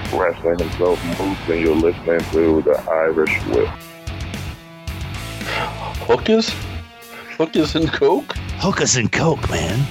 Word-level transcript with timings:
Impact 0.00 0.14
Wrestling 0.14 0.58
himself, 0.58 1.04
Moose, 1.04 1.38
and 1.48 1.60
you're 1.60 1.74
listening 1.74 2.20
to 2.30 2.62
the 2.62 2.80
Irish 2.90 3.44
Whip. 3.46 3.68
Hookers? 6.06 6.50
Hookers 7.36 7.74
and 7.74 7.92
Coke? 7.92 8.32
Hookers 8.58 8.96
and 8.96 9.10
Coke, 9.10 9.48
man. 9.50 9.86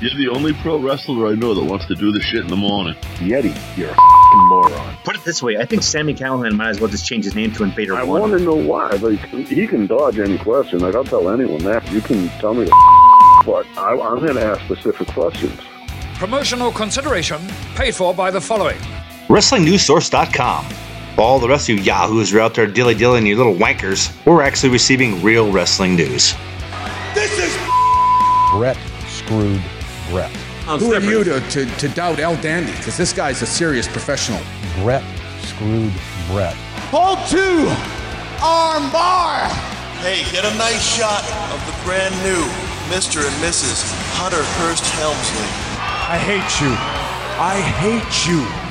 You're 0.00 0.14
the 0.16 0.28
only 0.28 0.52
pro 0.54 0.78
wrestler 0.78 1.26
I 1.26 1.34
know 1.34 1.54
that 1.54 1.64
wants 1.64 1.86
to 1.86 1.94
do 1.96 2.12
this 2.12 2.22
shit 2.22 2.42
in 2.42 2.46
the 2.46 2.56
morning. 2.56 2.94
Yeti, 3.16 3.52
you're 3.76 3.88
a 3.88 3.92
f***ing 3.92 4.48
moron. 4.48 4.96
Put 5.04 5.16
it 5.16 5.24
this 5.24 5.42
way, 5.42 5.56
I 5.56 5.64
think 5.64 5.82
Sami 5.82 6.14
Callihan 6.14 6.54
might 6.56 6.70
as 6.70 6.80
well 6.80 6.88
just 6.88 7.04
change 7.04 7.24
his 7.24 7.34
name 7.34 7.52
to 7.52 7.64
Invader 7.64 7.96
I 7.96 8.04
One. 8.04 8.18
I 8.18 8.26
want 8.28 8.38
to 8.38 8.44
know 8.44 8.54
why. 8.54 8.90
Like, 8.90 9.18
he 9.28 9.66
can 9.66 9.86
dodge 9.88 10.18
any 10.20 10.38
question. 10.38 10.78
Like, 10.78 10.94
I'll 10.94 11.04
tell 11.04 11.28
anyone 11.28 11.64
that. 11.64 11.90
You 11.90 12.00
can 12.00 12.28
tell 12.40 12.54
me 12.54 12.64
the 12.64 12.70
f- 12.70 13.46
but 13.46 13.66
I, 13.76 13.92
I'm 13.92 14.20
going 14.20 14.34
to 14.34 14.44
ask 14.44 14.60
specific 14.62 15.08
questions. 15.08 15.58
Promotional 16.14 16.70
consideration 16.70 17.40
paid 17.74 17.94
for 17.94 18.14
by 18.14 18.30
the 18.30 18.40
following. 18.40 18.78
WrestlingNewsSource.com. 19.28 20.66
All 21.18 21.38
the 21.38 21.48
rest 21.48 21.68
of 21.68 21.76
you 21.76 21.82
yahoos 21.82 22.32
are 22.32 22.40
out 22.40 22.54
there 22.54 22.66
dilly 22.66 22.94
dillying 22.94 23.26
you 23.26 23.36
little 23.36 23.54
wankers. 23.54 24.10
We're 24.24 24.40
actually 24.40 24.70
receiving 24.70 25.22
real 25.22 25.52
wrestling 25.52 25.96
news. 25.96 26.34
This 27.14 27.38
is 27.38 27.54
Brett 28.50 28.78
screwed 29.06 29.60
Brett. 30.08 30.30
Who 30.80 30.94
are 30.94 31.00
you 31.00 31.24
to, 31.24 31.40
to, 31.40 31.66
to 31.66 31.88
doubt 31.88 32.20
El 32.20 32.36
Dandy? 32.36 32.72
Because 32.72 32.96
this 32.96 33.12
guy's 33.12 33.42
a 33.42 33.46
serious 33.46 33.86
professional. 33.86 34.40
Brett 34.80 35.04
screwed 35.42 35.92
Brett. 36.28 36.54
Hold 36.90 37.18
two! 37.28 37.68
Arm 38.42 38.90
bar! 38.90 39.46
Hey, 40.00 40.24
get 40.32 40.46
a 40.46 40.56
nice 40.56 40.96
shot 40.96 41.20
of 41.52 41.60
the 41.66 41.84
brand 41.84 42.14
new 42.22 42.44
Mr. 42.88 43.26
and 43.26 43.36
Mrs. 43.44 43.92
Hunter 44.16 44.42
Hearst 44.56 44.84
Helmsley. 44.94 45.48
I 46.08 46.16
hate 46.16 46.60
you. 46.64 46.72
I 47.38 47.60
hate 47.60 48.26
you. 48.26 48.67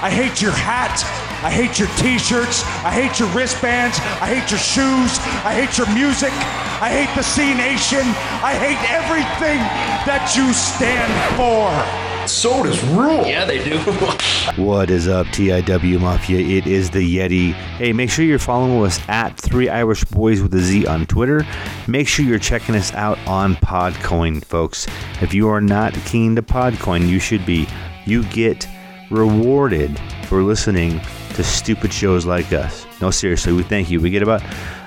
I 0.00 0.10
hate 0.10 0.40
your 0.40 0.52
hat. 0.52 1.02
I 1.42 1.50
hate 1.50 1.78
your 1.78 1.88
t-shirts. 1.96 2.62
I 2.84 2.90
hate 2.90 3.18
your 3.18 3.28
wristbands. 3.30 3.98
I 4.22 4.26
hate 4.26 4.50
your 4.50 4.60
shoes. 4.60 5.18
I 5.44 5.54
hate 5.54 5.76
your 5.76 5.92
music. 5.92 6.32
I 6.80 6.88
hate 6.88 7.12
the 7.16 7.22
C 7.22 7.54
Nation. 7.54 8.06
I 8.42 8.54
hate 8.54 8.78
everything 8.90 9.58
that 10.06 10.34
you 10.36 10.52
stand 10.52 11.10
for. 11.34 12.26
Sodas 12.28 12.82
rule. 12.84 13.26
Yeah, 13.26 13.44
they 13.44 13.62
do. 13.64 13.78
What 14.56 14.90
is 14.90 15.06
up, 15.06 15.26
TIW 15.28 16.00
Mafia? 16.00 16.40
It 16.40 16.66
is 16.66 16.90
the 16.90 16.98
Yeti. 16.98 17.52
Hey, 17.52 17.92
make 17.92 18.10
sure 18.10 18.24
you're 18.24 18.40
following 18.40 18.84
us 18.84 18.98
at 19.08 19.36
Three 19.36 19.68
Irish 19.68 20.02
Boys 20.04 20.42
with 20.42 20.52
a 20.54 20.58
Z 20.58 20.86
on 20.86 21.06
Twitter. 21.06 21.46
Make 21.86 22.08
sure 22.08 22.24
you're 22.24 22.40
checking 22.40 22.74
us 22.74 22.92
out 22.94 23.18
on 23.26 23.54
Podcoin, 23.56 24.44
folks. 24.44 24.88
If 25.20 25.32
you 25.32 25.48
are 25.48 25.60
not 25.60 25.92
keen 26.06 26.34
to 26.34 26.42
Podcoin, 26.42 27.08
you 27.08 27.20
should 27.20 27.46
be. 27.46 27.68
You 28.04 28.24
get 28.24 28.66
rewarded 29.10 29.98
for 30.24 30.42
listening 30.42 31.00
to 31.34 31.44
stupid 31.44 31.92
shows 31.92 32.26
like 32.26 32.52
us. 32.52 32.86
No, 33.00 33.10
seriously, 33.10 33.52
we 33.52 33.62
thank 33.62 33.90
you. 33.90 34.00
We 34.00 34.10
get 34.10 34.22
about 34.22 34.42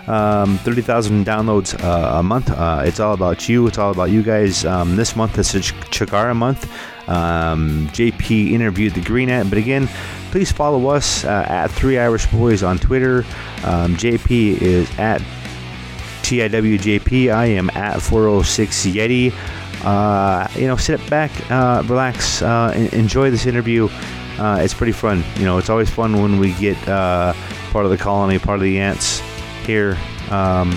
um, 0.07 0.57
30,000 0.59 1.25
downloads 1.25 1.81
uh, 1.83 2.19
a 2.19 2.23
month. 2.23 2.49
Uh, 2.49 2.83
it's 2.85 2.99
all 2.99 3.13
about 3.13 3.47
you. 3.47 3.67
It's 3.67 3.77
all 3.77 3.91
about 3.91 4.09
you 4.09 4.21
guys. 4.23 4.65
Um, 4.65 4.95
this 4.95 5.15
month 5.15 5.37
is 5.37 5.51
Ch- 5.51 5.73
Chikara 5.91 6.35
month. 6.35 6.69
Um, 7.07 7.87
JP 7.93 8.51
interviewed 8.51 8.93
the 8.93 9.01
Green 9.01 9.29
Ant, 9.29 9.49
but 9.49 9.57
again, 9.57 9.87
please 10.31 10.51
follow 10.51 10.87
us 10.89 11.25
uh, 11.25 11.45
at 11.47 11.67
Three 11.67 11.97
Irish 11.97 12.25
Boys 12.27 12.63
on 12.63 12.77
Twitter. 12.79 13.19
Um, 13.63 13.95
JP 13.95 14.61
is 14.61 14.89
at 14.99 15.21
TIWJP. 16.21 17.33
I 17.33 17.45
am 17.45 17.69
at 17.71 18.01
406 18.01 18.85
Yeti. 18.87 19.33
Uh, 19.83 20.47
you 20.55 20.67
know, 20.67 20.75
sit 20.75 21.07
back, 21.09 21.31
uh, 21.51 21.83
relax, 21.85 22.41
uh, 22.41 22.89
enjoy 22.93 23.31
this 23.31 23.45
interview. 23.45 23.89
It's 24.39 24.73
pretty 24.73 24.91
fun. 24.93 25.23
You 25.35 25.45
know, 25.45 25.57
it's 25.57 25.69
always 25.69 25.89
fun 25.89 26.21
when 26.21 26.39
we 26.39 26.53
get 26.53 26.77
part 26.85 27.85
of 27.85 27.91
the 27.91 27.97
colony, 27.97 28.39
part 28.39 28.57
of 28.57 28.63
the 28.63 28.79
ants 28.79 29.21
here. 29.65 29.97
Um, 30.29 30.71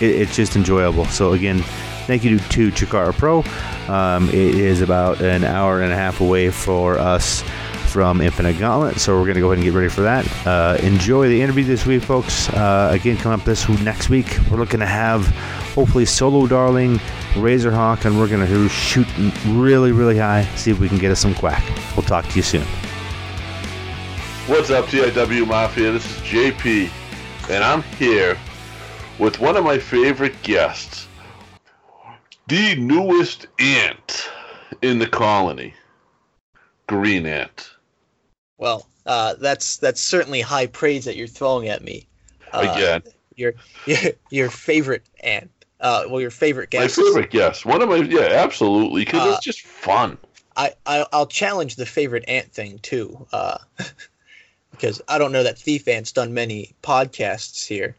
it, 0.00 0.10
it's 0.10 0.36
just 0.36 0.56
enjoyable. 0.56 1.06
So 1.06 1.32
again, 1.32 1.60
thank 2.06 2.24
you 2.24 2.38
to, 2.38 2.48
to 2.48 2.70
Chikara 2.70 3.12
Pro. 3.12 3.44
Um, 3.92 4.28
it 4.28 4.34
is 4.34 4.82
about 4.82 5.20
an 5.20 5.44
hour 5.44 5.82
and 5.82 5.92
a 5.92 5.96
half 5.96 6.20
away 6.20 6.50
for 6.50 6.98
us 6.98 7.42
from 7.88 8.20
Infinite 8.20 8.58
Gauntlet, 8.58 8.98
so 8.98 9.16
we're 9.16 9.24
going 9.24 9.36
to 9.36 9.40
go 9.40 9.46
ahead 9.46 9.58
and 9.58 9.64
get 9.64 9.72
ready 9.72 9.88
for 9.88 10.02
that. 10.02 10.46
Uh, 10.46 10.76
enjoy 10.82 11.28
the 11.28 11.40
interview 11.40 11.64
this 11.64 11.86
week, 11.86 12.02
folks. 12.02 12.48
Uh, 12.50 12.90
again, 12.92 13.16
coming 13.16 13.38
up 13.38 13.46
this 13.46 13.66
next 13.80 14.10
week, 14.10 14.38
we're 14.50 14.58
looking 14.58 14.80
to 14.80 14.86
have 14.86 15.26
hopefully 15.74 16.04
Solo 16.04 16.46
Darling, 16.46 17.00
Razerhawk, 17.36 18.04
and 18.04 18.18
we're 18.18 18.28
going 18.28 18.46
to 18.46 18.68
shoot 18.68 19.06
really, 19.46 19.92
really 19.92 20.18
high, 20.18 20.44
see 20.56 20.70
if 20.70 20.78
we 20.78 20.88
can 20.88 20.98
get 20.98 21.10
us 21.10 21.20
some 21.20 21.34
quack. 21.34 21.62
We'll 21.96 22.06
talk 22.06 22.26
to 22.28 22.36
you 22.36 22.42
soon. 22.42 22.64
What's 24.46 24.70
up, 24.70 24.86
TIW 24.86 25.46
Mafia? 25.46 25.92
This 25.92 26.04
is 26.04 26.22
JP, 26.22 26.90
and 27.50 27.64
I'm 27.64 27.82
here 27.82 28.38
with 29.18 29.40
one 29.40 29.56
of 29.56 29.64
my 29.64 29.78
favorite 29.78 30.40
guests, 30.42 31.08
the 32.46 32.76
newest 32.76 33.46
ant 33.58 34.30
in 34.82 34.98
the 34.98 35.06
colony, 35.06 35.74
Green 36.86 37.26
Ant. 37.26 37.70
Well, 38.58 38.86
uh, 39.04 39.34
that's 39.34 39.76
that's 39.76 40.00
certainly 40.00 40.40
high 40.40 40.66
praise 40.66 41.04
that 41.04 41.16
you're 41.16 41.26
throwing 41.26 41.68
at 41.68 41.82
me. 41.82 42.06
Uh, 42.52 42.68
Again, 42.72 43.02
your, 43.34 43.54
your 43.86 43.98
your 44.30 44.50
favorite 44.50 45.04
ant. 45.20 45.50
Uh, 45.80 46.04
well, 46.08 46.20
your 46.20 46.30
favorite 46.30 46.70
guest. 46.70 46.96
my 46.98 47.04
favorite 47.04 47.30
guest. 47.30 47.66
One 47.66 47.82
of 47.82 47.88
my, 47.88 47.96
yeah, 47.96 48.28
absolutely, 48.32 49.04
because 49.04 49.26
Uh, 49.26 49.32
it's 49.36 49.44
just 49.44 49.60
fun. 49.62 50.16
I, 50.56 50.72
I 50.86 51.04
I'll 51.12 51.26
challenge 51.26 51.76
the 51.76 51.84
favorite 51.84 52.24
ant 52.28 52.50
thing 52.52 52.78
too. 52.78 53.26
Uh, 53.32 53.58
because 54.70 55.02
I 55.08 55.18
don't 55.18 55.32
know 55.32 55.42
that 55.42 55.58
Thief 55.58 55.86
Ant's 55.88 56.12
done 56.12 56.32
many 56.34 56.72
podcasts 56.82 57.66
here. 57.66 57.94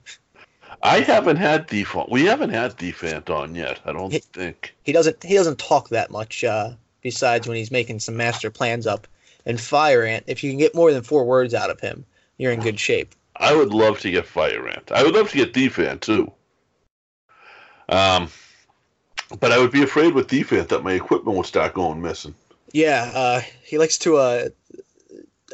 I 0.83 0.99
haven't 0.99 1.38
had 1.38 1.67
Thief 1.67 1.95
Ant. 1.95 2.09
We 2.09 2.25
haven't 2.25 2.51
had 2.51 2.73
Thief 2.77 3.03
Ant 3.03 3.29
on 3.29 3.55
yet. 3.55 3.79
I 3.85 3.91
don't 3.94 4.11
Hey. 4.11 4.19
think. 4.33 4.75
He 4.83 4.91
doesn't 4.91 5.23
he 5.23 5.33
doesn't 5.35 5.59
talk 5.59 5.89
that 5.89 6.11
much. 6.11 6.44
Uh, 6.44 6.71
besides 7.01 7.47
when 7.47 7.57
he's 7.57 7.71
making 7.71 7.99
some 7.99 8.17
master 8.17 8.49
plans 8.49 8.85
up. 8.88 9.07
And 9.45 9.61
Fire 9.61 10.03
Ant, 10.03 10.25
if 10.27 10.44
you 10.44 10.51
can 10.51 10.57
get 10.59 10.75
more 10.75 10.91
than 10.91 11.03
four 11.03 11.25
words 11.25 11.53
out 11.53 11.69
of 11.69 11.79
him, 11.79 12.05
you're 12.38 12.51
in 12.51 12.59
good 12.67 12.79
shape. 12.79 13.13
I 13.38 13.55
would 13.55 13.71
love 13.73 13.99
to 13.99 14.11
get 14.11 14.25
Fire 14.25 14.67
Ant. 14.67 14.91
I 14.91 15.03
would 15.03 15.13
love 15.15 15.29
to 15.29 15.38
get 15.38 15.53
Thief 15.53 15.77
Ant 15.79 16.01
too. 16.01 16.31
Um, 17.90 18.30
but 19.40 19.52
I 19.52 19.59
would 19.59 19.72
be 19.72 19.84
afraid 19.84 20.14
with 20.14 20.30
Thief 20.30 20.52
Ant 20.53 20.70
that 20.70 20.84
my 20.84 20.94
equipment 20.94 21.38
would 21.38 21.46
start 21.46 21.74
going 21.74 22.02
missing. 22.02 22.36
Yeah, 22.74 23.12
uh, 23.14 23.42
he 23.64 23.78
likes 23.78 23.98
to 24.00 24.18
uh, 24.18 24.50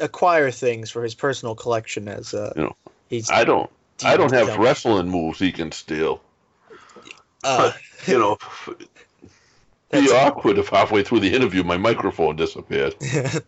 acquire 0.00 0.50
things 0.50 0.90
for 0.90 1.02
his 1.02 1.14
personal 1.14 1.54
collection. 1.54 2.08
As 2.08 2.34
uh, 2.34 2.52
You 2.56 2.62
know, 2.64 2.76
he's 3.08 3.30
I 3.30 3.44
don't. 3.44 3.70
I 4.04 4.16
don't 4.16 4.32
have 4.32 4.48
Yeah. 4.48 4.56
wrestling 4.58 5.08
moves 5.08 5.38
he 5.38 5.52
can 5.52 5.70
steal. 5.72 6.20
uh, 7.44 7.72
You 8.06 8.18
know, 8.18 8.38
be 9.90 10.10
awkward 10.10 10.58
if 10.58 10.68
halfway 10.68 11.04
through 11.04 11.20
the 11.20 11.32
interview 11.34 11.62
my 11.62 11.76
microphone 11.76 12.36
disappeared. 12.36 12.94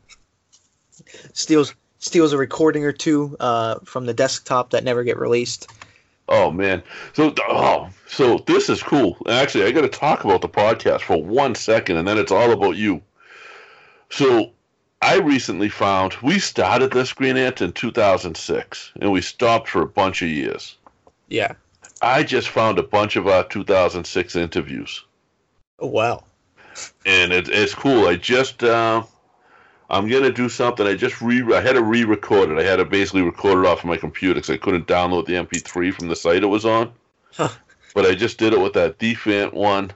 steals 1.33 1.75
steals 1.99 2.33
a 2.33 2.39
recording 2.39 2.85
or 2.85 2.93
two 2.93 3.37
uh, 3.41 3.77
from 3.85 4.07
the 4.07 4.15
desktop 4.15 4.71
that 4.71 4.85
never 4.85 5.03
get 5.03 5.19
released. 5.19 5.71
Oh 6.29 6.51
man. 6.51 6.83
So 7.13 7.33
oh, 7.49 7.89
so 8.09 8.39
this 8.47 8.69
is 8.69 8.83
cool. 8.83 9.17
Actually, 9.29 9.65
I 9.65 9.73
got 9.73 9.83
to 9.83 9.89
talk 9.89 10.25
about 10.25 10.43
the 10.43 10.49
podcast 10.49 11.03
for 11.03 11.23
one 11.23 11.55
second, 11.55 11.97
and 11.99 12.07
then 12.09 12.19
it's 12.19 12.33
all 12.33 12.51
about 12.53 12.77
you. 12.77 13.01
So, 14.11 14.51
I 15.03 15.19
recently 15.19 15.69
found 15.69 16.15
we 16.23 16.39
started 16.39 16.93
this 16.93 17.13
Green 17.13 17.37
Ant 17.37 17.61
in 17.61 17.73
2006, 17.73 18.93
and 19.01 19.13
we 19.13 19.21
stopped 19.21 19.69
for 19.69 19.83
a 19.83 19.87
bunch 19.87 20.23
of 20.23 20.29
years. 20.29 20.77
Yeah. 21.29 21.53
I 22.03 22.23
just 22.23 22.49
found 22.49 22.79
a 22.79 22.83
bunch 22.83 23.17
of 23.17 23.27
our 23.27 23.45
2006 23.45 24.37
interviews, 24.37 25.05
Oh 25.79 25.87
wow. 25.89 26.25
and 27.07 27.33
it, 27.33 27.49
it's 27.49 27.75
cool. 27.75 28.07
I 28.07 28.17
just 28.17 28.63
uh, 28.63 29.03
I'm 29.89 30.09
gonna 30.09 30.33
do 30.33 30.49
something. 30.49 30.87
I 30.87 30.95
just 30.95 31.21
re 31.23 31.43
I 31.55 31.61
had 31.61 31.75
to 31.75 31.83
re-record 31.83 32.51
it. 32.51 32.59
I 32.59 32.63
had 32.65 32.77
to 32.77 32.85
basically 32.85 33.23
record 33.23 33.65
it 33.65 33.69
off 33.69 33.81
of 33.81 33.85
my 33.85 33.97
computer 33.97 34.35
because 34.35 34.51
I 34.51 34.57
couldn't 34.57 34.87
download 34.87 35.27
the 35.27 35.35
MP3 35.35 35.93
from 35.95 36.09
the 36.09 36.17
site 36.17 36.43
it 36.43 36.47
was 36.47 36.65
on. 36.65 36.93
Huh. 37.33 37.51
But 37.95 38.05
I 38.07 38.15
just 38.15 38.39
did 38.39 38.53
it 38.53 38.61
with 38.61 38.73
that 38.75 38.99
Thief 38.99 39.27
Ant 39.27 39.55
one. 39.55 39.93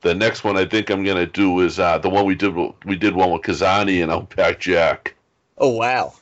The 0.00 0.14
next 0.14 0.44
one 0.44 0.56
I 0.56 0.64
think 0.64 0.90
I'm 0.90 1.04
gonna 1.04 1.26
do 1.26 1.60
is 1.60 1.78
uh, 1.78 1.98
the 1.98 2.08
one 2.10 2.24
we 2.24 2.34
did. 2.34 2.54
We 2.84 2.96
did 2.96 3.14
one 3.14 3.30
with 3.30 3.42
Kazani 3.42 4.02
and 4.02 4.10
Outback 4.12 4.58
Jack, 4.60 5.14
Oh 5.58 5.70
wow. 5.70 6.12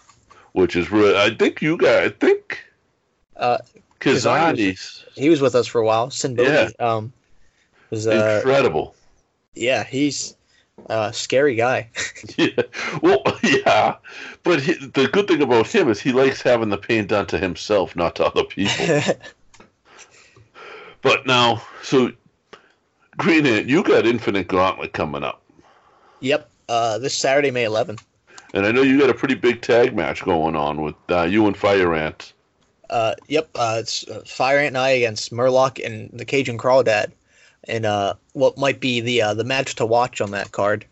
which 0.53 0.77
is 0.77 0.91
really. 0.91 1.17
I 1.17 1.35
think 1.35 1.61
you 1.63 1.77
guys. 1.79 2.11
I 2.11 2.15
think 2.15 2.63
Uh, 3.37 3.59
Kazani 4.01 4.55
Kazani's 4.73 5.05
he 5.15 5.29
was 5.31 5.41
with 5.41 5.55
us 5.55 5.67
for 5.67 5.81
a 5.81 5.85
while. 5.87 6.11
Sin 6.11 6.35
Bodhi, 6.37 6.75
um, 6.79 7.13
was 7.91 8.07
uh, 8.07 8.41
incredible. 8.43 8.95
yeah, 9.55 9.83
he's 9.85 10.37
a 10.87 11.13
scary 11.13 11.55
guy. 11.55 11.89
Yeah. 12.37 12.63
Well, 13.03 13.23
yeah, 13.43 13.97
but 14.43 14.61
he, 14.61 14.75
the 14.75 15.09
good 15.09 15.29
thing 15.29 15.41
about 15.41 15.69
him 15.69 15.89
is 15.89 16.01
he 16.01 16.13
likes 16.13 16.43
having 16.43 16.71
the 16.71 16.77
pain 16.77 17.07
done 17.07 17.27
to 17.27 17.39
himself, 17.39 17.95
not 17.95 18.17
to 18.17 18.27
other 18.27 18.45
people. 18.45 19.15
but 21.03 21.27
now, 21.27 21.63
so 21.83 22.11
Green 23.17 23.47
Ant, 23.47 23.67
you 23.67 23.83
got 23.83 24.07
Infinite 24.07 24.49
Gauntlet 24.49 24.93
coming 24.93 25.23
up, 25.23 25.43
yep. 26.21 26.51
Uh, 26.69 26.99
this 26.99 27.17
Saturday, 27.17 27.51
May 27.53 27.65
11th. 27.65 28.03
And 28.53 28.67
I 28.67 28.73
know 28.73 28.83
you 28.83 28.99
got 28.99 29.11
a 29.11 29.15
pretty 29.15 29.35
big 29.35 29.63
tag 29.63 29.95
match 29.95 30.25
going 30.25 30.57
on 30.57 30.83
with 30.83 30.97
uh, 31.09 31.23
you 31.23 31.47
and 31.47 31.57
Fire 31.57 31.95
Ant. 31.95 32.33
Uh, 32.91 33.15
yep, 33.29 33.49
uh, 33.55 33.77
it's 33.81 34.07
uh, 34.09 34.23
Fire 34.27 34.59
Ant 34.59 34.69
and 34.69 34.79
I 34.79 34.91
against 34.91 35.33
Murloc 35.33 35.85
and 35.85 36.11
the 36.13 36.25
Cajun 36.25 36.59
Crawdad, 36.59 37.13
and 37.69 37.87
uh, 37.87 38.15
what 38.33 38.57
might 38.59 38.81
be 38.81 39.01
the 39.01 39.23
uh, 39.23 39.35
the 39.35 39.45
match 39.45 39.75
to 39.77 39.87
watch 39.87 40.21
on 40.21 40.31
that 40.33 40.53
card. 40.53 40.85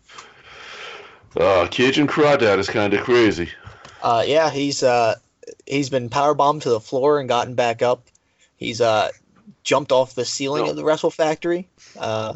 Uh, 1.37 1.67
Cajun 1.69 2.07
Crawdad 2.07 2.59
is 2.59 2.69
kind 2.69 2.93
of 2.93 3.01
crazy. 3.01 3.49
Uh, 4.01 4.23
yeah, 4.25 4.49
he's 4.49 4.83
uh, 4.83 5.15
he's 5.65 5.89
been 5.89 6.09
power 6.09 6.33
bombed 6.33 6.61
to 6.63 6.69
the 6.69 6.79
floor 6.79 7.19
and 7.19 7.27
gotten 7.27 7.55
back 7.55 7.81
up. 7.81 8.07
He's 8.57 8.79
uh, 8.79 9.09
jumped 9.63 9.91
off 9.91 10.15
the 10.15 10.25
ceiling 10.25 10.69
of 10.69 10.75
the 10.75 10.83
Wrestle 10.83 11.11
Factory. 11.11 11.67
Uh, 11.97 12.35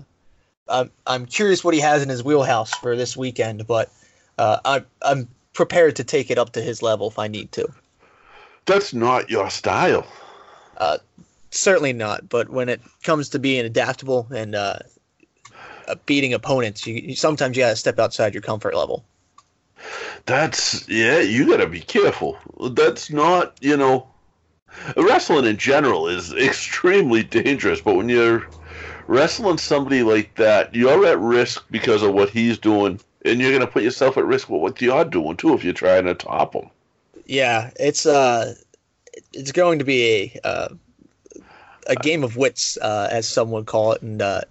I'm 0.67 0.91
I'm 1.07 1.25
curious 1.25 1.63
what 1.63 1.73
he 1.73 1.79
has 1.79 2.03
in 2.03 2.09
his 2.09 2.23
wheelhouse 2.23 2.73
for 2.75 2.95
this 2.95 3.15
weekend, 3.15 3.65
but 3.67 3.91
uh, 4.37 4.59
I'm 4.65 4.85
I'm 5.01 5.27
prepared 5.53 5.95
to 5.97 6.03
take 6.03 6.29
it 6.29 6.37
up 6.37 6.53
to 6.53 6.61
his 6.61 6.81
level 6.81 7.07
if 7.07 7.19
I 7.19 7.27
need 7.27 7.51
to. 7.53 7.67
That's 8.65 8.93
not 8.93 9.29
your 9.29 9.49
style. 9.49 10.05
Uh, 10.77 10.97
certainly 11.51 11.93
not. 11.93 12.29
But 12.29 12.49
when 12.49 12.69
it 12.69 12.81
comes 13.03 13.29
to 13.29 13.39
being 13.39 13.65
adaptable 13.65 14.27
and 14.33 14.55
uh, 14.55 14.79
uh, 15.87 15.95
beating 16.05 16.33
opponents, 16.33 16.85
you, 16.85 16.95
you 16.95 17.15
sometimes 17.15 17.57
you 17.57 17.63
gotta 17.63 17.75
step 17.75 17.99
outside 17.99 18.33
your 18.33 18.41
comfort 18.41 18.75
level. 18.75 19.03
That's 20.25 20.87
yeah. 20.87 21.19
You 21.19 21.47
got 21.47 21.57
to 21.57 21.67
be 21.67 21.79
careful. 21.79 22.37
That's 22.71 23.09
not 23.09 23.57
you 23.61 23.77
know. 23.77 24.07
Wrestling 24.95 25.45
in 25.45 25.57
general 25.57 26.07
is 26.07 26.31
extremely 26.37 27.23
dangerous, 27.23 27.81
but 27.81 27.95
when 27.95 28.07
you're 28.07 28.47
wrestling 29.07 29.57
somebody 29.57 30.03
like 30.03 30.35
that, 30.35 30.73
you're 30.75 31.05
at 31.07 31.19
risk 31.19 31.65
because 31.71 32.03
of 32.03 32.13
what 32.13 32.29
he's 32.29 32.57
doing, 32.57 32.99
and 33.25 33.41
you're 33.41 33.49
going 33.49 33.61
to 33.61 33.67
put 33.67 33.81
yourself 33.83 34.17
at 34.17 34.25
risk 34.25 34.49
with 34.49 34.61
what 34.61 34.79
you're 34.81 35.05
doing 35.05 35.35
too 35.35 35.53
if 35.55 35.63
you're 35.63 35.73
trying 35.73 36.05
to 36.05 36.13
top 36.13 36.53
him. 36.53 36.69
Yeah, 37.25 37.71
it's 37.79 38.05
uh, 38.05 38.53
it's 39.33 39.51
going 39.51 39.79
to 39.79 39.85
be 39.85 40.31
a 40.43 40.47
uh, 40.47 40.69
a 41.89 41.95
game 41.95 42.23
of 42.23 42.37
wits, 42.37 42.77
uh, 42.77 43.09
as 43.11 43.27
some 43.27 43.51
would 43.51 43.65
call 43.65 43.91
it, 43.91 44.01
and 44.01 44.21
uh, 44.21 44.41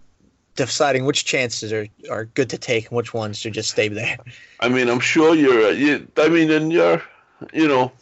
deciding 0.57 1.05
which 1.05 1.25
chances 1.25 1.73
are, 1.73 1.87
are 2.11 2.27
good 2.27 2.51
to 2.51 2.59
take 2.59 2.89
and 2.89 2.97
which 2.97 3.15
ones 3.15 3.39
should 3.39 3.55
just 3.55 3.71
stay 3.71 3.89
there. 3.89 4.19
I 4.61 4.69
mean, 4.69 4.89
I'm 4.89 5.01
sure 5.01 5.35
you're. 5.35 5.73
You, 5.73 6.07
I 6.17 6.29
mean, 6.29 6.51
and 6.51 6.73
you're, 6.73 7.03
you 7.53 7.69
know, 7.69 7.93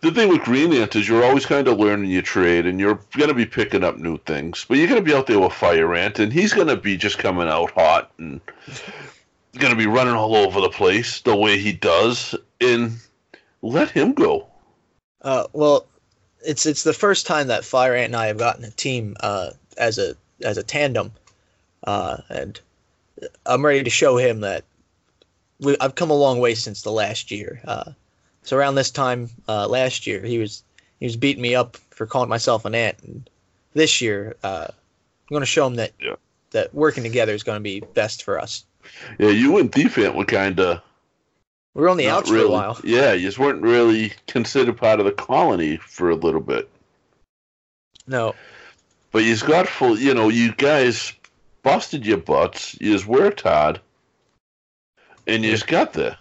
the 0.00 0.12
thing 0.12 0.28
with 0.28 0.42
Green 0.42 0.72
Ant 0.72 0.94
is 0.96 1.08
you're 1.08 1.24
always 1.24 1.44
kind 1.44 1.68
of 1.68 1.78
learning 1.78 2.10
your 2.10 2.22
trade, 2.22 2.66
and 2.66 2.78
you're 2.80 3.00
going 3.16 3.28
to 3.28 3.34
be 3.34 3.46
picking 3.46 3.84
up 3.84 3.98
new 3.98 4.16
things. 4.18 4.64
But 4.68 4.78
you're 4.78 4.88
going 4.88 5.00
to 5.00 5.04
be 5.04 5.14
out 5.14 5.26
there 5.26 5.40
with 5.40 5.52
Fire 5.52 5.94
Ant, 5.94 6.18
and 6.20 6.32
he's 6.32 6.52
going 6.52 6.68
to 6.68 6.76
be 6.76 6.96
just 6.96 7.18
coming 7.18 7.48
out 7.48 7.72
hot 7.72 8.12
and 8.18 8.40
going 9.58 9.72
to 9.72 9.78
be 9.78 9.86
running 9.86 10.14
all 10.14 10.36
over 10.36 10.60
the 10.60 10.68
place 10.68 11.20
the 11.22 11.34
way 11.34 11.58
he 11.58 11.72
does. 11.72 12.34
And 12.60 12.92
let 13.62 13.90
him 13.90 14.12
go. 14.12 14.46
Uh, 15.22 15.46
well, 15.52 15.86
it's 16.46 16.64
it's 16.66 16.84
the 16.84 16.92
first 16.92 17.26
time 17.26 17.48
that 17.48 17.64
Fire 17.64 17.94
Ant 17.94 18.06
and 18.06 18.16
I 18.16 18.26
have 18.26 18.38
gotten 18.38 18.64
a 18.64 18.70
team 18.70 19.16
uh, 19.20 19.50
as 19.76 19.98
a 19.98 20.14
as 20.42 20.56
a 20.56 20.62
tandem, 20.62 21.12
uh, 21.84 22.18
and 22.28 22.60
I'm 23.44 23.64
ready 23.64 23.82
to 23.82 23.90
show 23.90 24.16
him 24.16 24.40
that 24.40 24.64
we, 25.60 25.76
I've 25.80 25.94
come 25.94 26.10
a 26.10 26.14
long 26.14 26.38
way 26.38 26.54
since 26.54 26.82
the 26.82 26.92
last 26.92 27.30
year. 27.30 27.60
Uh, 27.64 27.92
so 28.42 28.56
around 28.56 28.76
this 28.76 28.90
time 28.90 29.28
uh, 29.48 29.66
last 29.66 30.06
year, 30.06 30.22
he 30.22 30.38
was 30.38 30.62
he 31.00 31.06
was 31.06 31.16
beating 31.16 31.42
me 31.42 31.54
up 31.54 31.76
for 31.90 32.06
calling 32.06 32.28
myself 32.28 32.64
an 32.64 32.74
ant. 32.74 32.98
And 33.02 33.28
this 33.74 34.00
year, 34.00 34.36
uh, 34.42 34.68
I'm 34.68 35.34
going 35.34 35.40
to 35.40 35.46
show 35.46 35.66
him 35.66 35.74
that 35.76 35.92
yeah. 36.00 36.14
that 36.50 36.72
working 36.74 37.02
together 37.02 37.34
is 37.34 37.42
going 37.42 37.56
to 37.56 37.62
be 37.62 37.80
best 37.94 38.22
for 38.22 38.38
us. 38.38 38.64
Yeah, 39.18 39.30
you 39.30 39.58
and 39.58 39.72
Thief 39.72 39.98
Ant 39.98 40.14
were 40.14 40.24
kind 40.24 40.60
of. 40.60 40.80
We 41.76 41.82
were 41.82 41.90
on 41.90 41.98
the 41.98 42.08
outs 42.08 42.30
really, 42.30 42.44
for 42.44 42.48
a 42.48 42.52
while. 42.52 42.80
Yeah, 42.84 43.12
you 43.12 43.26
just 43.26 43.38
weren't 43.38 43.60
really 43.60 44.14
considered 44.26 44.78
part 44.78 44.98
of 44.98 45.04
the 45.04 45.12
colony 45.12 45.76
for 45.76 46.08
a 46.08 46.14
little 46.14 46.40
bit. 46.40 46.70
No. 48.06 48.34
But 49.12 49.24
you've 49.24 49.44
got 49.44 49.68
full, 49.68 49.98
you 49.98 50.14
know, 50.14 50.30
you 50.30 50.54
guys 50.54 51.12
busted 51.62 52.06
your 52.06 52.16
butts. 52.16 52.80
You 52.80 52.92
just 52.92 53.06
worked 53.06 53.42
hard, 53.42 53.78
and 55.26 55.44
you 55.44 55.50
just 55.50 55.66
got 55.66 55.92
there. 55.92 56.16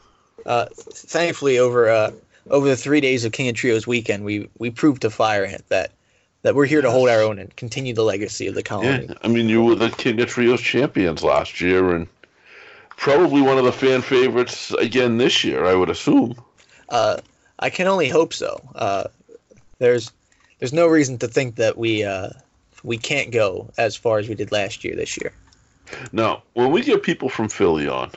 Uh, 0.45 0.65
thankfully, 0.73 1.57
over 1.57 1.89
uh, 1.89 2.11
over 2.49 2.67
the 2.67 2.75
three 2.75 2.99
days 2.99 3.23
of 3.23 3.31
King 3.31 3.47
of 3.47 3.55
Trios 3.55 3.87
weekend, 3.87 4.25
we 4.25 4.49
we 4.57 4.71
proved 4.71 5.03
to 5.03 5.09
Fire 5.09 5.45
Ant 5.45 5.65
that 5.69 5.91
that 6.41 6.53
we're 6.53 6.65
here 6.65 6.81
to 6.81 6.91
hold 6.91 7.07
our 7.07 7.21
own 7.21 7.39
and 7.39 7.55
continue 7.55 7.93
the 7.93 8.03
legacy 8.03 8.47
of 8.47 8.55
the 8.55 8.61
colony. 8.61 9.05
Yeah, 9.07 9.13
I 9.23 9.29
mean, 9.29 9.47
you 9.47 9.63
were 9.63 9.75
the 9.75 9.89
King 9.89 10.19
of 10.19 10.27
Trios 10.27 10.59
champions 10.59 11.23
last 11.23 11.61
year, 11.61 11.95
and 11.95 12.07
probably 12.97 13.41
one 13.41 13.57
of 13.57 13.65
the 13.65 13.71
fan 13.71 14.01
favorites 14.01 14.71
again 14.71 15.17
this 15.17 15.43
year. 15.43 15.65
I 15.65 15.75
would 15.75 15.89
assume. 15.89 16.35
Uh, 16.89 17.17
I 17.59 17.69
can 17.69 17.87
only 17.87 18.09
hope 18.09 18.33
so. 18.33 18.61
Uh, 18.75 19.05
there's 19.79 20.11
there's 20.59 20.73
no 20.73 20.87
reason 20.87 21.17
to 21.19 21.27
think 21.27 21.55
that 21.55 21.77
we 21.77 22.03
uh, 22.03 22.29
we 22.83 22.97
can't 22.97 23.31
go 23.31 23.69
as 23.77 23.95
far 23.95 24.19
as 24.19 24.29
we 24.29 24.35
did 24.35 24.51
last 24.51 24.83
year 24.83 24.95
this 24.95 25.17
year. 25.17 25.33
Now, 26.11 26.43
when 26.53 26.71
we 26.71 26.81
get 26.81 27.03
people 27.03 27.29
from 27.29 27.49
Philly 27.49 27.87
on, 27.87 28.11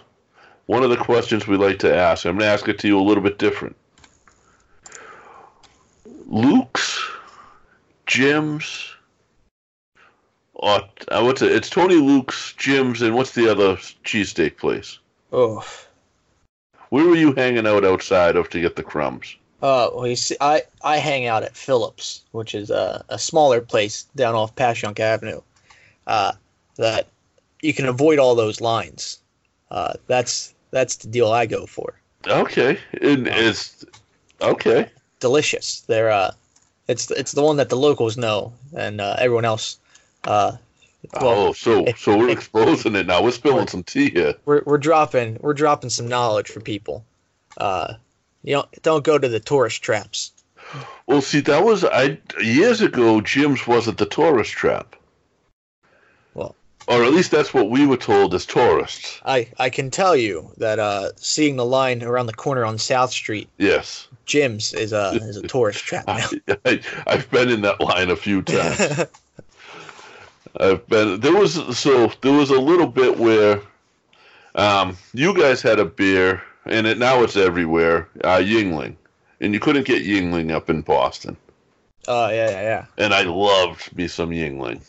one 0.67 0.83
of 0.83 0.91
the 0.91 0.97
questions 0.97 1.47
we 1.47 1.57
like 1.57 1.79
to 1.81 1.95
ask, 1.95 2.25
I'm 2.25 2.39
going 2.39 2.41
to 2.41 2.53
ask 2.53 2.69
it 2.69 2.79
to 2.81 2.89
you 2.89 2.99
a 2.99 3.03
little 3.03 3.23
bit 3.23 3.39
different. 3.39 3.77
Luke's, 6.27 7.03
Jim's, 8.07 8.95
uh, 10.63 10.81
what's 11.23 11.43
it? 11.43 11.53
It's 11.53 11.71
Tony 11.71 11.97
Luke's, 11.97 12.53
Jim's, 12.57 13.03
and 13.03 13.15
what's 13.15 13.33
the 13.33 13.51
other 13.51 13.77
cheesesteak 14.05 14.57
place? 14.57 14.99
Oh, 15.33 15.65
Where 16.91 17.05
were 17.07 17.17
you 17.17 17.33
hanging 17.35 17.67
out 17.67 17.85
outside 17.85 18.37
of 18.37 18.49
to 18.51 18.61
get 18.61 18.77
the 18.77 18.83
crumbs? 18.83 19.37
uh, 19.63 19.91
well, 19.93 20.07
you 20.07 20.17
see, 20.17 20.37
I 20.41 20.63
I 20.83 20.99
hang 20.99 21.27
out 21.27 21.43
at 21.43 21.57
Phillips, 21.57 22.23
which 22.33 22.55
is 22.55 22.71
a, 22.71 23.05
a 23.09 23.19
smaller 23.19 23.61
place 23.61 24.05
down 24.17 24.35
off 24.35 24.55
Passyunk 24.55 25.01
Avenue. 25.01 25.41
Uh, 26.07 26.33
that 26.77 27.07
you 27.61 27.75
can 27.75 27.87
avoid 27.87 28.19
all 28.19 28.35
those 28.35 28.61
lines. 28.61 29.19
Uh, 29.71 29.95
that's 30.07 30.55
that's 30.71 30.97
the 30.97 31.09
deal 31.09 31.31
I 31.31 31.47
go 31.47 31.67
for. 31.67 32.01
Okay, 32.27 32.79
and 33.03 33.27
it's 33.29 33.85
okay. 34.41 34.89
Delicious. 35.21 35.81
They're 35.83 36.11
uh, 36.11 36.33
it's 36.87 37.11
it's 37.11 37.33
the 37.33 37.43
one 37.43 37.57
that 37.57 37.69
the 37.69 37.77
locals 37.77 38.17
know, 38.17 38.53
and 38.77 39.01
uh, 39.01 39.17
everyone 39.19 39.45
else. 39.45 39.79
Uh, 40.25 40.53
oh, 41.15 41.53
so 41.53 41.87
so 41.97 42.17
we're 42.17 42.31
exposing 42.31 42.95
it 42.97 43.07
now. 43.07 43.23
We're 43.23 43.31
spilling 43.31 43.69
some 43.69 43.83
tea 43.83 44.11
here. 44.11 44.35
we're 44.45 44.63
we're 44.65 44.79
dropping 44.79 45.39
we're 45.41 45.55
dropping 45.55 45.91
some 45.91 46.09
knowledge 46.09 46.49
for 46.49 46.61
people. 46.61 47.05
Uh, 47.57 47.95
you 48.43 48.55
don't 48.55 48.83
don't 48.83 49.05
go 49.05 49.19
to 49.19 49.29
the 49.29 49.41
tourist 49.41 49.83
traps. 49.83 50.33
Well, 51.07 51.23
see, 51.23 51.41
that 51.41 51.65
was 51.65 51.85
I 51.85 52.19
years 52.43 52.81
ago. 52.83 53.21
Jim's 53.21 53.67
wasn't 53.67 53.99
the 53.99 54.07
tourist 54.07 54.53
trap. 54.53 54.97
Well- 56.35 56.55
or 56.87 57.05
at 57.05 57.13
least 57.13 57.31
that's 57.31 57.53
what 57.53 57.71
we 57.71 57.87
were 57.87 57.97
told 57.99 58.35
as 58.35 58.47
tourists. 58.47 59.21
I 59.25 59.49
I 59.59 59.69
can 59.71 59.91
tell 59.91 60.17
you 60.17 60.51
that 60.57 60.79
uh, 60.79 61.11
seeing 61.17 61.57
the 61.57 61.65
line 61.65 62.03
around 62.03 62.27
the 62.27 62.35
corner 62.35 62.65
on 62.65 62.79
South 62.79 63.11
Street, 63.11 63.49
Yes, 63.59 64.09
Jim's 64.25 64.73
is 64.73 64.93
a 64.93 65.11
is 65.23 65.37
a 65.37 65.43
tourist 65.47 65.85
trap 65.85 66.07
now. 66.07 66.29
I, 66.65 66.81
I've 67.07 67.31
been 67.31 67.51
in 67.51 67.61
that 67.63 67.81
line 67.81 68.11
a 68.11 68.17
few 68.17 68.41
times. 68.43 69.05
I've 70.59 70.87
been 70.89 71.21
there 71.21 71.35
was 71.35 71.79
so 71.79 72.11
there 72.21 72.33
was 72.33 72.51
a 72.51 72.61
little 72.61 72.87
bit 72.87 73.19
where 73.19 73.61
um, 74.55 74.97
you 75.15 75.35
guys 75.35 75.63
had 75.63 75.79
a 75.79 75.85
beer 75.85 76.43
and 76.67 76.87
it 76.87 76.99
now 76.99 77.23
it's 77.23 77.37
everywhere 77.37 78.09
uh, 78.25 78.39
Yuengling, 78.39 78.97
and 79.41 79.55
you 79.55 79.61
couldn't 79.61 79.87
get 79.87 80.05
Yuengling 80.05 80.53
up 80.53 80.69
in 80.69 80.83
Boston. 80.83 81.37
Oh 82.07 82.29
yeah 82.29 82.51
yeah 82.51 82.63
yeah. 82.63 82.87
and 82.97 83.15
I 83.15 83.23
loved 83.23 83.97
me 83.97 84.09
some 84.09 84.31
Yuengling, 84.31 84.81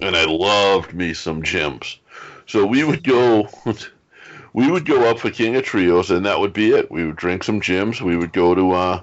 and 0.00 0.16
I 0.16 0.24
loved 0.24 0.94
me 0.94 1.14
some 1.14 1.42
Jims. 1.42 1.98
So 2.46 2.66
we 2.66 2.84
would 2.84 3.04
go, 3.04 3.48
we 4.52 4.70
would 4.70 4.84
go 4.84 5.08
up 5.08 5.20
for 5.20 5.30
King 5.30 5.56
of 5.56 5.64
Trios, 5.64 6.10
and 6.10 6.26
that 6.26 6.40
would 6.40 6.52
be 6.52 6.70
it. 6.70 6.90
We 6.90 7.06
would 7.06 7.16
drink 7.16 7.44
some 7.44 7.60
Jims. 7.60 8.02
We 8.02 8.16
would 8.16 8.32
go 8.32 8.54
to 8.54 8.72
uh, 8.72 9.02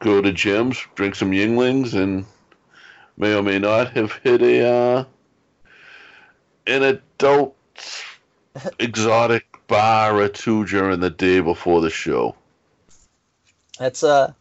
go 0.00 0.20
to 0.20 0.32
Jims, 0.32 0.78
drink 0.94 1.14
some 1.14 1.30
Yuenglings, 1.30 1.94
and 1.94 2.24
may 3.18 3.34
or 3.34 3.42
may 3.42 3.58
not 3.58 3.90
have 3.96 4.12
hit 4.22 4.40
a 4.40 4.66
uh, 4.66 5.04
an 6.66 6.82
adult 6.82 7.56
exotic 8.78 9.44
bar 9.66 10.16
or 10.16 10.28
two 10.28 10.64
during 10.64 11.00
the 11.00 11.10
day 11.10 11.40
before 11.40 11.80
the 11.80 11.90
show. 11.90 12.34
That's 13.78 14.02
uh, 14.02 14.32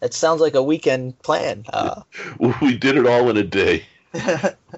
it 0.00 0.14
sounds 0.14 0.40
like 0.40 0.54
a 0.54 0.62
weekend 0.62 1.20
plan. 1.22 1.64
Uh, 1.72 2.02
We 2.60 2.76
did 2.76 2.96
it 2.96 3.06
all 3.06 3.28
in 3.30 3.36
a 3.36 3.44
day. 3.44 3.84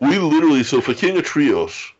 we 0.00 0.18
literally 0.18 0.64
so 0.64 0.80
for 0.80 0.94
King 0.94 1.16
of 1.16 1.24
Trios, 1.24 1.92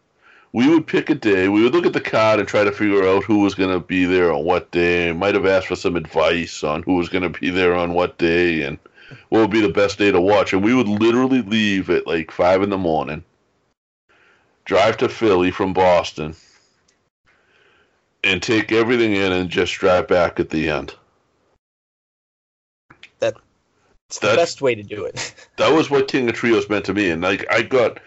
we 0.52 0.68
would 0.68 0.86
pick 0.86 1.10
a 1.10 1.14
day. 1.14 1.48
We 1.48 1.62
would 1.62 1.72
look 1.72 1.86
at 1.86 1.92
the 1.92 2.00
card 2.00 2.40
and 2.40 2.48
try 2.48 2.64
to 2.64 2.72
figure 2.72 3.06
out 3.06 3.22
who 3.22 3.38
was 3.38 3.54
going 3.54 3.70
to 3.70 3.78
be 3.78 4.04
there 4.04 4.32
on 4.32 4.44
what 4.44 4.70
day. 4.72 5.12
Might 5.12 5.36
have 5.36 5.46
asked 5.46 5.68
for 5.68 5.76
some 5.76 5.94
advice 5.94 6.64
on 6.64 6.82
who 6.82 6.94
was 6.96 7.08
going 7.08 7.22
to 7.22 7.40
be 7.40 7.50
there 7.50 7.74
on 7.74 7.94
what 7.94 8.18
day 8.18 8.62
and 8.62 8.78
what 9.28 9.40
would 9.40 9.50
be 9.50 9.60
the 9.60 9.68
best 9.68 9.98
day 9.98 10.10
to 10.10 10.20
watch. 10.20 10.52
And 10.52 10.62
we 10.62 10.74
would 10.74 10.88
literally 10.88 11.42
leave 11.42 11.90
at 11.90 12.06
like 12.06 12.30
five 12.30 12.62
in 12.62 12.70
the 12.70 12.78
morning, 12.78 13.24
drive 14.64 14.96
to 14.98 15.08
Philly 15.08 15.50
from 15.50 15.72
Boston, 15.72 16.34
and 18.24 18.42
take 18.42 18.72
everything 18.72 19.14
in 19.14 19.32
and 19.32 19.50
just 19.50 19.74
drive 19.74 20.08
back 20.08 20.40
at 20.40 20.50
the 20.50 20.68
end. 20.68 20.94
That's 24.10 24.18
the 24.18 24.36
best 24.36 24.60
way 24.60 24.74
to 24.74 24.82
do 24.82 25.04
it. 25.04 25.34
That 25.56 25.72
was 25.72 25.90
what 25.90 26.08
King 26.08 26.28
of 26.28 26.34
Trios 26.34 26.68
meant 26.68 26.86
to 26.86 26.94
me, 26.94 27.10
and 27.10 27.22
like 27.22 27.44
I 27.52 27.60
got, 27.60 28.00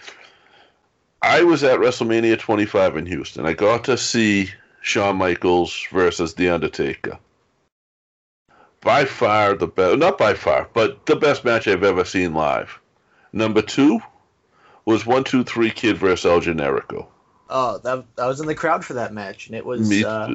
I 1.22 1.44
was 1.44 1.64
at 1.64 1.80
WrestleMania 1.80 2.40
25 2.40 2.98
in 2.98 3.06
Houston. 3.06 3.46
I 3.46 3.54
got 3.54 3.84
to 3.86 3.96
see 3.96 4.50
Shawn 4.82 5.18
Michaels 5.18 5.88
versus 5.92 6.34
The 6.34 6.50
Undertaker. 6.50 7.20
By 8.84 9.06
far 9.06 9.54
the 9.54 9.68
best, 9.68 9.98
not 9.98 10.18
by 10.18 10.34
far, 10.34 10.68
but 10.74 11.06
the 11.06 11.16
best 11.16 11.46
match 11.46 11.68
I've 11.68 11.84
ever 11.84 12.04
seen 12.04 12.34
live. 12.34 12.80
Number 13.32 13.62
two 13.62 14.00
was 14.86 15.06
one 15.06 15.24
two 15.24 15.44
three 15.44 15.72
Kid 15.72 15.98
versus 15.98 16.26
El 16.26 16.42
Generico. 16.42 17.08
Oh, 17.50 17.78
that 17.80 18.04
I 18.18 18.28
was 18.28 18.40
in 18.42 18.48
the 18.48 18.56
crowd 18.56 18.84
for 18.84 18.94
that 18.94 19.14
match, 19.14 19.48
and 19.48 19.56
it 19.56 19.66
was 19.66 19.90
Me, 19.90 20.04
uh, 20.04 20.28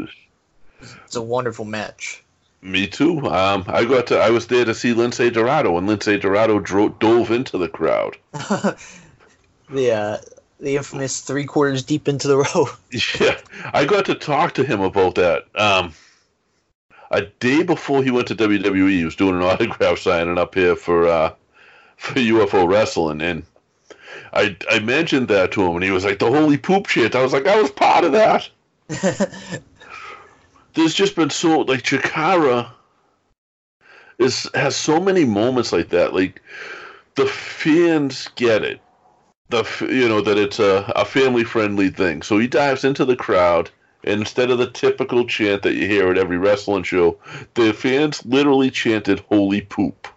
it's 0.81 1.17
a 1.17 1.23
wonderful 1.23 1.65
match. 1.65 2.23
me 2.63 2.87
too. 2.87 3.27
Um, 3.27 3.65
I 3.67 3.85
got 3.85 4.07
to, 4.09 4.19
I 4.19 4.31
was 4.31 4.47
there 4.47 4.65
to 4.65 4.75
see 4.75 4.95
Lince 4.95 5.33
Dorado, 5.33 5.77
and 5.77 5.89
Lince 5.89 6.21
Dorado 6.21 6.59
dro- 6.59 6.89
dove 6.91 7.31
into 7.31 7.59
the 7.59 7.69
crowd. 7.69 8.17
the 8.33 9.93
uh, 9.93 10.19
the 10.61 10.77
infamous 10.77 11.21
three 11.21 11.45
quarters 11.45 11.83
deep 11.83 12.09
into 12.09 12.29
the 12.29 12.37
row. 12.55 12.67
Yeah, 13.21 13.39
I 13.73 13.85
got 13.85 14.07
to 14.07 14.15
talk 14.15 14.55
to 14.55 14.65
him 14.65 14.81
about 14.81 15.17
that. 15.17 15.45
Um, 15.55 15.93
a 17.11 17.23
day 17.23 17.63
before 17.63 18.03
he 18.03 18.11
went 18.11 18.29
to 18.29 18.35
WWE, 18.35 18.91
he 18.91 19.05
was 19.05 19.17
doing 19.17 19.37
an 19.37 19.43
autograph 19.51 19.99
signing 19.99 20.39
up 20.39 20.55
here 20.55 20.77
for 20.77 21.07
uh, 21.07 21.35
for 21.97 22.15
UFO 22.15 22.69
wrestling, 22.69 23.21
and 23.21 23.43
I 24.33 24.57
I 24.71 24.79
mentioned 24.81 25.29
that 25.29 25.53
to 25.53 25.63
him, 25.63 25.77
and 25.77 25.85
he 25.85 25.91
was 25.91 26.05
like, 26.05 26.19
"The 26.19 26.31
holy 26.31 26.59
poop 26.59 26.87
shit." 26.87 27.15
I 27.15 27.23
was 27.23 27.33
like, 27.33 27.47
"I 27.47 27.61
was 27.61 27.71
part 27.71 28.05
of 28.05 28.13
that." 28.13 28.49
There's 30.75 30.95
just 30.95 31.17
been 31.17 31.31
so 31.31 31.61
like 31.61 31.83
Chikara 31.83 32.71
is 34.19 34.49
has 34.55 34.77
so 34.77 35.01
many 35.01 35.25
moments 35.25 35.73
like 35.73 35.89
that. 35.91 36.15
Like 36.15 36.41
the 37.17 37.27
fans 37.27 38.29
get 38.37 38.63
it 38.63 38.81
the 39.51 39.65
you 39.91 40.09
know 40.09 40.21
that 40.21 40.39
it's 40.39 40.59
a, 40.59 40.91
a 40.97 41.05
family 41.05 41.45
friendly 41.45 41.89
thing. 41.89 42.23
So 42.23 42.39
he 42.39 42.47
dives 42.47 42.85
into 42.85 43.05
the 43.05 43.17
crowd, 43.17 43.71
instead 44.03 44.51
of 44.51 44.59
the 44.59 44.71
typical 44.71 45.27
chant 45.27 45.63
that 45.63 45.75
you 45.75 45.87
hear 45.87 46.11
at 46.11 46.19
every 46.19 46.39
wrestling 46.39 46.83
show, 46.83 47.19
the 47.55 47.73
fans 47.73 48.25
literally 48.25 48.71
chanted 48.71 49.21
"Holy 49.21 49.61
poop," 49.61 50.09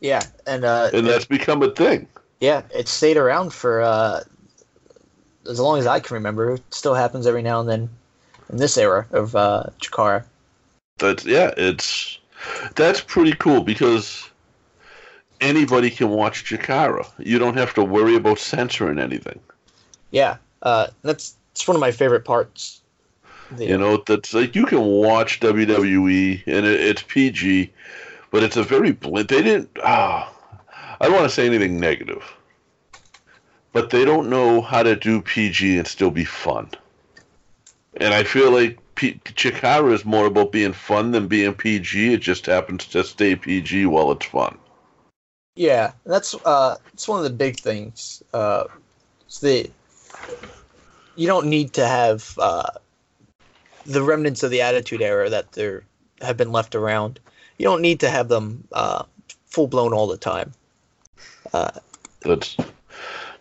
yeah, 0.00 0.22
and 0.46 0.64
uh, 0.64 0.90
and 0.92 1.06
that's 1.06 1.24
become 1.24 1.62
a 1.62 1.70
thing. 1.70 2.06
yeah, 2.40 2.62
it 2.74 2.88
stayed 2.88 3.16
around 3.16 3.52
for 3.52 3.82
uh, 3.82 4.20
as 5.48 5.60
long 5.60 5.78
as 5.78 5.86
I 5.86 6.00
can 6.00 6.14
remember. 6.14 6.54
It 6.54 6.62
still 6.74 6.94
happens 6.94 7.26
every 7.26 7.42
now 7.42 7.60
and 7.60 7.68
then 7.68 7.88
in 8.50 8.58
this 8.58 8.76
era 8.76 9.06
of 9.12 9.34
uh, 9.34 9.64
Chikara. 9.80 10.24
That's 10.98 11.24
yeah, 11.24 11.52
it's 11.56 12.18
that's 12.74 13.00
pretty 13.00 13.32
cool 13.32 13.62
because 13.62 14.28
anybody 15.40 15.90
can 15.90 16.10
watch 16.10 16.44
Chikara. 16.44 17.06
You 17.18 17.38
don't 17.38 17.56
have 17.56 17.74
to 17.74 17.84
worry 17.84 18.16
about 18.16 18.38
censoring 18.38 18.98
anything. 18.98 19.40
Yeah, 20.10 20.36
uh, 20.62 20.88
that's 21.02 21.36
it's 21.54 21.68
one 21.68 21.76
of 21.76 21.80
my 21.80 21.92
favorite 21.92 22.24
parts. 22.24 22.82
The- 23.52 23.66
You 23.66 23.78
know, 23.78 24.02
that's 24.04 24.34
like 24.34 24.56
you 24.56 24.66
can 24.66 24.80
watch 24.80 25.38
WWE 25.38 26.42
and 26.46 26.66
it, 26.66 26.80
it's 26.80 27.02
PG, 27.02 27.72
but 28.32 28.42
it's 28.42 28.56
a 28.56 28.64
very 28.64 28.90
bl- 28.90 29.18
they 29.18 29.42
didn't. 29.42 29.70
Ah, 29.84 30.32
I 31.00 31.06
don't 31.06 31.14
want 31.14 31.28
to 31.28 31.34
say 31.34 31.46
anything 31.46 31.78
negative, 31.78 32.24
but 33.72 33.90
they 33.90 34.04
don't 34.04 34.28
know 34.28 34.60
how 34.60 34.82
to 34.82 34.96
do 34.96 35.22
PG 35.22 35.78
and 35.78 35.86
still 35.86 36.10
be 36.10 36.24
fun. 36.24 36.68
And 37.98 38.12
I 38.12 38.24
feel 38.24 38.50
like 38.50 38.78
P- 38.96 39.20
Chikara 39.24 39.92
is 39.92 40.04
more 40.04 40.26
about 40.26 40.50
being 40.50 40.72
fun 40.72 41.12
than 41.12 41.28
being 41.28 41.54
PG. 41.54 42.14
It 42.14 42.20
just 42.20 42.46
happens 42.46 42.86
to 42.86 43.04
stay 43.04 43.36
PG 43.36 43.86
while 43.86 44.10
it's 44.10 44.26
fun. 44.26 44.58
Yeah, 45.54 45.92
that's 46.04 46.34
uh, 46.44 46.78
it's 46.92 47.06
one 47.06 47.18
of 47.18 47.24
the 47.24 47.30
big 47.30 47.60
things. 47.60 48.24
Uh, 48.32 48.64
it's 49.26 49.38
the 49.38 49.70
you 51.16 51.26
don't 51.26 51.46
need 51.46 51.72
to 51.74 51.86
have 51.86 52.36
uh, 52.38 52.70
the 53.86 54.02
remnants 54.02 54.42
of 54.42 54.50
the 54.50 54.60
Attitude 54.62 55.02
Era 55.02 55.30
that 55.30 55.52
there 55.52 55.84
have 56.20 56.36
been 56.36 56.52
left 56.52 56.74
around. 56.74 57.20
You 57.58 57.64
don't 57.64 57.82
need 57.82 58.00
to 58.00 58.10
have 58.10 58.28
them 58.28 58.66
uh, 58.72 59.04
full 59.46 59.66
blown 59.66 59.92
all 59.92 60.06
the 60.06 60.16
time. 60.16 60.52
Uh, 61.52 61.70
That's 62.22 62.56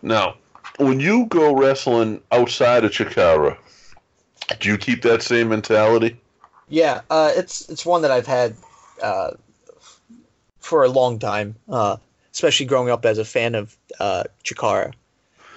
now 0.02 0.36
when 0.78 1.00
you 1.00 1.26
go 1.28 1.56
wrestling 1.56 2.22
outside 2.32 2.84
of 2.84 2.92
Chikara, 2.92 3.58
do 4.60 4.70
you 4.70 4.78
keep 4.78 5.02
that 5.04 5.22
same 5.22 5.50
mentality? 5.50 6.20
yeah, 6.70 7.02
uh, 7.10 7.32
it's 7.36 7.70
it's 7.70 7.86
one 7.86 8.02
that 8.02 8.12
I've 8.12 8.28
had 8.28 8.56
uh, 9.02 9.32
for 10.60 10.84
a 10.84 10.90
long 10.90 11.20
time, 11.20 11.56
uh, 11.70 11.98
especially 12.32 12.66
growing 12.66 12.90
up 12.90 13.06
as 13.06 13.18
a 13.18 13.26
fan 13.26 13.56
of 13.56 13.78
uh, 14.00 14.24
Chikara. 14.44 14.94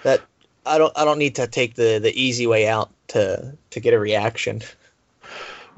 That 0.02 0.20
I 0.66 0.78
don't 0.78 0.92
I 0.96 1.04
don't 1.04 1.18
need 1.18 1.35
to 1.37 1.46
take 1.46 1.75
the, 1.75 1.99
the 1.99 2.12
easy 2.20 2.46
way 2.46 2.66
out 2.66 2.90
to 3.08 3.56
to 3.70 3.80
get 3.80 3.94
a 3.94 3.99
reaction. 3.99 4.62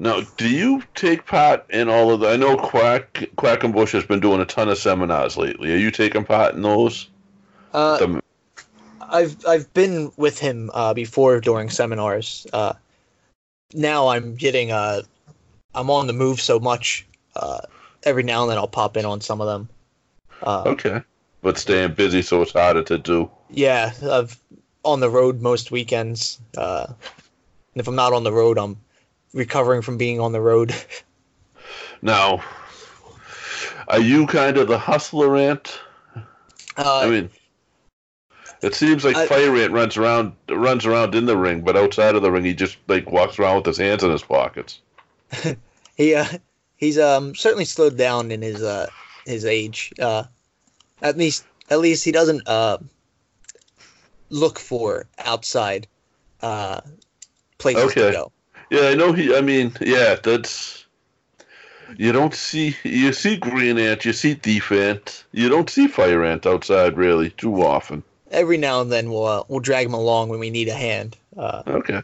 Now, 0.01 0.21
do 0.37 0.49
you 0.49 0.81
take 0.95 1.25
part 1.25 1.69
in 1.69 1.89
all 1.89 2.11
of 2.11 2.21
the? 2.21 2.29
I 2.29 2.37
know 2.37 2.55
Quack 2.55 3.29
Quackenbush 3.37 3.91
has 3.91 4.05
been 4.05 4.21
doing 4.21 4.39
a 4.39 4.45
ton 4.45 4.69
of 4.69 4.77
seminars 4.77 5.35
lately. 5.35 5.73
Are 5.73 5.77
you 5.77 5.91
taking 5.91 6.23
part 6.23 6.55
in 6.55 6.61
those? 6.61 7.09
Uh, 7.73 7.97
The- 7.97 8.21
I've 9.01 9.35
I've 9.45 9.73
been 9.73 10.11
with 10.17 10.39
him 10.39 10.69
uh, 10.73 10.93
before 10.93 11.39
during 11.41 11.69
seminars. 11.69 12.45
Uh, 12.53 12.73
now 13.73 14.07
I'm 14.09 14.35
getting 14.35 14.71
uh, 14.71 15.01
I'm 15.75 15.89
on 15.89 16.07
the 16.07 16.13
move 16.13 16.39
so 16.39 16.59
much. 16.59 17.05
Uh, 17.35 17.59
every 18.03 18.23
now 18.23 18.43
and 18.43 18.51
then 18.51 18.57
I'll 18.57 18.67
pop 18.67 18.95
in 18.97 19.05
on 19.05 19.19
some 19.21 19.41
of 19.41 19.47
them. 19.47 19.69
Uh, 20.43 20.63
okay, 20.67 21.01
but 21.41 21.57
staying 21.57 21.93
busy, 21.93 22.21
so 22.21 22.41
it's 22.41 22.53
harder 22.53 22.83
to 22.83 22.97
do. 22.97 23.29
Yeah, 23.49 23.91
I've 24.09 24.39
on 24.83 24.99
the 24.99 25.09
road 25.09 25.41
most 25.41 25.71
weekends. 25.71 26.39
Uh, 26.57 26.87
and 26.87 27.81
if 27.81 27.87
I'm 27.87 27.95
not 27.95 28.13
on 28.13 28.23
the 28.23 28.31
road, 28.31 28.57
I'm 28.57 28.77
recovering 29.33 29.81
from 29.81 29.97
being 29.97 30.19
on 30.19 30.31
the 30.31 30.41
road. 30.41 30.73
Now, 32.01 32.41
are 33.89 33.99
you 33.99 34.25
kind 34.25 34.57
of 34.57 34.67
the 34.69 34.77
hustler 34.79 35.35
ant? 35.35 35.79
Uh, 36.77 36.99
I 36.99 37.09
mean, 37.09 37.29
it 38.61 38.73
seems 38.73 39.03
like 39.03 39.15
I- 39.15 39.27
Fire 39.27 39.55
Ant 39.55 39.73
runs 39.73 39.97
around 39.97 40.33
runs 40.49 40.85
around 40.85 41.13
in 41.15 41.25
the 41.25 41.37
ring, 41.37 41.61
but 41.61 41.75
outside 41.75 42.15
of 42.15 42.21
the 42.21 42.31
ring, 42.31 42.45
he 42.45 42.53
just 42.53 42.77
like 42.87 43.11
walks 43.11 43.37
around 43.37 43.57
with 43.57 43.65
his 43.65 43.77
hands 43.77 44.03
in 44.03 44.11
his 44.11 44.23
pockets. 44.23 44.79
he 45.97 46.15
uh, 46.15 46.25
he's 46.77 46.97
um 46.97 47.35
certainly 47.35 47.65
slowed 47.65 47.97
down 47.97 48.31
in 48.31 48.41
his 48.41 48.63
uh 48.63 48.87
his 49.25 49.45
age. 49.45 49.91
Uh, 49.99 50.23
at 51.01 51.17
least 51.17 51.45
at 51.69 51.79
least 51.79 52.05
he 52.05 52.11
doesn't 52.11 52.47
uh 52.47 52.77
look 54.29 54.59
for 54.59 55.07
outside 55.19 55.87
uh 56.41 56.81
places 57.57 57.83
Okay. 57.85 58.07
to 58.07 58.11
go. 58.11 58.31
Yeah, 58.69 58.89
I 58.89 58.93
know 58.95 59.11
he. 59.13 59.35
I 59.35 59.41
mean, 59.41 59.73
yeah, 59.81 60.15
that's. 60.21 60.85
You 61.97 62.11
don't 62.11 62.35
see 62.35 62.75
you 62.83 63.11
see 63.13 63.35
Green 63.35 63.79
Ant, 63.79 64.05
you 64.05 64.13
see 64.13 64.35
Thief 64.35 64.71
Ant, 64.71 65.25
you 65.31 65.49
don't 65.49 65.69
see 65.69 65.87
Fire 65.87 66.23
Ant 66.23 66.45
outside 66.45 66.95
really 66.95 67.31
too 67.31 67.63
often. 67.63 68.03
Every 68.29 68.57
now 68.57 68.81
and 68.81 68.91
then 68.91 69.09
we'll 69.09 69.25
uh, 69.25 69.43
we'll 69.47 69.59
drag 69.59 69.87
him 69.87 69.95
along 69.95 70.29
when 70.29 70.39
we 70.39 70.51
need 70.51 70.67
a 70.67 70.73
hand. 70.73 71.17
Uh, 71.35 71.63
Okay. 71.65 72.01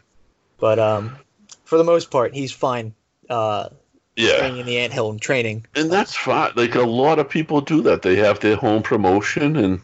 but 0.58 0.80
um, 0.80 1.16
for 1.64 1.78
the 1.78 1.84
most 1.84 2.10
part, 2.10 2.34
he's 2.34 2.50
fine. 2.50 2.94
Uh, 3.30 3.68
Yeah. 4.16 4.38
staying 4.38 4.56
in 4.56 4.66
the 4.66 4.78
anthill 4.78 5.10
and 5.10 5.22
training. 5.22 5.64
And 5.76 5.88
that's 5.90 6.16
fine. 6.16 6.50
Like 6.56 6.74
a 6.74 6.82
lot 6.82 7.20
of 7.20 7.28
people 7.28 7.60
do 7.60 7.80
that. 7.82 8.02
They 8.02 8.16
have 8.16 8.40
their 8.40 8.56
home 8.56 8.82
promotion, 8.82 9.56
and 9.56 9.80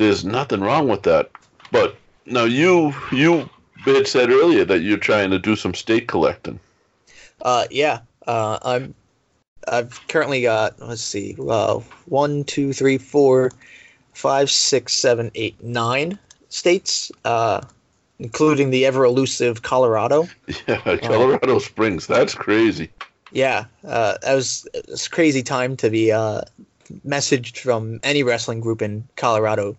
there's 0.00 0.24
nothing 0.24 0.62
wrong 0.62 0.88
with 0.88 1.02
that. 1.02 1.30
But 1.70 1.96
now 2.24 2.44
you 2.44 2.94
you 3.12 3.48
had 3.84 4.08
said 4.08 4.30
earlier 4.30 4.64
that 4.64 4.80
you're 4.80 4.98
trying 4.98 5.30
to 5.30 5.38
do 5.38 5.54
some 5.54 5.74
state 5.74 6.08
collecting. 6.08 6.58
Uh, 7.42 7.66
yeah. 7.70 8.00
Uh, 8.26 8.58
I'm. 8.62 8.94
I've 9.68 10.00
currently 10.08 10.42
got. 10.42 10.80
Let's 10.80 11.02
see. 11.02 11.36
Uh, 11.38 11.80
one, 12.06 12.44
two, 12.44 12.72
three, 12.72 12.96
four, 12.96 13.52
five, 14.14 14.50
six, 14.50 14.94
seven, 14.94 15.30
eight, 15.34 15.62
nine 15.62 16.18
states. 16.48 17.12
Uh, 17.24 17.60
including 18.18 18.70
the 18.70 18.84
ever 18.84 19.04
elusive 19.04 19.62
Colorado. 19.62 20.28
Yeah, 20.66 20.96
Colorado 20.98 21.58
Springs. 21.58 22.06
That's 22.06 22.34
crazy. 22.34 22.90
Yeah. 23.32 23.66
Uh, 23.86 24.16
that 24.22 24.34
was 24.34 24.66
it's 24.74 25.06
a 25.06 25.10
crazy 25.10 25.42
time 25.42 25.76
to 25.76 25.90
be 25.90 26.10
uh 26.10 26.42
messaged 27.06 27.58
from 27.58 28.00
any 28.02 28.22
wrestling 28.22 28.60
group 28.60 28.82
in 28.82 29.06
Colorado, 29.16 29.76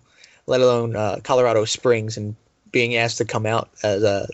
let 0.51 0.60
alone 0.60 0.98
uh, 0.98 1.17
Colorado 1.24 1.63
Springs, 1.63 2.17
and 2.17 2.36
being 2.74 2.98
asked 2.98 3.17
to 3.20 3.25
come 3.25 3.46
out 3.46 3.70
as 3.84 4.03
a 4.03 4.27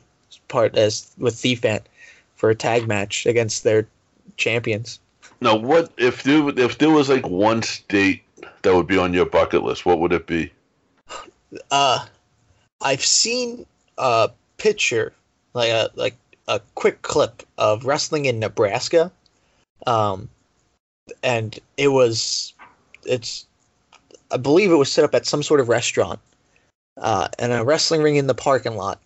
part 0.48 0.76
as 0.76 1.14
with 1.20 1.36
Thief 1.36 1.64
Ant 1.64 1.88
for 2.36 2.50
a 2.50 2.56
tag 2.56 2.88
match 2.88 3.28
against 3.28 3.64
their 3.64 3.88
champions. 4.36 5.00
Now, 5.42 5.56
what 5.56 5.94
if 5.98 6.24
there 6.24 6.50
if 6.58 6.80
there 6.80 6.90
was 6.90 7.08
like 7.08 7.28
one 7.28 7.62
state 7.62 8.24
that 8.64 8.74
would 8.74 8.88
be 8.88 8.98
on 8.98 9.14
your 9.14 9.28
bucket 9.28 9.62
list? 9.62 9.86
What 9.86 10.00
would 10.00 10.12
it 10.12 10.28
be? 10.28 10.52
Uh, 11.72 12.06
I've 12.82 13.06
seen 13.06 13.66
a 13.98 14.30
picture 14.58 15.14
like 15.54 15.70
a 15.70 15.90
like 15.96 16.16
a 16.50 16.60
quick 16.76 17.04
clip 17.04 17.42
of 17.58 17.86
wrestling 17.86 18.26
in 18.26 18.38
Nebraska, 18.38 19.14
um, 19.88 20.28
and 21.24 21.58
it 21.78 21.88
was 21.88 22.54
it's 23.06 23.46
I 24.32 24.38
believe 24.38 24.72
it 24.72 24.76
was 24.76 24.92
set 24.92 25.06
up 25.06 25.16
at 25.16 25.26
some 25.26 25.44
sort 25.44 25.60
of 25.60 25.70
restaurant, 25.70 26.20
uh, 26.98 27.28
and 27.40 27.54
a 27.54 27.64
wrestling 27.64 28.02
ring 28.02 28.16
in 28.16 28.28
the 28.28 28.36
parking 28.36 28.76
lot. 28.76 29.00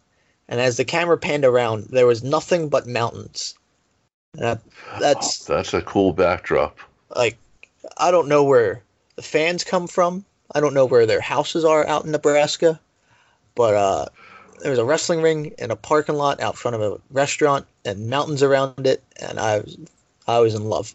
And 0.47 0.59
as 0.59 0.77
the 0.77 0.85
camera 0.85 1.17
panned 1.17 1.45
around, 1.45 1.85
there 1.85 2.07
was 2.07 2.23
nothing 2.23 2.69
but 2.69 2.87
mountains. 2.87 3.55
That's 4.99 5.45
That's 5.45 5.73
a 5.73 5.81
cool 5.81 6.13
backdrop. 6.13 6.77
like 7.15 7.37
I 7.97 8.11
don't 8.11 8.27
know 8.27 8.43
where 8.43 8.81
the 9.15 9.21
fans 9.21 9.63
come 9.63 9.87
from. 9.87 10.25
I 10.53 10.59
don't 10.59 10.73
know 10.73 10.85
where 10.85 11.05
their 11.05 11.21
houses 11.21 11.63
are 11.63 11.87
out 11.87 12.05
in 12.05 12.11
Nebraska, 12.11 12.79
but 13.55 13.73
uh, 13.75 14.05
there 14.61 14.71
was 14.71 14.79
a 14.79 14.85
wrestling 14.85 15.21
ring 15.21 15.53
in 15.57 15.71
a 15.71 15.75
parking 15.75 16.15
lot 16.15 16.41
out 16.41 16.57
front 16.57 16.75
of 16.75 16.81
a 16.81 16.99
restaurant 17.11 17.65
and 17.85 18.09
mountains 18.09 18.43
around 18.43 18.85
it, 18.85 19.03
and 19.21 19.39
I 19.39 19.59
was 19.59 19.77
I 20.27 20.39
was 20.39 20.55
in 20.55 20.65
love. 20.65 20.93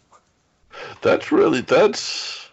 That's 1.01 1.31
really 1.31 1.61
that's 1.61 2.46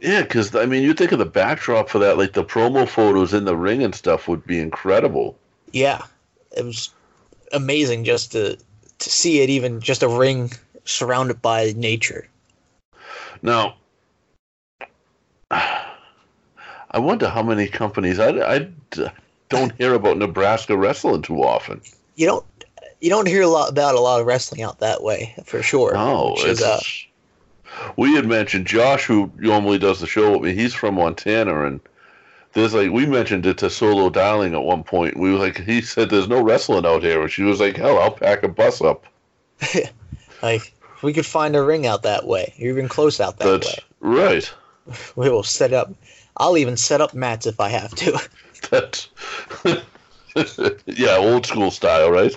yeah, 0.00 0.22
because 0.22 0.54
I 0.54 0.66
mean, 0.66 0.82
you 0.82 0.94
think 0.94 1.12
of 1.12 1.18
the 1.18 1.26
backdrop 1.26 1.88
for 1.88 1.98
that, 1.98 2.18
like 2.18 2.32
the 2.32 2.44
promo 2.44 2.88
photos 2.88 3.34
in 3.34 3.44
the 3.44 3.56
ring 3.56 3.82
and 3.82 3.94
stuff 3.94 4.28
would 4.28 4.46
be 4.46 4.58
incredible. 4.58 5.36
Yeah, 5.72 6.02
it 6.56 6.64
was 6.64 6.90
amazing 7.52 8.04
just 8.04 8.32
to 8.32 8.56
to 8.98 9.10
see 9.10 9.40
it, 9.40 9.50
even 9.50 9.80
just 9.80 10.02
a 10.02 10.08
ring 10.08 10.52
surrounded 10.84 11.42
by 11.42 11.72
nature. 11.76 12.28
Now, 13.42 13.76
I 15.50 16.98
wonder 16.98 17.28
how 17.28 17.42
many 17.42 17.68
companies 17.68 18.18
I, 18.18 18.30
I 18.30 18.68
don't 19.48 19.72
hear 19.76 19.94
about 19.94 20.16
Nebraska 20.16 20.76
wrestling 20.76 21.22
too 21.22 21.42
often. 21.42 21.80
You 22.16 22.26
don't 22.26 22.46
you 23.00 23.10
don't 23.10 23.28
hear 23.28 23.42
a 23.42 23.48
lot 23.48 23.70
about 23.70 23.94
a 23.94 24.00
lot 24.00 24.20
of 24.20 24.26
wrestling 24.26 24.62
out 24.62 24.80
that 24.80 25.02
way 25.02 25.34
for 25.44 25.62
sure. 25.62 25.92
No, 25.92 26.34
which 26.36 26.44
is, 26.44 26.60
it's, 26.60 26.62
uh, 26.62 26.80
we 27.96 28.14
had 28.14 28.26
mentioned 28.26 28.66
Josh, 28.66 29.04
who 29.04 29.30
normally 29.36 29.78
does 29.78 30.00
the 30.00 30.06
show 30.06 30.32
with 30.32 30.42
me. 30.42 30.54
He's 30.54 30.74
from 30.74 30.96
Montana, 30.96 31.66
and 31.66 31.80
there's 32.52 32.74
like 32.74 32.90
we 32.90 33.06
mentioned 33.06 33.46
it 33.46 33.58
to 33.58 33.70
Solo 33.70 34.10
Darling 34.10 34.54
at 34.54 34.62
one 34.62 34.82
point. 34.82 35.16
We 35.16 35.32
were 35.32 35.38
like, 35.38 35.58
he 35.58 35.80
said, 35.80 36.10
"There's 36.10 36.28
no 36.28 36.42
wrestling 36.42 36.86
out 36.86 37.02
here," 37.02 37.22
and 37.22 37.30
she 37.30 37.42
was 37.42 37.60
like, 37.60 37.76
"Hell, 37.76 37.98
I'll 37.98 38.10
pack 38.10 38.42
a 38.42 38.48
bus 38.48 38.80
up." 38.80 39.04
like 40.42 40.72
we 41.02 41.12
could 41.12 41.26
find 41.26 41.54
a 41.56 41.62
ring 41.62 41.86
out 41.86 42.02
that 42.02 42.26
way, 42.26 42.54
or 42.60 42.66
even 42.66 42.88
close 42.88 43.20
out 43.20 43.38
that 43.38 43.44
That's 43.44 43.66
way. 43.68 43.84
right. 44.00 44.52
We 45.14 45.30
will 45.30 45.44
set 45.44 45.72
up. 45.72 45.92
I'll 46.36 46.56
even 46.56 46.76
set 46.76 47.00
up 47.00 47.14
mats 47.14 47.46
if 47.46 47.60
I 47.60 47.68
have 47.68 47.94
to. 47.96 48.18
That's 48.70 49.08
yeah, 50.86 51.16
old 51.16 51.46
school 51.46 51.70
style, 51.70 52.10
right? 52.10 52.36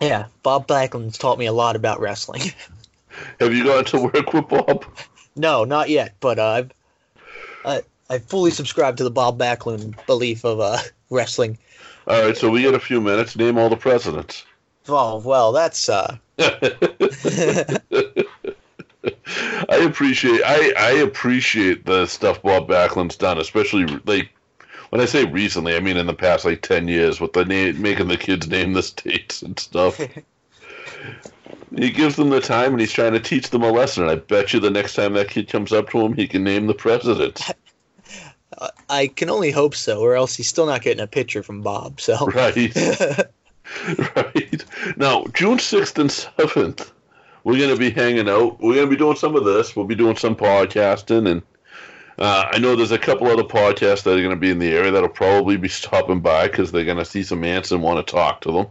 yeah, 0.00 0.26
Bob 0.42 0.66
Backlund's 0.66 1.18
taught 1.18 1.38
me 1.38 1.44
a 1.46 1.52
lot 1.52 1.76
about 1.76 2.00
wrestling. 2.00 2.42
Have 3.40 3.54
you 3.54 3.64
gone 3.64 3.84
to 3.86 4.00
work 4.00 4.32
with 4.32 4.48
Bob? 4.48 4.84
no, 5.36 5.64
not 5.64 5.88
yet, 5.88 6.14
but 6.20 6.38
uh, 6.38 6.48
I've 6.48 6.70
I 7.64 7.82
I 8.08 8.18
fully 8.18 8.50
subscribe 8.50 8.96
to 8.98 9.04
the 9.04 9.10
Bob 9.10 9.38
Backlund 9.38 10.04
belief 10.06 10.44
of 10.44 10.60
uh, 10.60 10.78
wrestling. 11.10 11.58
All 12.06 12.22
right, 12.22 12.36
so 12.36 12.50
we 12.50 12.62
get 12.62 12.74
a 12.74 12.80
few 12.80 13.00
minutes. 13.00 13.36
Name 13.36 13.58
all 13.58 13.68
the 13.68 13.76
presidents. 13.76 14.44
Oh 14.88 15.18
well, 15.18 15.52
that's 15.52 15.88
uh, 15.88 16.16
I 16.38 17.78
appreciate 19.68 20.42
I, 20.44 20.72
I 20.76 20.90
appreciate 21.02 21.86
the 21.86 22.06
stuff 22.06 22.42
Bob 22.42 22.68
Backlund's 22.68 23.16
done, 23.16 23.38
especially 23.38 23.86
like 24.06 24.30
when 24.88 25.00
I 25.00 25.04
say 25.04 25.24
recently, 25.24 25.76
I 25.76 25.80
mean 25.80 25.96
in 25.96 26.06
the 26.06 26.14
past 26.14 26.44
like 26.44 26.62
ten 26.62 26.88
years 26.88 27.20
with 27.20 27.34
the 27.34 27.44
name 27.44 27.80
making 27.80 28.08
the 28.08 28.16
kids 28.16 28.48
name 28.48 28.72
the 28.72 28.82
states 28.82 29.42
and 29.42 29.58
stuff. 29.58 30.00
he 31.76 31.90
gives 31.90 32.16
them 32.16 32.30
the 32.30 32.40
time 32.40 32.72
and 32.72 32.80
he's 32.80 32.92
trying 32.92 33.12
to 33.12 33.20
teach 33.20 33.50
them 33.50 33.62
a 33.62 33.70
lesson. 33.70 34.02
And 34.04 34.12
I 34.12 34.16
bet 34.16 34.52
you 34.52 34.60
the 34.60 34.70
next 34.70 34.94
time 34.94 35.14
that 35.14 35.28
kid 35.28 35.48
comes 35.48 35.72
up 35.72 35.90
to 35.90 36.00
him, 36.00 36.14
he 36.14 36.26
can 36.26 36.42
name 36.42 36.66
the 36.66 36.74
president. 36.74 37.40
I 38.88 39.06
can 39.06 39.30
only 39.30 39.50
hope 39.50 39.74
so, 39.74 40.00
or 40.00 40.16
else 40.16 40.34
he's 40.34 40.48
still 40.48 40.66
not 40.66 40.82
getting 40.82 41.02
a 41.02 41.06
picture 41.06 41.42
from 41.42 41.62
Bob. 41.62 42.00
So 42.00 42.26
Right. 42.34 42.56
right. 44.16 44.64
Now, 44.96 45.24
June 45.32 45.58
6th 45.58 45.98
and 45.98 46.10
7th, 46.10 46.90
we're 47.44 47.58
going 47.58 47.70
to 47.70 47.78
be 47.78 47.90
hanging 47.90 48.28
out. 48.28 48.60
We're 48.60 48.74
going 48.74 48.86
to 48.86 48.90
be 48.90 48.96
doing 48.96 49.16
some 49.16 49.36
of 49.36 49.44
this. 49.44 49.74
We'll 49.74 49.86
be 49.86 49.94
doing 49.94 50.16
some 50.16 50.36
podcasting. 50.36 51.30
And 51.30 51.42
uh, 52.18 52.48
I 52.50 52.58
know 52.58 52.76
there's 52.76 52.90
a 52.90 52.98
couple 52.98 53.28
other 53.28 53.44
podcasts 53.44 54.02
that 54.02 54.18
are 54.18 54.22
going 54.22 54.30
to 54.30 54.36
be 54.36 54.50
in 54.50 54.58
the 54.58 54.72
area 54.72 54.90
that'll 54.90 55.08
probably 55.08 55.56
be 55.56 55.68
stopping 55.68 56.20
by 56.20 56.48
because 56.48 56.72
they're 56.72 56.84
going 56.84 56.98
to 56.98 57.04
see 57.04 57.22
some 57.22 57.44
ants 57.44 57.70
and 57.70 57.82
want 57.82 58.04
to 58.04 58.12
talk 58.12 58.40
to 58.42 58.52
them. 58.52 58.66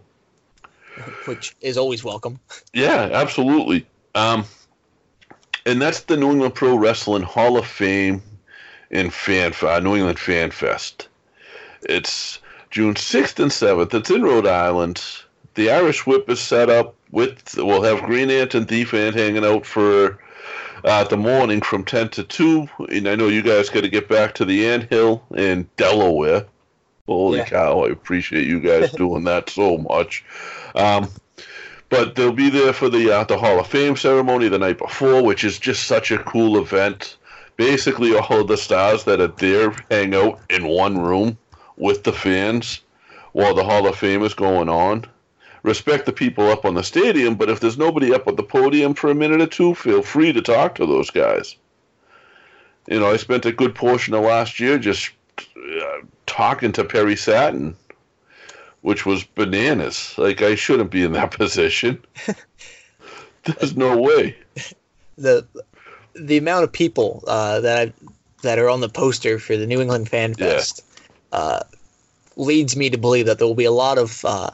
Which 1.25 1.55
is 1.61 1.77
always 1.77 2.03
welcome. 2.03 2.39
Yeah, 2.73 3.09
absolutely. 3.11 3.85
Um, 4.15 4.45
and 5.65 5.81
that's 5.81 6.01
the 6.01 6.17
New 6.17 6.31
England 6.31 6.55
Pro 6.55 6.75
Wrestling 6.75 7.23
Hall 7.23 7.57
of 7.57 7.67
Fame 7.67 8.21
in 8.89 9.09
Fan 9.09 9.53
uh, 9.61 9.79
New 9.79 9.95
England 9.95 10.19
Fan 10.19 10.51
Fest. 10.51 11.07
It's 11.83 12.39
June 12.71 12.95
sixth 12.95 13.39
and 13.39 13.51
seventh. 13.51 13.93
It's 13.93 14.09
in 14.09 14.23
Rhode 14.23 14.47
Island. 14.47 15.03
The 15.55 15.71
Irish 15.71 16.05
Whip 16.05 16.29
is 16.29 16.39
set 16.39 16.69
up 16.69 16.95
with. 17.11 17.55
We'll 17.57 17.83
have 17.83 18.03
Green 18.03 18.29
Ant 18.29 18.55
and 18.55 18.67
Thief 18.67 18.93
Ant 18.93 19.15
hanging 19.15 19.45
out 19.45 19.65
for 19.65 20.19
uh, 20.83 21.03
the 21.03 21.17
morning 21.17 21.61
from 21.61 21.83
ten 21.83 22.09
to 22.09 22.23
two. 22.23 22.67
And 22.89 23.07
I 23.07 23.15
know 23.15 23.27
you 23.27 23.41
guys 23.41 23.69
got 23.69 23.81
to 23.81 23.89
get 23.89 24.07
back 24.07 24.35
to 24.35 24.45
the 24.45 24.67
Ant 24.67 24.89
Hill 24.89 25.23
in 25.35 25.69
Delaware. 25.77 26.45
Holy 27.15 27.39
Yeah. 27.39 27.45
cow! 27.45 27.81
I 27.81 27.89
appreciate 27.89 28.47
you 28.47 28.59
guys 28.59 28.91
doing 28.97 29.23
that 29.23 29.49
so 29.49 29.77
much. 29.77 30.23
Um, 30.75 31.09
but 31.89 32.15
they'll 32.15 32.31
be 32.31 32.49
there 32.49 32.73
for 32.73 32.89
the 32.89 33.11
uh, 33.11 33.23
the 33.23 33.37
Hall 33.37 33.59
of 33.59 33.67
Fame 33.67 33.95
ceremony 33.95 34.47
the 34.47 34.59
night 34.59 34.77
before, 34.77 35.23
which 35.23 35.43
is 35.43 35.57
just 35.57 35.85
such 35.85 36.11
a 36.11 36.19
cool 36.19 36.57
event. 36.57 37.17
Basically, 37.57 38.15
all 38.15 38.41
of 38.41 38.47
the 38.47 38.57
stars 38.57 39.03
that 39.05 39.19
are 39.19 39.27
there 39.27 39.75
hang 39.89 40.15
out 40.15 40.39
in 40.49 40.67
one 40.67 40.99
room 40.99 41.37
with 41.77 42.03
the 42.03 42.13
fans 42.13 42.81
while 43.33 43.53
the 43.53 43.63
Hall 43.63 43.87
of 43.87 43.97
Fame 43.97 44.23
is 44.23 44.33
going 44.33 44.69
on. 44.69 45.05
Respect 45.63 46.05
the 46.05 46.13
people 46.13 46.47
up 46.49 46.63
on 46.63 46.75
the 46.75 46.83
stadium, 46.83 47.35
but 47.35 47.49
if 47.49 47.59
there's 47.59 47.77
nobody 47.77 48.13
up 48.13 48.27
at 48.27 48.37
the 48.37 48.43
podium 48.43 48.93
for 48.93 49.09
a 49.09 49.15
minute 49.15 49.41
or 49.41 49.47
two, 49.47 49.75
feel 49.75 50.01
free 50.01 50.31
to 50.31 50.41
talk 50.41 50.75
to 50.75 50.85
those 50.85 51.09
guys. 51.09 51.57
You 52.87 52.99
know, 52.99 53.11
I 53.11 53.17
spent 53.17 53.45
a 53.45 53.51
good 53.51 53.75
portion 53.75 54.13
of 54.13 54.23
last 54.23 54.59
year 54.59 54.79
just 54.79 55.11
uh, 55.81 56.05
talking 56.25 56.71
to 56.73 56.83
Perry 56.83 57.15
Saturn 57.15 57.75
which 58.81 59.05
was 59.05 59.23
bananas. 59.23 60.13
Like 60.17 60.41
I 60.41 60.55
shouldn't 60.55 60.91
be 60.91 61.03
in 61.03 61.13
that 61.13 61.31
position. 61.37 62.03
There's 63.43 63.75
no 63.75 63.97
way. 63.97 64.35
the 65.17 65.45
The 66.13 66.37
amount 66.37 66.63
of 66.63 66.71
people 66.71 67.23
uh, 67.27 67.59
that 67.61 67.87
I, 67.89 67.93
that 68.41 68.59
are 68.59 68.69
on 68.69 68.81
the 68.81 68.89
poster 68.89 69.39
for 69.39 69.57
the 69.57 69.67
New 69.67 69.81
England 69.81 70.09
Fan 70.09 70.35
Yeah. 70.37 70.51
Fest 70.51 70.83
uh, 71.31 71.61
leads 72.35 72.75
me 72.75 72.89
to 72.89 72.97
believe 72.97 73.25
that 73.25 73.37
there 73.37 73.47
will 73.47 73.55
be 73.55 73.65
a 73.65 73.71
lot 73.71 73.97
of 73.97 74.23
uh, 74.23 74.51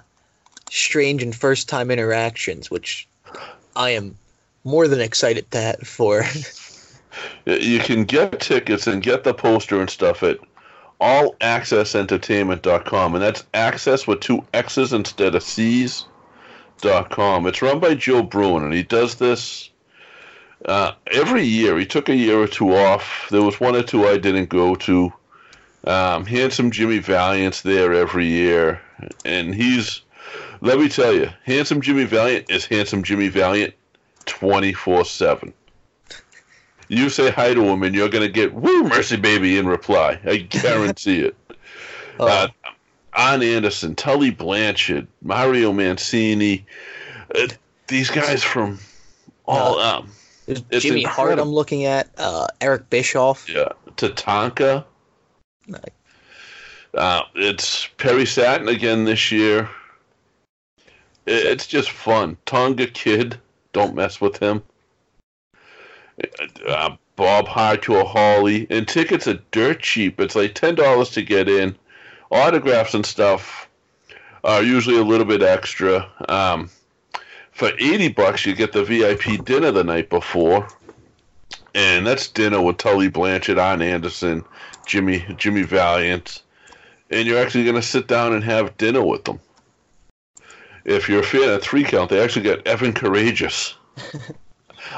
strange 0.70 1.22
and 1.22 1.36
first 1.36 1.70
time 1.70 1.92
interactions, 1.92 2.72
which 2.72 3.08
I 3.76 3.92
am 3.92 4.18
more 4.64 4.88
than 4.88 5.02
excited 5.02 5.46
that 5.52 5.86
for. 5.86 6.24
You 7.46 7.80
can 7.80 8.04
get 8.04 8.42
tickets 8.42 8.88
and 8.88 9.02
get 9.02 9.24
the 9.24 9.34
poster 9.34 9.80
and 9.80 9.90
stuff 9.90 10.22
at 10.22 10.38
allaccessentertainment.com, 11.02 13.16
and 13.16 13.24
that's 13.24 13.44
access 13.54 14.08
with 14.08 14.22
two 14.22 14.46
X's 14.54 14.94
instead 14.94 15.36
of 15.36 15.44
C's. 15.44 16.06
Dot 16.82 17.10
com. 17.10 17.48
It's 17.48 17.62
run 17.62 17.80
by 17.80 17.96
Joe 17.96 18.22
Bruen, 18.22 18.66
and 18.66 18.74
he 18.74 18.84
does 18.84 19.16
this 19.16 19.70
uh, 20.66 20.92
every 21.08 21.44
year. 21.44 21.80
He 21.80 21.86
took 21.86 22.10
a 22.10 22.16
year 22.16 22.38
or 22.38 22.48
two 22.48 22.76
off. 22.76 23.30
There 23.32 23.44
was 23.44 23.62
one 23.62 23.78
or 23.78 23.82
two 23.82 24.06
I 24.06 24.18
didn't 24.18 24.50
go 24.50 24.76
to. 24.76 25.14
Um, 25.86 26.26
handsome 26.26 26.72
Jimmy 26.72 26.98
Valiant's 26.98 27.62
there 27.62 27.94
every 27.94 28.26
year, 28.26 28.82
and 29.24 29.56
he's. 29.56 30.02
Let 30.60 30.78
me 30.78 30.90
tell 30.90 31.14
you, 31.14 31.30
handsome 31.46 31.80
Jimmy 31.80 32.04
Valiant 32.04 32.52
is 32.52 32.66
handsome 32.66 33.04
Jimmy 33.04 33.30
Valiant, 33.30 33.74
twenty 34.26 34.74
four 34.74 35.06
seven. 35.06 35.54
You 36.88 37.10
say 37.10 37.32
hi 37.32 37.54
to 37.54 37.62
him, 37.64 37.84
and 37.84 37.96
you're 37.96 38.10
gonna 38.10 38.30
get 38.30 38.54
"Woo, 38.54 38.84
mercy, 38.84 39.18
baby" 39.18 39.58
in 39.58 39.68
reply. 39.68 40.20
I 40.26 40.38
guarantee 40.50 41.22
it. 41.22 41.36
Uh, 42.20 42.48
Arn 43.14 43.42
Anderson, 43.42 43.96
Tully 43.96 44.30
Blanchard, 44.30 45.08
Mario 45.22 45.72
Mancini, 45.72 46.66
uh, 47.34 47.48
these 47.88 48.10
guys 48.10 48.44
from 48.44 48.80
all 49.46 49.80
um, 49.80 50.12
It's 50.48 50.62
Jimmy 50.84 51.04
Hart. 51.04 51.40
I'm 51.40 51.50
looking 51.50 51.86
at, 51.86 52.10
uh, 52.18 52.48
Eric 52.62 52.90
Bischoff. 52.90 53.50
yeah, 53.50 53.70
Tatanka. 53.96 54.86
Uh, 56.94 57.22
it's 57.36 57.88
Perry 57.98 58.26
Saturn 58.26 58.70
again 58.70 59.04
this 59.04 59.32
year. 59.32 59.70
It's 61.26 61.68
just 61.68 61.90
fun. 61.90 62.38
Tonga 62.46 62.88
Kid, 62.88 63.40
don't 63.74 63.96
mess 63.96 64.22
with 64.22 64.38
him. 64.38 64.64
Uh, 66.68 66.96
Bob 67.16 67.48
Hardcore 67.48 68.06
Holly, 68.06 68.68
and 68.70 68.88
tickets 68.88 69.28
are 69.28 69.40
dirt 69.52 69.82
cheap. 69.82 70.20
It's 70.20 70.36
like 70.36 70.56
ten 70.56 70.76
dollars 70.76 71.10
to 71.12 71.22
get 71.22 71.50
in. 71.50 71.76
Autographs 72.32 72.94
and 72.94 73.06
stuff 73.06 73.70
are 74.44 74.62
usually 74.62 74.98
a 74.98 75.04
little 75.04 75.26
bit 75.26 75.42
extra. 75.42 76.10
Um, 76.30 76.70
for 77.52 77.72
80 77.80 78.10
bucks, 78.10 78.46
you 78.46 78.54
get 78.54 78.74
the 78.74 78.84
VIP 78.84 79.44
dinner 79.46 79.72
the 79.72 79.84
night 79.84 80.10
before. 80.10 80.68
And 81.74 82.06
that's 82.06 82.28
dinner 82.28 82.62
with 82.62 82.78
Tully 82.78 83.10
Blanchard, 83.10 83.58
Arn 83.58 83.82
Anderson, 83.82 84.44
Jimmy 84.86 85.26
Jimmy 85.38 85.64
Valiant. 85.64 86.42
And 87.10 87.28
you're 87.28 87.42
actually 87.42 87.64
going 87.64 87.76
to 87.76 87.82
sit 87.82 88.08
down 88.08 88.34
and 88.34 88.44
have 88.44 88.78
dinner 88.78 89.04
with 89.04 89.26
them. 89.26 89.40
If 90.86 91.10
you're 91.10 91.22
a 91.22 91.24
fan 91.24 91.50
of 91.50 91.62
three 91.62 91.84
count, 91.84 92.10
they 92.10 92.22
actually 92.22 92.44
get 92.44 92.66
Evan 92.68 92.94
Karagias. 92.94 93.74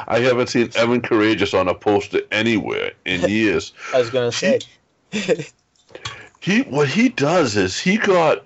I 0.07 0.19
haven't 0.19 0.47
seen 0.47 0.69
Evan 0.75 1.01
Karagias 1.01 1.53
on 1.53 1.67
a 1.67 1.73
poster 1.73 2.21
anywhere 2.31 2.91
in 3.05 3.21
years. 3.29 3.73
I 3.93 3.99
was 3.99 4.09
gonna 4.09 4.31
say. 4.31 4.59
He 6.39 6.61
what 6.61 6.87
he 6.87 7.09
does 7.09 7.57
is 7.57 7.77
he 7.77 7.97
got 7.97 8.45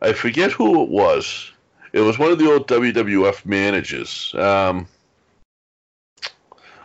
I 0.00 0.14
forget 0.14 0.50
who 0.50 0.82
it 0.82 0.88
was. 0.88 1.52
It 1.92 2.00
was 2.00 2.18
one 2.18 2.32
of 2.32 2.38
the 2.38 2.50
old 2.50 2.66
WWF 2.68 3.44
managers. 3.44 4.34
Um, 4.34 4.86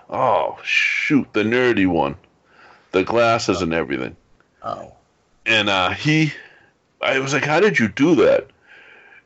oh 0.10 0.58
shoot, 0.64 1.32
the 1.32 1.44
nerdy 1.44 1.88
one, 1.88 2.16
the 2.92 3.06
glasses 3.06 3.62
and 3.62 3.74
everything. 3.74 4.18
Oh. 4.64 4.92
And 5.46 5.70
uh, 5.70 5.92
he, 5.92 6.34
I 7.02 7.20
was 7.20 7.34
like, 7.34 7.46
how 7.46 7.62
did 7.62 7.80
you 7.80 7.88
do 7.88 8.16
that? 8.16 8.48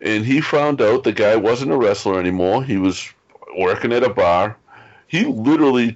And 0.01 0.23
he 0.23 0.39
found 0.39 0.81
out 0.81 1.03
the 1.03 1.13
guy 1.13 1.35
wasn't 1.35 1.71
a 1.71 1.77
wrestler 1.77 2.19
anymore. 2.19 2.63
He 2.63 2.77
was 2.77 3.11
working 3.57 3.91
at 3.93 4.03
a 4.03 4.09
bar. 4.09 4.57
He 5.07 5.25
literally, 5.25 5.95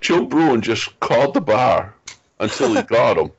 Joe 0.00 0.24
Bruen 0.26 0.60
just 0.62 0.98
called 1.00 1.34
the 1.34 1.40
bar 1.40 1.94
until 2.40 2.74
he 2.74 2.82
got 2.88 3.16
him, 3.18 3.30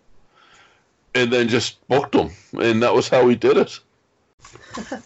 and 1.16 1.32
then 1.32 1.48
just 1.50 1.86
booked 1.88 2.16
him, 2.16 2.32
and 2.60 2.82
that 2.84 2.94
was 2.94 3.10
how 3.10 3.28
he 3.28 3.36
did 3.36 3.58
it. 3.58 3.80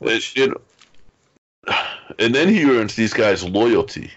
It- 0.00 0.34
you 0.36 0.48
know, 0.48 1.74
and 2.18 2.34
then 2.34 2.48
he 2.48 2.64
earns 2.64 2.94
these 2.94 3.12
guys 3.12 3.44
loyalty. 3.44 4.10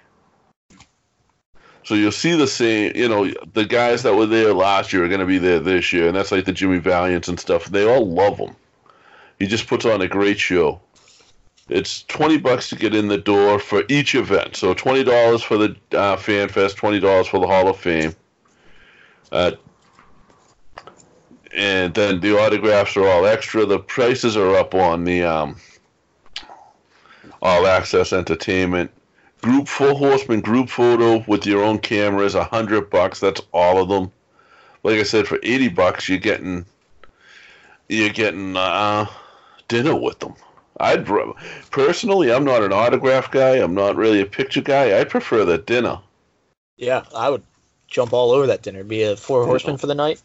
So 1.84 1.96
you'll 1.96 2.12
see 2.12 2.36
the 2.36 2.48
same, 2.48 2.96
you 2.96 3.10
know, 3.10 3.32
the 3.54 3.66
guys 3.66 4.04
that 4.04 4.16
were 4.16 4.26
there 4.28 4.54
last 4.54 4.94
year 4.94 5.04
are 5.04 5.08
going 5.10 5.20
to 5.22 5.26
be 5.26 5.40
there 5.40 5.60
this 5.60 5.92
year, 5.92 6.08
and 6.08 6.16
that's 6.16 6.32
like 6.32 6.46
the 6.46 6.52
Jimmy 6.54 6.80
Valiants 6.80 7.28
and 7.28 7.40
stuff. 7.40 7.66
They 7.66 7.90
all 7.92 8.08
love 8.08 8.38
him. 8.38 8.56
He 9.40 9.48
just 9.48 9.68
puts 9.68 9.86
on 9.86 10.02
a 10.02 10.08
great 10.08 10.40
show. 10.40 10.80
It's 11.70 12.04
twenty 12.04 12.38
bucks 12.38 12.70
to 12.70 12.76
get 12.76 12.96
in 12.96 13.08
the 13.08 13.18
door 13.18 13.60
for 13.60 13.84
each 13.90 14.16
event. 14.16 14.56
So 14.56 14.74
twenty 14.74 15.04
dollars 15.04 15.44
for 15.44 15.58
the 15.58 15.76
uh, 15.92 16.18
Fan 16.18 16.50
Fest, 16.50 16.78
twenty 16.78 17.00
dollars 17.00 17.28
for 17.28 17.40
the 17.40 17.48
Hall 17.48 17.68
of 17.68 17.78
Fame. 17.78 18.16
Uh, 19.32 19.52
and 21.56 21.94
then 21.94 22.20
the 22.20 22.38
autographs 22.38 22.98
are 22.98 23.08
all 23.08 23.26
extra. 23.26 23.66
The 23.66 23.80
prices 23.80 24.36
are 24.38 24.56
up 24.56 24.74
on 24.74 25.04
the 25.04 25.24
um, 25.24 25.56
All 27.42 27.68
Access 27.68 28.14
Entertainment 28.14 28.92
group 29.42 29.68
full 29.68 29.96
horseman 29.96 30.42
group 30.42 30.70
photo 30.70 31.24
with 31.28 31.46
your 31.46 31.64
own 31.64 31.80
camera 31.80 32.26
is 32.26 32.36
a 32.36 32.44
hundred 32.44 32.90
bucks. 32.90 33.20
That's 33.20 33.42
all 33.54 33.82
of 33.82 33.90
them. 33.90 34.12
Like 34.84 34.98
I 34.98 35.04
said, 35.04 35.28
for 35.28 35.40
eighty 35.44 35.70
bucks, 35.70 36.10
you're 36.10 36.18
getting 36.18 36.66
you're 37.88 38.10
getting 38.10 38.56
uh, 38.56 39.08
dinner 39.68 39.96
with 39.96 40.20
them. 40.20 40.36
I'd 40.80 41.06
personally, 41.72 42.32
I'm 42.32 42.46
not 42.46 42.64
an 42.64 42.72
autograph 42.72 43.32
guy. 43.32 43.58
I'm 43.58 43.74
not 43.74 43.96
really 43.96 44.22
a 44.22 44.26
picture 44.26 44.62
guy. 44.62 45.00
I 45.00 45.04
prefer 45.04 45.44
that 45.46 45.66
dinner. 45.66 46.00
Yeah, 46.78 47.04
I 47.14 47.30
would 47.30 47.44
jump 47.88 48.14
all 48.14 48.32
over 48.32 48.48
that 48.48 48.62
dinner. 48.62 48.84
Be 48.84 49.04
a 49.04 49.18
four 49.18 49.46
horseman 49.46 49.78
for 49.78 49.88
the 49.88 49.96
night. 49.96 50.22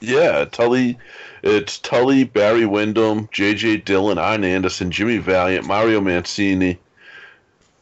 Yeah, 0.00 0.44
Tully. 0.44 0.98
It's 1.42 1.78
Tully, 1.78 2.24
Barry 2.24 2.66
Windham, 2.66 3.28
J.J. 3.32 3.78
Dillon, 3.78 4.18
Arn 4.18 4.44
Anderson, 4.44 4.90
Jimmy 4.90 5.18
Valiant, 5.18 5.66
Mario 5.66 6.00
Mancini. 6.00 6.78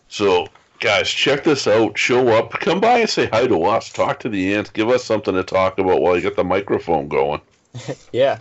So, 0.09 0.47
guys, 0.81 1.11
check 1.11 1.45
this 1.45 1.67
out. 1.67 1.99
Show 1.99 2.29
up. 2.29 2.53
Come 2.53 2.81
by 2.81 3.01
and 3.01 3.11
say 3.11 3.27
hi 3.27 3.47
to 3.47 3.65
us. 3.65 3.91
Talk 3.91 4.21
to 4.21 4.29
the 4.29 4.55
ants. 4.55 4.71
Give 4.71 4.89
us 4.91 5.05
something 5.05 5.35
to 5.35 5.43
talk 5.43 5.79
about 5.79 6.01
while 6.01 6.15
you 6.15 6.23
get 6.23 6.37
the 6.37 6.45
microphone 6.45 7.09
going. 7.09 7.41
Yeah, 8.13 8.39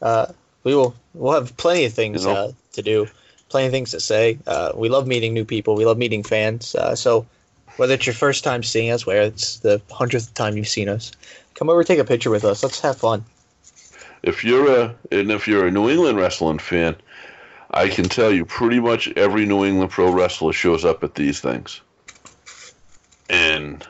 uh, 0.00 0.26
we 0.64 0.74
will. 0.74 0.94
We'll 1.12 1.34
have 1.34 1.54
plenty 1.58 1.84
of 1.84 1.92
things 1.92 2.24
You 2.24 2.32
know? 2.32 2.36
uh, 2.36 2.52
to 2.72 2.82
do, 2.82 3.06
plenty 3.48 3.66
of 3.66 3.72
things 3.72 3.90
to 3.92 4.00
say. 4.00 4.38
Uh, 4.46 4.72
we 4.74 4.88
love 4.88 5.06
meeting 5.06 5.32
new 5.32 5.44
people. 5.44 5.74
We 5.74 5.84
love 5.84 5.98
meeting 5.98 6.22
fans. 6.22 6.74
Uh, 6.74 6.94
so, 6.94 7.26
whether 7.76 7.94
it's 7.94 8.06
your 8.06 8.14
first 8.14 8.44
time 8.44 8.62
seeing 8.62 8.90
us, 8.90 9.06
whether 9.06 9.22
it's 9.22 9.58
the 9.60 9.80
hundredth 9.90 10.34
time 10.34 10.56
you've 10.56 10.68
seen 10.68 10.88
us, 10.88 11.12
come 11.54 11.70
over, 11.70 11.84
take 11.84 11.98
a 11.98 12.04
picture 12.04 12.30
with 12.30 12.44
us. 12.44 12.62
Let's 12.62 12.80
have 12.80 12.98
fun. 12.98 13.24
If 14.22 14.44
you're 14.44 14.80
a 14.80 14.94
and 15.10 15.30
if 15.30 15.48
you're 15.48 15.66
a 15.66 15.70
New 15.70 15.88
England 15.88 16.18
wrestling 16.18 16.58
fan, 16.58 16.96
I 17.70 17.88
can 17.88 18.04
tell 18.04 18.32
you 18.32 18.44
pretty 18.44 18.78
much 18.78 19.08
every 19.16 19.46
New 19.46 19.64
England 19.64 19.90
pro 19.90 20.12
wrestler 20.12 20.52
shows 20.52 20.84
up 20.84 21.02
at 21.02 21.14
these 21.14 21.40
things. 21.40 21.80
And 23.30 23.86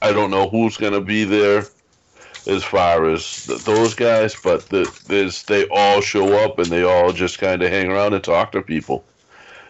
I 0.00 0.12
don't 0.12 0.30
know 0.30 0.48
who's 0.48 0.76
going 0.76 0.94
to 0.94 1.00
be 1.00 1.24
there 1.24 1.66
as 2.46 2.64
far 2.64 3.08
as 3.08 3.46
th- 3.46 3.62
those 3.64 3.94
guys, 3.94 4.34
but 4.42 4.68
the, 4.68 4.90
there's 5.06 5.42
they 5.44 5.66
all 5.68 6.00
show 6.00 6.44
up 6.44 6.58
and 6.58 6.66
they 6.66 6.82
all 6.82 7.12
just 7.12 7.38
kind 7.38 7.62
of 7.62 7.70
hang 7.70 7.88
around 7.90 8.14
and 8.14 8.24
talk 8.24 8.52
to 8.52 8.62
people. 8.62 9.04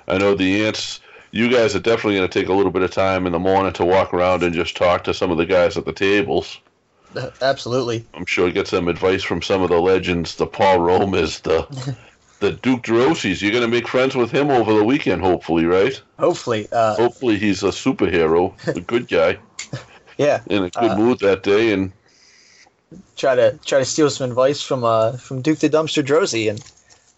I 0.09 0.19
know 0.19 0.35
the 0.35 0.67
ants. 0.67 1.01
You 1.31 1.51
guys 1.51 1.75
are 1.75 1.81
definitely 1.81 2.17
going 2.17 2.29
to 2.29 2.41
take 2.41 2.49
a 2.49 2.53
little 2.53 2.73
bit 2.73 2.83
of 2.83 2.91
time 2.91 3.25
in 3.27 3.33
the 3.33 3.39
morning 3.39 3.73
to 3.75 3.85
walk 3.87 4.13
around 4.13 4.43
and 4.43 4.55
just 4.55 4.77
talk 4.77 5.03
to 5.05 5.15
some 5.15 5.31
of 5.31 5.39
the 5.39 5.47
guys 5.47 5.77
at 5.79 5.87
the 5.87 5.93
tables. 5.93 6.61
Absolutely. 7.43 8.05
I'm 8.15 8.27
sure 8.27 8.47
you 8.49 8.53
get 8.53 8.69
some 8.69 8.89
advice 8.89 9.23
from 9.23 9.41
some 9.43 9.63
of 9.63 9.71
the 9.71 9.81
legends, 9.81 10.35
the 10.37 10.47
Paul 10.47 10.79
Romas, 10.79 11.41
the 11.43 11.97
the 12.41 12.53
Duke 12.53 12.83
Droeses. 12.83 13.41
You're 13.41 13.53
going 13.53 13.63
to 13.63 13.69
make 13.69 13.87
friends 13.89 14.15
with 14.17 14.31
him 14.31 14.51
over 14.51 14.75
the 14.75 14.85
weekend, 14.85 15.23
hopefully, 15.23 15.65
right? 15.65 16.01
Hopefully, 16.19 16.69
uh, 16.73 16.97
Hopefully, 16.97 17.39
he's 17.39 17.63
a 17.63 17.69
superhero, 17.69 18.55
a 18.75 18.81
good 18.81 19.09
guy, 19.09 19.39
yeah. 20.19 20.41
in 20.51 20.65
a 20.65 20.71
good 20.71 20.91
Uh, 20.91 20.97
mood 20.97 21.19
that 21.21 21.43
day, 21.43 21.73
and 21.73 21.93
Try 23.17 23.35
to 23.37 23.59
try 23.65 23.79
to 23.79 23.85
steal 23.85 24.11
some 24.11 24.31
advice 24.31 24.63
from 24.63 24.85
uh 24.85 25.13
from 25.13 25.43
Duke 25.43 25.59
the 25.59 25.69
Dumpster 25.71 26.03
Droese 26.05 26.51
and 26.51 26.65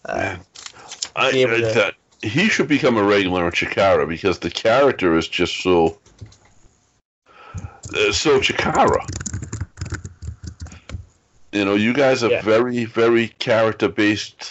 uh, 0.05 0.35
I, 1.15 1.31
be 1.31 1.41
able 1.41 1.57
to- 1.57 1.73
that- 1.73 1.95
he 2.21 2.49
should 2.49 2.67
become 2.67 2.97
a 2.97 3.03
regular 3.03 3.45
in 3.45 3.51
Chikara 3.51 4.07
because 4.07 4.39
the 4.39 4.49
character 4.49 5.15
is 5.17 5.27
just 5.27 5.61
so 5.61 5.97
uh, 7.95 8.11
so 8.11 8.39
Chikara. 8.39 8.99
You 11.51 11.63
know, 11.65 11.75
you 11.75 11.93
guys 11.93 12.23
are 12.23 12.31
Yeah. 12.31 12.41
very, 12.41 12.85
very 12.85 13.29
character 13.39 13.87
based. 13.87 14.49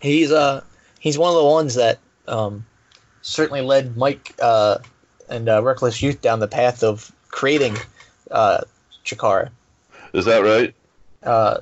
he's 0.00 0.30
uh 0.30 0.62
he's 1.00 1.18
one 1.18 1.30
of 1.30 1.36
the 1.36 1.44
ones 1.44 1.74
that 1.74 1.98
um 2.28 2.64
certainly 3.22 3.60
led 3.62 3.96
Mike 3.96 4.34
uh 4.40 4.78
and 5.28 5.48
uh, 5.48 5.62
Reckless 5.62 6.00
Youth 6.00 6.22
down 6.22 6.38
the 6.40 6.48
path 6.48 6.82
of 6.84 7.10
creating 7.28 7.76
uh 8.30 8.60
Chikara. 9.04 9.50
Is 10.12 10.24
that 10.24 10.40
right? 10.40 10.74
Uh, 11.22 11.58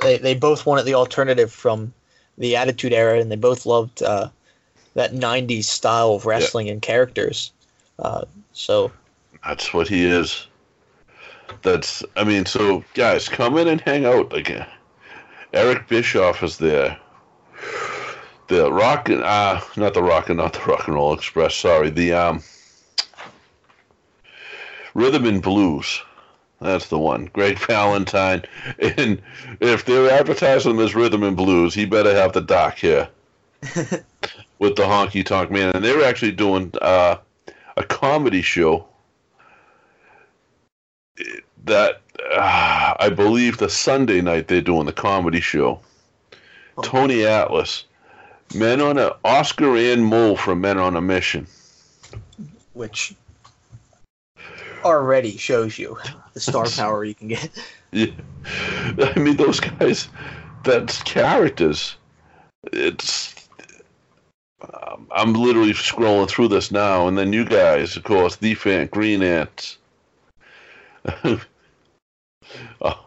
they 0.00 0.18
they 0.18 0.34
both 0.34 0.66
wanted 0.66 0.84
the 0.84 0.94
alternative 0.94 1.52
from 1.52 1.92
the 2.38 2.56
Attitude 2.56 2.92
Era, 2.92 3.20
and 3.20 3.30
they 3.30 3.36
both 3.36 3.66
loved 3.66 4.02
uh, 4.02 4.28
that 4.94 5.12
'90s 5.12 5.64
style 5.64 6.14
of 6.14 6.26
wrestling 6.26 6.68
and 6.68 6.80
characters. 6.82 7.52
Uh, 7.98 8.24
so 8.52 8.90
That's 9.44 9.72
what 9.74 9.88
he 9.88 10.04
is. 10.04 10.46
That's, 11.62 12.02
I 12.16 12.24
mean, 12.24 12.46
so 12.46 12.84
guys, 12.94 13.28
come 13.28 13.56
in 13.58 13.68
and 13.68 13.80
hang 13.80 14.04
out 14.04 14.34
again. 14.36 14.66
Eric 15.52 15.88
Bischoff 15.88 16.42
is 16.42 16.58
there. 16.58 16.98
The 18.48 18.70
rock, 18.70 19.08
and 19.08 19.22
uh, 19.22 19.60
not 19.76 19.94
the 19.94 20.02
rock 20.02 20.28
and 20.28 20.38
not 20.38 20.52
the 20.52 20.60
rock 20.60 20.86
and 20.86 20.96
roll 20.96 21.14
express. 21.14 21.54
Sorry, 21.54 21.90
the 21.90 22.12
um, 22.12 22.42
rhythm 24.94 25.24
and 25.24 25.42
blues. 25.42 26.02
That's 26.60 26.88
the 26.88 26.98
one. 26.98 27.26
Greg 27.32 27.58
Valentine, 27.66 28.42
and 28.78 29.20
if 29.60 29.84
they're 29.84 30.10
advertising 30.10 30.72
him 30.72 30.80
as 30.80 30.94
rhythm 30.94 31.22
and 31.22 31.36
blues, 31.36 31.74
he 31.74 31.84
better 31.84 32.14
have 32.14 32.32
the 32.32 32.40
doc 32.40 32.78
here 32.78 33.08
with 34.58 34.76
the 34.76 34.82
honky 34.82 35.24
tonk 35.24 35.50
man. 35.50 35.74
And 35.74 35.84
they 35.84 35.94
were 35.96 36.04
actually 36.04 36.32
doing 36.32 36.72
uh, 36.80 37.16
a 37.76 37.82
comedy 37.84 38.42
show 38.42 38.86
that 41.64 42.00
uh, 42.32 42.94
I 42.98 43.08
believe 43.10 43.58
the 43.58 43.68
Sunday 43.68 44.20
night 44.20 44.48
they're 44.48 44.60
doing 44.60 44.86
the 44.86 44.92
comedy 44.92 45.40
show. 45.40 45.80
Tony 46.82 47.24
Atlas, 47.24 47.84
Men 48.54 48.80
on 48.80 48.98
a 48.98 49.16
Oscar 49.24 49.76
and 49.76 50.04
Mole 50.04 50.36
from 50.36 50.60
Men 50.60 50.78
on 50.78 50.96
a 50.96 51.00
Mission. 51.00 51.46
which 52.72 53.14
already 54.84 55.36
shows 55.36 55.78
you 55.78 55.98
the 56.32 56.40
star 56.40 56.66
power 56.76 57.04
you 57.04 57.14
can 57.14 57.28
get. 57.28 57.50
Yeah. 57.92 58.06
I 58.98 59.18
mean 59.18 59.36
those 59.36 59.60
guys, 59.60 60.08
that's 60.64 61.02
characters. 61.02 61.96
It's. 62.72 63.34
Um, 64.60 65.08
I'm 65.14 65.34
literally 65.34 65.72
scrolling 65.72 66.28
through 66.28 66.48
this 66.48 66.70
now, 66.70 67.06
and 67.06 67.18
then 67.18 67.32
you 67.32 67.44
guys, 67.44 67.96
of 67.96 68.04
course, 68.04 68.36
the 68.36 68.54
fan, 68.54 68.86
Green 68.86 69.22
Ants. 69.22 69.76
oh. 72.80 73.06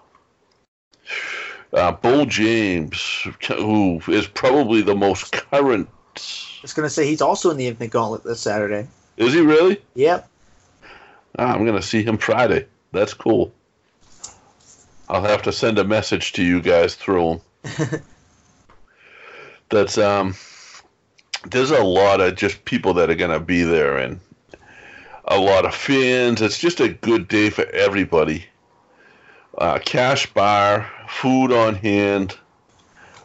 uh, 1.74 1.92
Bull 1.94 2.26
James, 2.28 3.28
who 3.48 4.00
is 4.08 4.28
probably 4.28 4.82
the 4.82 4.96
most 4.96 5.32
current. 5.32 5.90
I 6.16 6.62
was 6.62 6.74
gonna 6.74 6.90
say 6.90 7.08
he's 7.08 7.22
also 7.22 7.50
in 7.50 7.58
the 7.58 7.68
Infinite 7.68 7.92
Gauntlet 7.92 8.24
this 8.24 8.40
Saturday. 8.40 8.88
Is 9.18 9.34
he 9.34 9.42
really? 9.42 9.82
Yep. 9.96 10.30
Ah, 11.38 11.54
I'm 11.54 11.66
gonna 11.66 11.82
see 11.82 12.04
him 12.04 12.18
Friday. 12.18 12.66
That's 12.92 13.14
cool. 13.14 13.52
I'll 15.10 15.24
have 15.24 15.42
to 15.44 15.52
send 15.52 15.80
a 15.80 15.84
message 15.84 16.34
to 16.34 16.44
you 16.44 16.62
guys 16.62 16.96
through 16.96 17.34
him. 17.34 17.42
That's 19.70 19.98
um. 19.98 20.36
There's 21.50 21.72
a 21.72 21.84
lot 21.84 22.20
of 22.20 22.36
just 22.36 22.66
people 22.66 22.94
that 22.96 23.10
are 23.10 23.16
gonna 23.16 23.40
be 23.40 23.64
there, 23.64 23.98
and 23.98 24.20
a 25.26 25.38
lot 25.38 25.66
of 25.66 25.76
fans. 25.76 26.42
It's 26.42 26.60
just 26.60 26.80
a 26.80 26.90
good 26.90 27.28
day 27.28 27.50
for 27.50 27.66
everybody. 27.68 28.46
Uh, 29.58 29.80
cash 29.80 30.32
bar, 30.34 30.90
food 31.08 31.52
on 31.52 31.76
hand. 31.76 32.38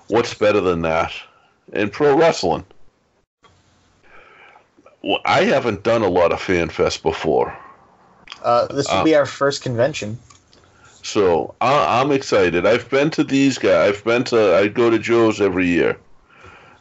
What's 0.09 0.35
better 0.35 0.61
than 0.61 0.83
that? 0.83 1.13
And 1.73 1.91
pro 1.91 2.17
wrestling. 2.17 2.65
Well, 5.03 5.21
I 5.25 5.45
haven't 5.45 5.83
done 5.83 6.03
a 6.03 6.09
lot 6.09 6.33
of 6.33 6.41
fan 6.41 6.69
fest 6.69 7.03
before. 7.03 7.57
Uh, 8.43 8.67
this 8.67 8.89
will 8.89 8.99
Uh, 8.99 9.05
be 9.05 9.15
our 9.15 9.27
first 9.27 9.63
convention. 9.63 10.19
So 11.03 11.55
I, 11.61 12.01
I'm 12.01 12.13
excited. 12.13 12.67
I've 12.67 12.89
been 12.91 13.11
to 13.11 13.25
these 13.25 13.59
guys. 13.59 13.97
I've 13.97 14.05
been 14.05 14.25
to. 14.25 14.55
I 14.57 14.69
go 14.69 14.91
to 14.91 14.99
Joe's 14.99 15.41
every 15.41 15.67
year. 15.67 15.97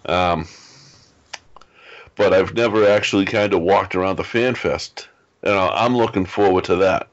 Um, 0.06 0.48
but 2.16 2.34
I've 2.34 2.54
never 2.54 2.88
actually 2.88 3.26
kind 3.26 3.54
of 3.54 3.62
walked 3.62 3.96
around 3.96 4.18
the 4.18 4.24
fan 4.24 4.56
fest. 4.56 5.08
And 5.44 5.54
I- 5.54 5.86
I'm 5.86 5.96
looking 5.96 6.26
forward 6.26 6.66
to 6.66 6.76
that. 6.78 7.08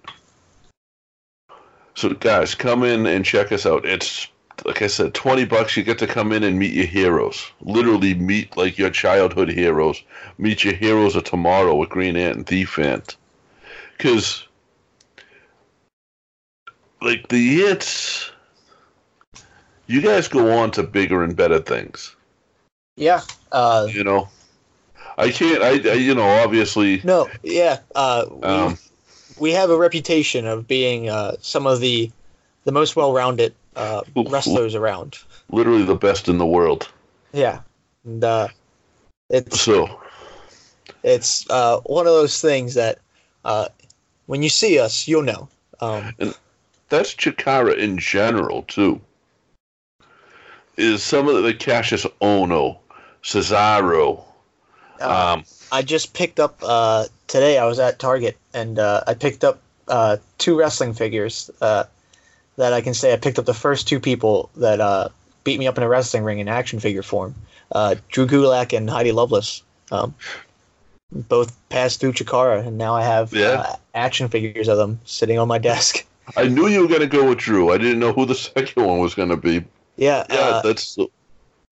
So 1.94 2.10
guys, 2.10 2.54
come 2.54 2.84
in 2.84 3.06
and 3.06 3.24
check 3.24 3.52
us 3.52 3.66
out. 3.66 3.84
It's 3.84 4.28
like 4.64 4.82
I 4.82 4.86
said, 4.88 5.14
twenty 5.14 5.44
bucks. 5.44 5.76
You 5.76 5.82
get 5.82 5.98
to 5.98 6.06
come 6.06 6.32
in 6.32 6.42
and 6.44 6.58
meet 6.58 6.72
your 6.72 6.86
heroes. 6.86 7.50
Literally 7.60 8.14
meet 8.14 8.56
like 8.56 8.76
your 8.76 8.90
childhood 8.90 9.48
heroes. 9.48 10.02
Meet 10.36 10.64
your 10.64 10.74
heroes 10.74 11.16
of 11.16 11.24
tomorrow 11.24 11.74
with 11.74 11.90
Green 11.90 12.16
Ant 12.16 12.36
and 12.36 12.46
Thief 12.46 12.78
Ant. 12.78 13.16
Because 13.98 14.46
like 17.02 17.28
the 17.28 17.56
hits 17.56 18.30
you 19.86 20.00
guys 20.00 20.28
go 20.28 20.58
on 20.58 20.70
to 20.72 20.82
bigger 20.82 21.22
and 21.22 21.36
better 21.36 21.58
things 21.58 22.14
Yeah. 22.96 23.22
Uh, 23.52 23.88
you 23.90 24.04
know 24.04 24.28
i 25.16 25.30
can't 25.30 25.62
i, 25.62 25.90
I 25.90 25.94
you 25.94 26.14
know 26.14 26.28
obviously 26.42 27.00
no. 27.04 27.28
Yeah. 27.42 27.80
Uh, 27.94 28.26
we, 28.30 28.42
um 28.42 28.78
we 29.38 29.52
have 29.52 29.70
a 29.70 29.76
reputation 29.78 30.46
of 30.46 30.66
being 30.66 31.08
uh, 31.08 31.36
some 31.40 31.66
of 31.66 31.80
the 31.80 32.10
the 32.64 32.72
most 32.72 32.96
well-rounded 32.96 33.54
uh, 33.76 34.02
wrestlers 34.28 34.74
around. 34.74 35.18
literally 35.50 35.84
the 35.84 35.94
best 35.94 36.28
in 36.28 36.38
the 36.38 36.46
world 36.46 36.88
Yeah. 37.32 37.60
And 38.04 38.22
uh, 38.24 38.48
it's 39.30 39.60
so 39.60 40.00
it's 41.02 41.48
uh, 41.50 41.80
one 41.80 42.06
of 42.06 42.12
those 42.12 42.40
things 42.40 42.74
that 42.74 42.98
uh, 43.44 43.68
when 44.28 44.42
you 44.42 44.48
see 44.48 44.78
us, 44.78 45.08
you'll 45.08 45.22
know. 45.22 45.48
Um, 45.80 46.14
that's 46.88 47.14
chikara 47.14 47.76
in 47.76 47.98
general 47.98 48.62
too 48.62 49.00
is 50.76 51.02
some 51.02 51.28
of 51.28 51.42
the 51.42 51.52
cassius 51.52 52.06
ohno 52.22 52.78
cesaro 53.22 54.24
Uh, 55.00 55.32
um 55.34 55.44
I 55.70 55.82
just 55.82 56.14
picked 56.14 56.40
up 56.40 56.62
uh, 56.62 57.04
today. 57.26 57.58
I 57.58 57.66
was 57.66 57.78
at 57.78 57.98
Target 57.98 58.38
and 58.54 58.78
uh, 58.78 59.02
I 59.06 59.12
picked 59.12 59.44
up 59.44 59.60
uh, 59.86 60.16
two 60.38 60.58
wrestling 60.58 60.94
figures 60.94 61.50
uh, 61.60 61.84
that 62.56 62.72
I 62.72 62.80
can 62.80 62.94
say 62.94 63.12
I 63.12 63.16
picked 63.16 63.38
up 63.38 63.44
the 63.44 63.52
first 63.52 63.86
two 63.86 64.00
people 64.00 64.48
that 64.56 64.80
uh, 64.80 65.10
beat 65.44 65.58
me 65.58 65.66
up 65.66 65.76
in 65.76 65.84
a 65.84 65.88
wrestling 65.88 66.24
ring 66.24 66.38
in 66.38 66.48
action 66.48 66.80
figure 66.80 67.02
form. 67.02 67.34
Uh, 67.70 67.96
Drew 68.08 68.26
Gulak 68.26 68.74
and 68.74 68.88
Heidi 68.88 69.12
Lovelace. 69.12 69.62
Um, 69.90 70.14
both 71.12 71.56
passed 71.68 72.00
through 72.00 72.12
Chikara, 72.12 72.66
and 72.66 72.78
now 72.78 72.94
I 72.94 73.02
have 73.02 73.32
Yeah. 73.32 73.46
uh, 73.60 73.76
action 73.94 74.28
figures 74.28 74.68
of 74.68 74.76
them 74.78 75.00
sitting 75.04 75.38
on 75.38 75.48
my 75.48 75.58
desk. 75.58 76.04
i 76.36 76.46
knew 76.46 76.68
you 76.68 76.82
were 76.82 76.88
going 76.88 77.00
to 77.00 77.06
go 77.06 77.26
with 77.26 77.38
drew 77.38 77.72
i 77.72 77.78
didn't 77.78 77.98
know 77.98 78.12
who 78.12 78.26
the 78.26 78.34
second 78.54 78.84
one 78.84 78.98
was 78.98 79.14
going 79.14 79.30
to 79.30 79.36
be 79.36 79.64
Yeah, 79.96 80.26
yeah 80.30 80.36
uh, 80.38 80.62
that's 80.62 80.98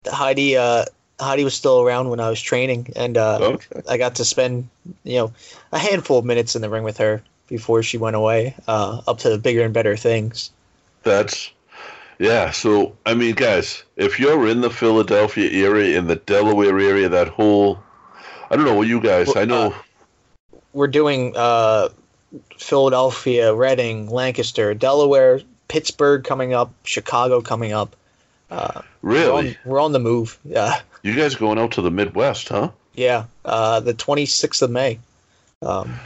Heidi. 0.07 0.55
Uh, 0.57 0.85
Heidi 1.19 1.43
was 1.43 1.53
still 1.53 1.81
around 1.81 2.09
when 2.09 2.19
I 2.19 2.29
was 2.29 2.41
training, 2.41 2.91
and 2.95 3.17
uh, 3.17 3.39
okay 3.41 3.81
I 3.89 3.97
got 3.97 4.15
to 4.15 4.25
spend, 4.25 4.67
you 5.03 5.15
know, 5.17 5.33
a 5.71 5.79
handful 5.79 6.19
of 6.19 6.25
minutes 6.25 6.55
in 6.55 6.61
the 6.61 6.69
ring 6.69 6.83
with 6.83 6.97
her 6.97 7.23
before 7.47 7.83
she 7.83 7.97
went 7.97 8.15
away, 8.15 8.55
uh, 8.67 9.01
up 9.07 9.19
to 9.19 9.29
the 9.29 9.37
bigger 9.37 9.63
and 9.63 9.73
better 9.73 9.95
things. 9.97 10.51
That's 11.03 11.51
yeah. 12.19 12.51
So 12.51 12.95
I 13.05 13.13
mean, 13.13 13.35
guys, 13.35 13.83
if 13.95 14.19
you're 14.19 14.47
in 14.47 14.61
the 14.61 14.69
Philadelphia 14.69 15.49
area, 15.51 15.97
in 15.97 16.07
the 16.07 16.15
Delaware 16.17 16.77
area, 16.79 17.09
that 17.09 17.27
whole 17.29 17.79
I 18.53 18.55
don't 18.55 18.65
know 18.65 18.75
what 18.75 18.87
you 18.87 19.01
guys. 19.01 19.35
I 19.35 19.45
know. 19.45 19.73
We're 20.73 20.85
doing 20.85 21.33
uh, 21.35 21.89
Philadelphia, 22.55 23.51
Reading, 23.51 24.11
Lancaster, 24.11 24.75
Delaware, 24.75 25.41
Pittsburgh 25.67 26.23
coming 26.23 26.53
up, 26.53 26.71
Chicago 26.83 27.41
coming 27.41 27.73
up. 27.73 27.95
Uh, 28.51 28.83
we're, 29.01 29.11
really, 29.11 29.49
on, 29.49 29.55
we're 29.65 29.79
on 29.79 29.91
the 29.91 29.99
move. 29.99 30.37
Yeah, 30.45 30.79
you 31.01 31.15
guys 31.15 31.33
going 31.33 31.57
out 31.57 31.71
to 31.71 31.81
the 31.81 31.89
Midwest, 31.89 32.49
huh? 32.49 32.69
yeah. 32.93 33.25
Uh, 33.43 33.79
the 33.79 33.95
26th 33.95 34.61
of 34.61 34.69
May. 34.69 34.99
Um, 35.63 35.99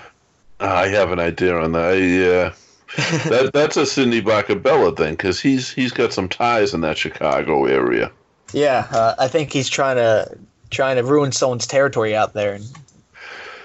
I 0.61 0.87
have 0.87 1.11
an 1.11 1.19
idea 1.19 1.53
on 1.53 1.73
that. 1.73 1.83
I, 1.83 2.47
uh, 2.47 3.29
that 3.29 3.51
that's 3.53 3.75
a 3.75 3.85
Sidney 3.85 4.21
Bakabella 4.21 4.95
thing 4.95 5.15
because 5.15 5.41
he's 5.41 5.69
he's 5.69 5.91
got 5.91 6.13
some 6.13 6.29
ties 6.29 6.73
in 6.73 6.79
that 6.79 6.97
Chicago 6.97 7.65
area. 7.65 8.09
yeah, 8.53 8.87
uh, 8.89 9.15
I 9.19 9.27
think 9.27 9.51
he's 9.51 9.67
trying 9.67 9.97
to 9.97 10.37
trying 10.69 10.95
to 10.97 11.03
ruin 11.03 11.31
someone's 11.31 11.67
territory 11.67 12.15
out 12.15 12.33
there 12.33 12.53
and 12.53 12.65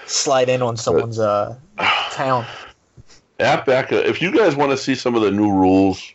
slide 0.05 0.49
in 0.49 0.61
on 0.61 0.77
someone's 0.77 1.19
uh, 1.19 1.55
town. 2.11 2.45
At 3.39 3.65
Becca, 3.65 4.07
if 4.07 4.21
you 4.21 4.31
guys 4.31 4.55
want 4.55 4.71
to 4.71 4.77
see 4.77 4.95
some 4.95 5.15
of 5.15 5.21
the 5.21 5.31
new 5.31 5.51
rules 5.51 6.11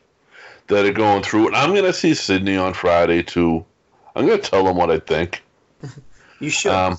that 0.68 0.84
are 0.86 0.92
going 0.92 1.22
through, 1.22 1.48
and 1.48 1.56
I'm 1.56 1.70
going 1.70 1.84
to 1.84 1.92
see 1.92 2.14
Sidney 2.14 2.56
on 2.56 2.74
Friday 2.74 3.22
too. 3.22 3.64
I'm 4.14 4.26
going 4.26 4.40
to 4.40 4.50
tell 4.50 4.66
him 4.66 4.76
what 4.76 4.90
I 4.90 4.98
think. 5.00 5.42
You 6.40 6.50
should. 6.50 6.70
Um, 6.70 6.98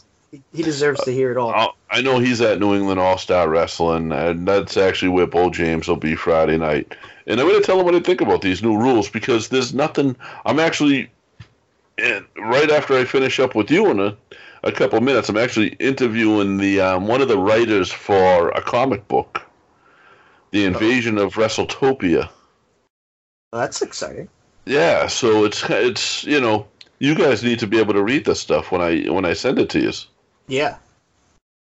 he 0.53 0.61
deserves 0.63 1.01
to 1.05 1.11
hear 1.13 1.31
it 1.31 1.37
all. 1.37 1.51
I'll- 1.51 1.75
I 1.89 2.01
know 2.01 2.19
he's 2.19 2.41
at 2.41 2.59
New 2.59 2.75
England 2.75 2.99
All 2.99 3.17
Star 3.17 3.47
Wrestling, 3.49 4.11
and 4.11 4.45
that's 4.45 4.75
actually 4.75 5.07
where 5.09 5.25
Bull 5.25 5.49
James 5.49 5.87
will 5.87 5.95
be 5.95 6.13
Friday 6.13 6.57
night. 6.57 6.93
And 7.25 7.39
I'm 7.39 7.47
going 7.47 7.59
to 7.59 7.65
tell 7.65 7.79
him 7.79 7.85
what 7.85 7.95
I 7.95 8.01
think 8.01 8.19
about 8.19 8.41
these 8.41 8.61
new 8.61 8.77
rules 8.77 9.09
because 9.09 9.47
there's 9.47 9.73
nothing. 9.73 10.15
I'm 10.45 10.59
actually, 10.59 11.09
and 11.99 12.25
right 12.37 12.69
after 12.71 12.97
I 12.97 13.05
finish 13.05 13.39
up 13.39 13.55
with 13.55 13.69
you 13.71 13.89
in 13.91 13.99
a, 13.99 14.17
a 14.63 14.71
couple 14.71 14.99
minutes, 15.01 15.29
I'm 15.29 15.37
actually 15.37 15.69
interviewing 15.79 16.57
the 16.57 16.81
um, 16.81 17.07
one 17.07 17.21
of 17.21 17.27
the 17.27 17.37
writers 17.37 17.91
for 17.91 18.49
a 18.49 18.61
comic 18.61 19.07
book, 19.07 19.41
The 20.51 20.65
Invasion 20.65 21.17
of 21.17 21.33
WrestleTopia. 21.35 22.29
That's 23.51 23.81
exciting. 23.81 24.29
Yeah, 24.65 25.07
so 25.07 25.45
it's 25.45 25.63
it's 25.69 26.23
you 26.25 26.39
know 26.39 26.67
you 26.99 27.15
guys 27.15 27.43
need 27.43 27.59
to 27.59 27.67
be 27.67 27.79
able 27.79 27.93
to 27.93 28.03
read 28.03 28.25
this 28.25 28.39
stuff 28.39 28.71
when 28.71 28.81
I 28.81 29.09
when 29.09 29.25
I 29.25 29.33
send 29.33 29.57
it 29.59 29.69
to 29.71 29.79
you 29.79 29.91
Yeah. 30.47 30.77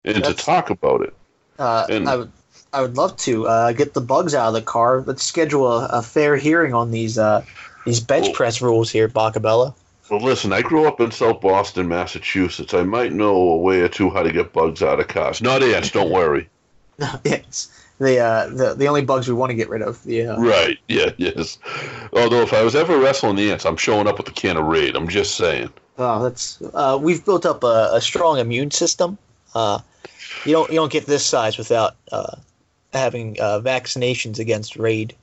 and 0.06 0.24
to 0.24 0.34
talk 0.34 0.70
about 0.70 1.02
it. 1.02 1.14
Uh, 1.60 1.86
And- 1.90 2.08
I 2.08 2.16
would, 2.18 2.32
I 2.74 2.82
would 2.82 2.96
love 2.98 3.16
to 3.18 3.48
uh, 3.48 3.72
get 3.72 3.94
the 3.94 4.02
bugs 4.02 4.36
out 4.36 4.50
of 4.50 4.54
the 4.54 4.62
car. 4.62 5.02
Let's 5.02 5.24
schedule 5.24 5.72
a, 5.72 5.88
a 5.88 6.02
fair 6.02 6.36
hearing 6.38 6.74
on 6.74 6.92
these 6.92 7.18
uh, 7.18 7.44
these 7.86 8.00
bench 8.00 8.28
Oh. 8.30 8.34
press 8.34 8.62
rules 8.62 8.90
here, 8.92 9.08
Bakabella. 9.08 9.74
Well, 10.10 10.20
listen, 10.20 10.54
I 10.54 10.62
grew 10.62 10.88
up 10.88 11.00
in 11.02 11.12
South 11.12 11.42
Boston, 11.42 11.88
Massachusetts. 11.88 12.74
I 12.74 12.84
might 12.84 13.12
know 13.12 13.36
a 13.36 13.58
way 13.58 13.82
or 13.82 13.88
two 13.88 14.10
how 14.12 14.22
to 14.22 14.32
get 14.32 14.54
bugs 14.54 14.84
out 14.84 15.00
of 15.00 15.08
cars. 15.08 15.42
Not 15.42 15.64
ants, 15.64 15.90
don't 15.90 16.12
worry. 16.12 16.48
no, 17.00 17.10
ants. 17.26 17.72
the 17.98 18.20
uh, 18.20 18.48
the 18.50 18.76
the 18.76 18.88
only 18.88 19.04
bugs 19.04 19.28
we 19.28 19.34
want 19.34 19.50
to 19.50 19.56
get 19.56 19.68
rid 19.68 19.82
of. 19.82 20.04
The 20.04 20.28
uh, 20.28 20.40
Right, 20.40 20.78
yeah, 20.88 21.12
yes. 21.18 21.58
Although, 22.14 22.42
if 22.42 22.54
I 22.54 22.62
was 22.62 22.76
ever 22.76 23.00
wrestling 23.00 23.36
the 23.36 23.52
ants, 23.52 23.66
I'm 23.66 23.78
showing 23.78 24.08
up 24.08 24.18
with 24.18 24.28
a 24.28 24.32
can 24.32 24.58
of 24.58 24.66
Raid. 24.66 24.96
I'm 24.96 25.08
just 25.08 25.36
saying. 25.36 25.72
oh, 25.98 26.24
that's 26.24 26.62
uh, 26.74 27.00
we've 27.02 27.26
built 27.26 27.46
up 27.46 27.64
a, 27.64 27.90
a 27.94 28.02
strong 28.02 28.38
immune 28.38 28.70
system. 28.70 29.18
Uh, 29.56 29.80
you 30.46 30.52
don't 30.52 30.70
you 30.70 30.76
don't 30.76 30.92
get 30.92 31.08
this 31.08 31.26
size 31.26 31.58
without 31.58 31.96
uh, 32.12 32.36
having 32.94 33.40
uh, 33.40 33.60
vaccinations 33.60 34.38
against 34.38 34.76
raid. 34.76 35.16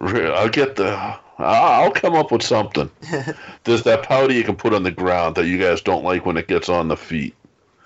I'll 0.00 0.48
get 0.48 0.76
the. 0.76 1.16
I'll 1.38 1.90
come 1.90 2.14
up 2.14 2.30
with 2.30 2.42
something. 2.42 2.90
There's 3.64 3.82
that 3.82 4.04
powder 4.04 4.32
you 4.32 4.44
can 4.44 4.56
put 4.56 4.72
on 4.72 4.82
the 4.82 4.90
ground 4.90 5.34
that 5.36 5.46
you 5.46 5.58
guys 5.58 5.80
don't 5.80 6.04
like 6.04 6.24
when 6.24 6.36
it 6.36 6.48
gets 6.48 6.68
on 6.68 6.88
the 6.88 6.96
feet. 6.96 7.34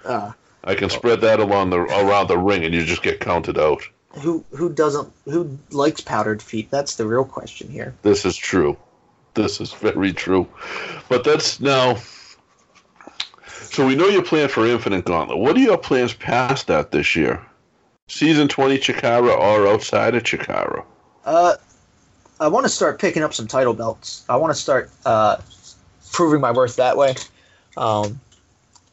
Uh, 0.04 0.32
I 0.64 0.74
can 0.74 0.90
spread 0.90 1.20
that 1.22 1.40
along 1.40 1.70
the 1.70 1.78
around 1.78 2.28
the 2.28 2.38
ring, 2.38 2.64
and 2.64 2.74
you 2.74 2.84
just 2.84 3.02
get 3.02 3.20
counted 3.20 3.58
out. 3.58 3.82
who 4.20 4.44
who 4.50 4.70
doesn't 4.72 5.10
who 5.24 5.58
likes 5.70 6.00
powdered 6.00 6.42
feet? 6.42 6.70
That's 6.70 6.96
the 6.96 7.06
real 7.06 7.24
question 7.24 7.68
here. 7.70 7.94
This 8.02 8.24
is 8.24 8.36
true. 8.36 8.76
This 9.34 9.60
is 9.60 9.72
very 9.72 10.12
true. 10.12 10.46
But 11.08 11.24
that's 11.24 11.60
now. 11.60 11.96
So 13.46 13.86
we 13.86 13.94
know 13.94 14.08
your 14.08 14.24
plan 14.24 14.48
for 14.48 14.66
Infinite 14.66 15.04
Gauntlet. 15.04 15.38
What 15.38 15.56
are 15.56 15.60
your 15.60 15.78
plans 15.78 16.12
past 16.14 16.66
that 16.66 16.90
this 16.90 17.14
year? 17.14 17.40
Season 18.08 18.48
20 18.48 18.78
Chikara 18.78 19.36
or 19.38 19.68
outside 19.68 20.14
of 20.14 20.22
Chikara? 20.22 20.84
Uh, 21.24 21.56
I 22.40 22.48
want 22.48 22.64
to 22.64 22.70
start 22.70 23.00
picking 23.00 23.22
up 23.22 23.34
some 23.34 23.46
title 23.46 23.74
belts. 23.74 24.24
I 24.28 24.36
want 24.36 24.54
to 24.54 24.60
start 24.60 24.90
uh, 25.04 25.38
proving 26.12 26.40
my 26.40 26.52
worth 26.52 26.76
that 26.76 26.96
way. 26.96 27.14
Um, 27.76 28.20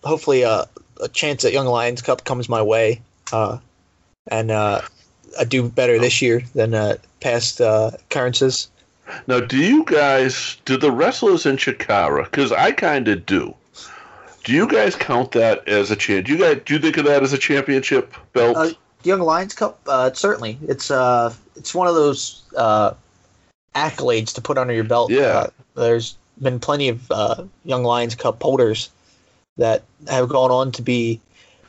hopefully, 0.04 0.44
uh, 0.44 0.66
a 1.02 1.08
chance 1.10 1.46
at 1.46 1.54
Young 1.54 1.68
Lions 1.68 2.02
Cup 2.02 2.24
comes 2.24 2.50
my 2.50 2.62
way, 2.62 3.02
uh, 3.32 3.60
and 4.28 4.52
uh, 4.52 4.82
I 5.40 5.44
do 5.44 5.70
better 5.70 6.00
this 6.00 6.22
year 6.22 6.42
than 6.54 6.74
uh, 6.74 6.96
past 7.20 7.62
uh, 7.62 7.92
occurrences. 7.94 8.70
Now, 9.28 9.40
do 9.40 9.58
you 9.58 9.84
guys, 9.86 10.58
do 10.66 10.78
the 10.78 10.92
wrestlers 10.92 11.46
in 11.46 11.58
Chikara, 11.58 12.26
because 12.26 12.52
I 12.52 12.72
kind 12.72 13.08
of 13.08 13.26
do, 13.26 13.54
do 14.46 14.54
you 14.54 14.68
guys 14.68 14.96
count 14.96 15.32
that 15.32 15.68
as 15.68 15.92
a 15.92 15.96
champ? 15.96 16.28
Do 16.28 16.34
you 16.34 16.40
guys 16.40 16.62
do 16.66 16.76
you 16.76 16.80
think 16.80 16.98
of 16.98 17.06
that 17.06 17.24
as 17.24 17.34
a 17.34 17.38
championship 17.38 18.14
belt? 18.34 18.56
Uh, 18.56 18.70
Young 19.04 19.20
Lions 19.22 19.54
Cup, 19.54 19.80
uh, 19.88 20.14
certainly. 20.14 20.58
It's 20.68 20.90
uh, 20.90 21.34
it's 21.56 21.74
one 21.76 21.88
of 21.88 21.96
those 21.96 22.44
uh, 22.56 22.94
accolades 23.76 24.34
to 24.34 24.42
put 24.42 24.58
under 24.58 24.74
your 24.74 24.84
belt. 24.84 25.12
Yeah. 25.12 25.22
Uh, 25.22 25.48
there's 25.76 26.16
been 26.42 26.60
plenty 26.60 26.90
of 26.90 27.12
uh, 27.12 27.44
Young 27.64 27.84
Lions 27.84 28.16
Cup 28.16 28.42
holders 28.42 28.90
that 29.58 29.84
have 30.08 30.30
gone 30.30 30.52
on 30.52 30.72
to 30.74 30.82
be 30.82 31.20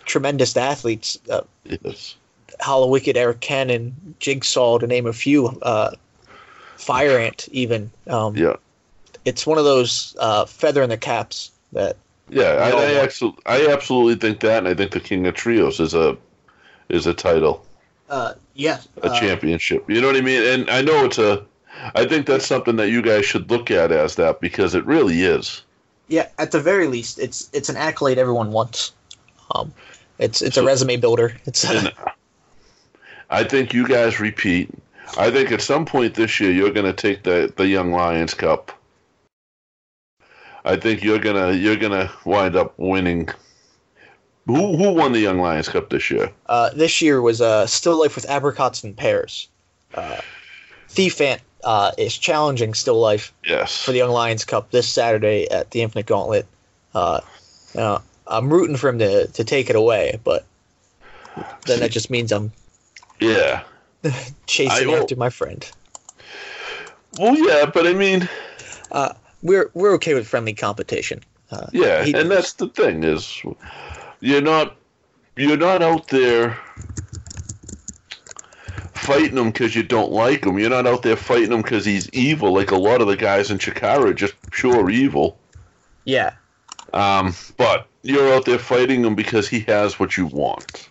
tremendous 0.04 0.56
athletes. 0.56 1.18
Uh, 1.30 1.42
yes. 1.64 2.16
Hallowicked, 2.60 3.16
Eric 3.16 3.40
Cannon, 3.40 4.14
Jigsaw, 4.18 4.78
to 4.78 4.86
name 4.86 5.06
a 5.06 5.12
few. 5.12 5.48
Uh, 5.62 5.90
Fire 6.76 7.18
Ant, 7.18 7.48
even. 7.52 7.90
Um, 8.06 8.36
yeah. 8.36 8.56
It's 9.24 9.46
one 9.46 9.58
of 9.58 9.64
those 9.64 10.16
uh, 10.20 10.46
feather 10.46 10.82
in 10.82 10.88
the 10.88 10.96
caps 10.96 11.50
that. 11.72 11.96
Yeah, 12.28 12.44
I, 12.44 12.70
I, 12.70 12.94
absolutely, 13.02 13.42
I 13.46 13.66
absolutely 13.68 14.16
think 14.16 14.40
that, 14.40 14.58
and 14.58 14.68
I 14.68 14.74
think 14.74 14.90
the 14.90 15.00
King 15.00 15.26
of 15.26 15.34
Trios 15.34 15.78
is 15.78 15.94
a 15.94 16.16
is 16.88 17.06
a 17.06 17.14
title, 17.14 17.64
Uh, 18.08 18.34
yeah. 18.54 18.80
a 19.02 19.06
uh, 19.06 19.20
championship. 19.20 19.88
You 19.88 20.00
know 20.00 20.08
what 20.08 20.16
I 20.16 20.20
mean? 20.20 20.42
And 20.42 20.70
I 20.70 20.82
know 20.82 21.04
it's 21.04 21.18
a. 21.18 21.44
I 21.94 22.04
think 22.06 22.26
that's 22.26 22.46
something 22.46 22.76
that 22.76 22.90
you 22.90 23.02
guys 23.02 23.24
should 23.24 23.50
look 23.50 23.70
at 23.70 23.92
as 23.92 24.16
that 24.16 24.40
because 24.40 24.74
it 24.74 24.84
really 24.86 25.22
is. 25.22 25.62
Yeah, 26.08 26.28
at 26.38 26.52
the 26.52 26.60
very 26.60 26.86
least, 26.86 27.18
it's 27.18 27.50
it's 27.52 27.68
an 27.68 27.76
accolade 27.76 28.18
everyone 28.18 28.52
wants. 28.52 28.92
Um, 29.54 29.72
it's 30.18 30.42
it's 30.42 30.56
a 30.56 30.64
resume 30.64 30.96
builder. 30.96 31.36
It's 31.44 31.64
I 33.30 33.44
think 33.44 33.74
you 33.74 33.86
guys 33.88 34.20
repeat. 34.20 34.70
I 35.18 35.30
think 35.30 35.52
at 35.52 35.60
some 35.60 35.84
point 35.84 36.14
this 36.14 36.40
year 36.40 36.52
you're 36.52 36.70
going 36.70 36.86
to 36.86 36.92
take 36.92 37.24
the 37.24 37.52
the 37.56 37.66
Young 37.66 37.92
Lions 37.92 38.34
Cup. 38.34 38.72
I 40.64 40.76
think 40.76 41.02
you're 41.02 41.20
gonna 41.20 41.52
you're 41.52 41.76
gonna 41.76 42.10
wind 42.24 42.56
up 42.56 42.74
winning. 42.76 43.28
Who 44.46 44.76
who 44.76 44.92
won 44.92 45.12
the 45.12 45.20
Young 45.20 45.38
Lions 45.38 45.68
Cup 45.68 45.90
this 45.90 46.10
year? 46.10 46.30
uh, 46.46 46.70
this 46.70 47.00
year 47.00 47.20
was 47.20 47.40
uh, 47.40 47.66
Still 47.66 48.00
Life 48.00 48.14
with 48.14 48.28
Apricots 48.28 48.82
and 48.84 48.96
Pears. 48.96 49.48
Uh, 49.94 50.20
Thief 50.88 51.20
Ant 51.20 51.40
uh, 51.64 51.92
is 51.98 52.16
challenging 52.16 52.74
Still 52.74 53.00
Life 53.00 53.32
Yes. 53.44 53.84
for 53.84 53.92
the 53.92 53.98
Young 53.98 54.10
Lions 54.10 54.44
Cup 54.44 54.70
this 54.70 54.88
Saturday 54.88 55.48
at 55.50 55.70
the 55.70 55.82
Infinite 55.82 56.06
Gauntlet. 56.06 56.46
Uh, 56.94 57.20
you 57.74 57.80
know, 57.80 58.02
I'm 58.26 58.48
rooting 58.52 58.76
for 58.76 58.88
him 58.88 58.98
to, 58.98 59.26
to 59.26 59.44
take 59.44 59.70
it 59.70 59.76
away, 59.76 60.18
but 60.24 60.44
then 61.66 61.80
that 61.80 61.90
just 61.90 62.10
means 62.10 62.32
I'm 62.32 62.52
Yeah. 63.20 63.62
chasing 64.46 64.90
I 64.90 64.98
after 64.98 65.16
my 65.16 65.30
friend. 65.30 65.68
Well, 67.18 67.36
yeah, 67.36 67.66
but 67.66 67.86
I 67.86 67.92
mean, 67.92 68.28
Uh, 68.92 69.12
we're 69.42 69.70
we're 69.74 69.92
okay 69.94 70.14
with 70.14 70.26
friendly 70.28 70.52
competition. 70.54 71.20
Uh, 71.50 71.66
yeah, 71.72 72.04
and 72.04 72.30
that's 72.30 72.54
the 72.54 72.68
thing 72.68 73.04
is, 73.04 73.42
you're 74.20 74.40
not 74.42 74.76
you're 75.36 75.56
not 75.56 75.82
out 75.82 76.08
there 76.08 76.58
fighting 79.06 79.38
him 79.38 79.50
because 79.50 79.74
you 79.74 79.82
don't 79.82 80.12
like 80.12 80.44
him. 80.44 80.58
You're 80.58 80.70
not 80.70 80.86
out 80.86 81.02
there 81.02 81.16
fighting 81.16 81.52
him 81.52 81.62
because 81.62 81.84
he's 81.84 82.08
evil, 82.10 82.52
like 82.52 82.70
a 82.70 82.76
lot 82.76 83.00
of 83.00 83.06
the 83.06 83.16
guys 83.16 83.50
in 83.50 83.58
Chikara 83.58 84.06
are 84.06 84.14
just 84.14 84.34
pure 84.50 84.90
evil. 84.90 85.38
yeah, 86.04 86.34
Um, 86.92 87.34
but 87.56 87.86
you're 88.02 88.32
out 88.32 88.44
there 88.44 88.58
fighting 88.58 89.04
him 89.04 89.14
because 89.14 89.48
he 89.48 89.60
has 89.60 89.98
what 90.00 90.16
you 90.16 90.26
want. 90.26 90.88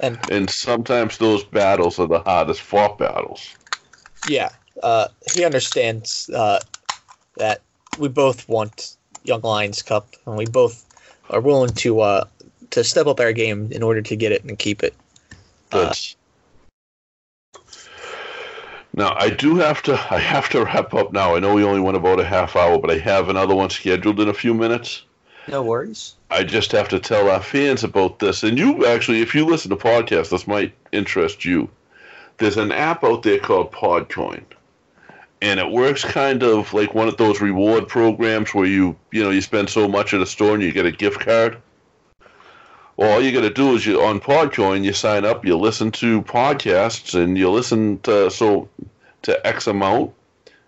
and 0.00 0.18
And 0.30 0.48
sometimes 0.50 1.18
those 1.18 1.44
battles 1.44 1.98
are 1.98 2.06
the 2.06 2.20
hardest 2.20 2.60
fought 2.60 2.98
battles. 2.98 3.54
yeah, 4.24 4.50
uh, 4.82 5.08
he 5.32 5.44
understands 5.44 6.28
uh, 6.30 6.60
that 7.36 7.62
we 7.96 8.08
both 8.08 8.48
want 8.48 8.96
Young 9.24 9.40
Lions 9.42 9.82
Cup, 9.82 10.14
and 10.26 10.36
we 10.36 10.46
both 10.46 10.84
are 11.30 11.40
willing 11.40 11.72
to 11.74 12.00
uh, 12.00 12.24
to 12.70 12.84
step 12.84 13.06
up 13.06 13.20
our 13.20 13.32
game 13.32 13.70
in 13.72 13.82
order 13.82 14.02
to 14.02 14.16
get 14.16 14.32
it 14.32 14.44
and 14.44 14.58
keep 14.58 14.82
it. 14.82 14.94
That's 15.70 16.16
now 18.96 19.14
I 19.18 19.28
do 19.28 19.56
have 19.56 19.82
to 19.82 19.92
I 19.92 20.18
have 20.18 20.48
to 20.50 20.64
wrap 20.64 20.94
up 20.94 21.12
now. 21.12 21.36
I 21.36 21.38
know 21.38 21.54
we 21.54 21.64
only 21.64 21.80
went 21.80 21.98
about 21.98 22.18
a 22.18 22.24
half 22.24 22.56
hour, 22.56 22.78
but 22.78 22.90
I 22.90 22.98
have 22.98 23.28
another 23.28 23.54
one 23.54 23.70
scheduled 23.70 24.20
in 24.20 24.28
a 24.28 24.34
few 24.34 24.54
minutes. 24.54 25.02
No 25.48 25.62
worries. 25.62 26.14
I 26.30 26.42
just 26.42 26.72
have 26.72 26.88
to 26.88 26.98
tell 26.98 27.30
our 27.30 27.42
fans 27.42 27.84
about 27.84 28.18
this. 28.18 28.42
And 28.42 28.58
you 28.58 28.86
actually, 28.86 29.20
if 29.20 29.34
you 29.34 29.44
listen 29.44 29.70
to 29.70 29.76
podcasts, 29.76 30.30
this 30.30 30.48
might 30.48 30.72
interest 30.92 31.44
you. 31.44 31.68
There's 32.38 32.56
an 32.56 32.72
app 32.72 33.04
out 33.04 33.22
there 33.22 33.38
called 33.38 33.70
Podcoin. 33.70 34.42
And 35.42 35.60
it 35.60 35.70
works 35.70 36.02
kind 36.02 36.42
of 36.42 36.72
like 36.72 36.94
one 36.94 37.08
of 37.08 37.18
those 37.18 37.40
reward 37.40 37.86
programs 37.86 38.54
where 38.54 38.66
you, 38.66 38.96
you 39.12 39.22
know, 39.22 39.30
you 39.30 39.42
spend 39.42 39.68
so 39.68 39.86
much 39.86 40.14
at 40.14 40.20
a 40.20 40.26
store 40.26 40.54
and 40.54 40.62
you 40.62 40.72
get 40.72 40.86
a 40.86 40.90
gift 40.90 41.20
card. 41.20 41.58
Well, 42.96 43.12
all 43.12 43.22
you 43.22 43.32
got 43.32 43.42
to 43.42 43.50
do 43.50 43.74
is 43.74 43.84
you 43.84 44.00
on 44.02 44.20
Podcoin, 44.20 44.82
you 44.82 44.94
sign 44.94 45.26
up, 45.26 45.44
you 45.44 45.56
listen 45.56 45.90
to 45.92 46.22
podcasts, 46.22 47.14
and 47.14 47.36
you 47.36 47.50
listen 47.50 47.98
to 48.00 48.30
so 48.30 48.68
to 49.22 49.46
X 49.46 49.66
amount, 49.66 50.14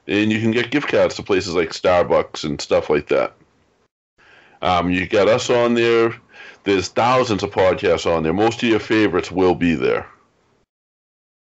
and 0.06 0.30
you 0.30 0.40
can 0.40 0.50
get 0.50 0.70
gift 0.70 0.88
cards 0.88 1.14
to 1.14 1.22
places 1.22 1.54
like 1.54 1.70
Starbucks 1.70 2.44
and 2.44 2.60
stuff 2.60 2.90
like 2.90 3.08
that. 3.08 3.34
Um, 4.60 4.90
you 4.90 5.06
got 5.06 5.28
us 5.28 5.48
on 5.48 5.74
there. 5.74 6.14
There's 6.64 6.88
thousands 6.88 7.42
of 7.42 7.50
podcasts 7.50 8.04
on 8.04 8.24
there. 8.24 8.34
Most 8.34 8.62
of 8.62 8.68
your 8.68 8.80
favorites 8.80 9.30
will 9.30 9.54
be 9.54 9.74
there. 9.74 10.06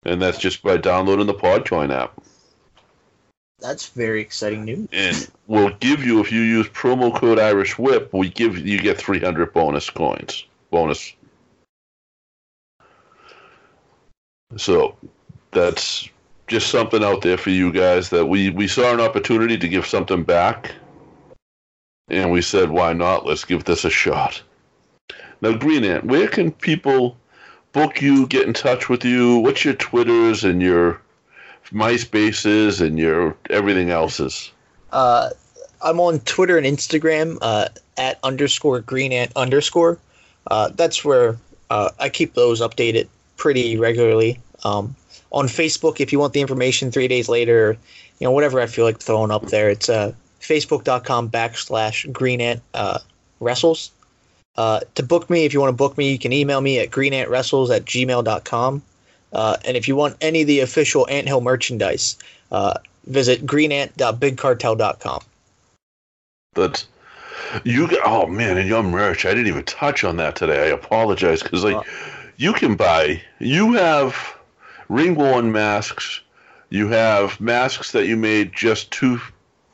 And 0.05 0.21
that's 0.21 0.39
just 0.39 0.63
by 0.63 0.77
downloading 0.77 1.27
the 1.27 1.33
Podcoin 1.33 1.93
app. 1.93 2.19
That's 3.59 3.89
very 3.89 4.21
exciting 4.21 4.65
news. 4.65 4.89
And 4.91 5.29
we'll 5.47 5.73
give 5.75 6.03
you 6.03 6.19
if 6.19 6.31
you 6.31 6.41
use 6.41 6.67
promo 6.69 7.15
code 7.15 7.39
Irish 7.39 7.77
Whip, 7.77 8.11
we 8.11 8.29
give 8.29 8.57
you 8.57 8.79
get 8.79 8.97
300 8.97 9.53
bonus 9.53 9.89
coins. 9.89 10.45
Bonus. 10.73 11.13
So 14.57 14.97
that's 15.51 16.09
just 16.47 16.69
something 16.69 17.03
out 17.03 17.21
there 17.21 17.37
for 17.37 17.51
you 17.51 17.71
guys 17.71 18.09
that 18.09 18.25
we 18.25 18.49
we 18.49 18.67
saw 18.67 18.91
an 18.91 18.99
opportunity 18.99 19.55
to 19.55 19.67
give 19.67 19.85
something 19.85 20.23
back. 20.23 20.73
And 22.09 22.31
we 22.31 22.41
said 22.41 22.71
why 22.71 22.93
not? 22.93 23.23
Let's 23.23 23.45
give 23.45 23.65
this 23.65 23.85
a 23.85 23.91
shot. 23.91 24.41
Now 25.41 25.53
green 25.53 25.83
ant 25.83 26.05
where 26.05 26.27
can 26.27 26.51
people 26.51 27.17
book 27.71 28.01
you 28.01 28.25
get 28.25 28.47
in 28.47 28.53
touch 28.53 28.89
with 28.89 29.05
you? 29.05 29.37
What's 29.37 29.63
your 29.63 29.75
twitters 29.75 30.43
and 30.43 30.59
your 30.59 30.99
myspaces 31.71 32.81
and 32.81 32.97
your 32.97 33.37
everything 33.51 33.91
else's? 33.91 34.51
Uh, 34.91 35.29
I'm 35.83 35.99
on 35.99 36.19
Twitter 36.21 36.57
and 36.57 36.65
Instagram 36.65 37.37
uh, 37.43 37.69
at 37.95 38.17
underscore 38.23 38.79
green 38.79 39.11
ant 39.11 39.33
underscore. 39.35 39.99
Uh, 40.49 40.69
that's 40.69 41.03
where 41.03 41.37
uh, 41.69 41.89
I 41.99 42.09
keep 42.09 42.33
those 42.33 42.61
updated 42.61 43.07
pretty 43.37 43.77
regularly. 43.77 44.39
Um, 44.63 44.95
on 45.31 45.47
Facebook, 45.47 45.99
if 45.99 46.13
you 46.13 46.19
want 46.19 46.33
the 46.33 46.41
information 46.41 46.91
three 46.91 47.07
days 47.07 47.27
later, 47.27 47.77
you 48.19 48.25
know 48.25 48.31
whatever 48.31 48.59
I 48.59 48.67
feel 48.67 48.85
like 48.85 48.99
throwing 48.99 49.31
up 49.31 49.47
there, 49.47 49.69
it's 49.69 49.89
uh, 49.89 50.13
facebook.com 50.41 51.29
backslash 51.29 52.11
green 52.11 52.41
ant 52.41 52.61
uh, 52.73 52.99
wrestles. 53.39 53.91
Uh, 54.55 54.81
to 54.95 55.03
book 55.03 55.29
me, 55.29 55.45
if 55.45 55.53
you 55.53 55.59
want 55.59 55.71
to 55.71 55.77
book 55.77 55.97
me, 55.97 56.11
you 56.11 56.19
can 56.19 56.31
email 56.31 56.61
me 56.61 56.79
at 56.79 56.91
greenantwrestles 56.91 57.75
at 57.75 57.85
gmail.com. 57.85 58.83
Uh, 59.31 59.57
and 59.65 59.75
if 59.75 59.87
you 59.87 59.95
want 59.95 60.15
any 60.21 60.41
of 60.41 60.47
the 60.47 60.59
official 60.59 61.07
Anthill 61.09 61.41
merchandise, 61.41 62.17
uh, 62.51 62.75
visit 63.07 63.45
greenant.bigcartel.com. 63.45 65.21
That's 66.53 66.85
you. 67.63 67.89
Oh 68.05 68.27
man, 68.27 68.57
and 68.57 68.67
your 68.67 68.83
merch. 68.83 69.25
I 69.25 69.29
didn't 69.29 69.47
even 69.47 69.63
touch 69.63 70.03
on 70.03 70.17
that 70.17 70.35
today. 70.35 70.63
I 70.63 70.67
apologize 70.67 71.43
because 71.43 71.63
like 71.63 71.85
you 72.37 72.53
can 72.53 72.75
buy. 72.75 73.21
You 73.39 73.73
have 73.73 74.15
ring 74.89 75.15
worn 75.15 75.51
masks. 75.51 76.21
You 76.69 76.87
have 76.89 77.39
masks 77.39 77.91
that 77.91 78.07
you 78.07 78.17
made 78.17 78.51
just 78.53 78.89
to, 78.91 79.19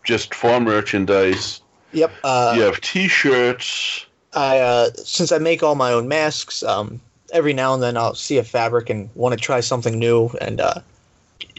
just 0.04 0.34
for 0.34 0.60
merchandise. 0.60 1.62
Yep. 1.94 2.12
Uh, 2.24 2.54
you 2.58 2.62
have 2.64 2.82
T-shirts. 2.82 4.06
I 4.34 4.60
uh, 4.60 4.90
since 4.96 5.32
I 5.32 5.38
make 5.38 5.64
all 5.64 5.76
my 5.76 5.92
own 5.92 6.08
masks, 6.08 6.62
um, 6.62 7.00
every 7.34 7.54
now 7.54 7.74
and 7.74 7.82
then 7.82 7.98
I'll 7.98 8.16
see 8.16 8.38
a 8.38 8.44
fabric 8.44 8.90
and 8.90 9.10
want 9.16 9.34
to 9.34 9.44
try 9.44 9.60
something 9.60 9.98
new, 9.98 10.30
and 10.42 10.62
uh, 10.62 10.82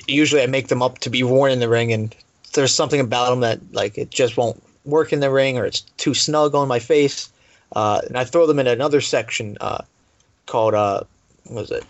usually 0.07 0.43
I 0.43 0.47
make 0.47 0.69
them 0.69 0.83
up 0.83 0.99
to 0.99 1.11
be 1.11 1.23
worn 1.23 1.51
in 1.51 1.59
the 1.59 1.69
ring. 1.69 1.93
And 1.93 2.15
there's 2.53 2.75
something 2.75 3.01
about 3.01 3.31
them 3.31 3.41
that 3.41 3.61
like 3.73 3.99
it 3.99 4.11
just 4.11 4.37
won't 4.37 4.63
work 4.91 5.13
in 5.13 5.21
the 5.21 5.31
ring, 5.31 5.59
or 5.59 5.65
it's 5.65 5.81
too 5.81 6.15
snug 6.15 6.55
on 6.55 6.69
my 6.69 6.79
face, 6.79 7.31
uh, 7.77 8.01
and 8.07 8.19
I 8.19 8.25
throw 8.25 8.47
them 8.47 8.59
in 8.59 8.67
another 8.67 9.01
section 9.01 9.57
uh, 9.61 9.83
called 10.47 10.75
uh, 10.75 11.03
what 11.45 11.63
was 11.63 11.71
it 11.71 11.85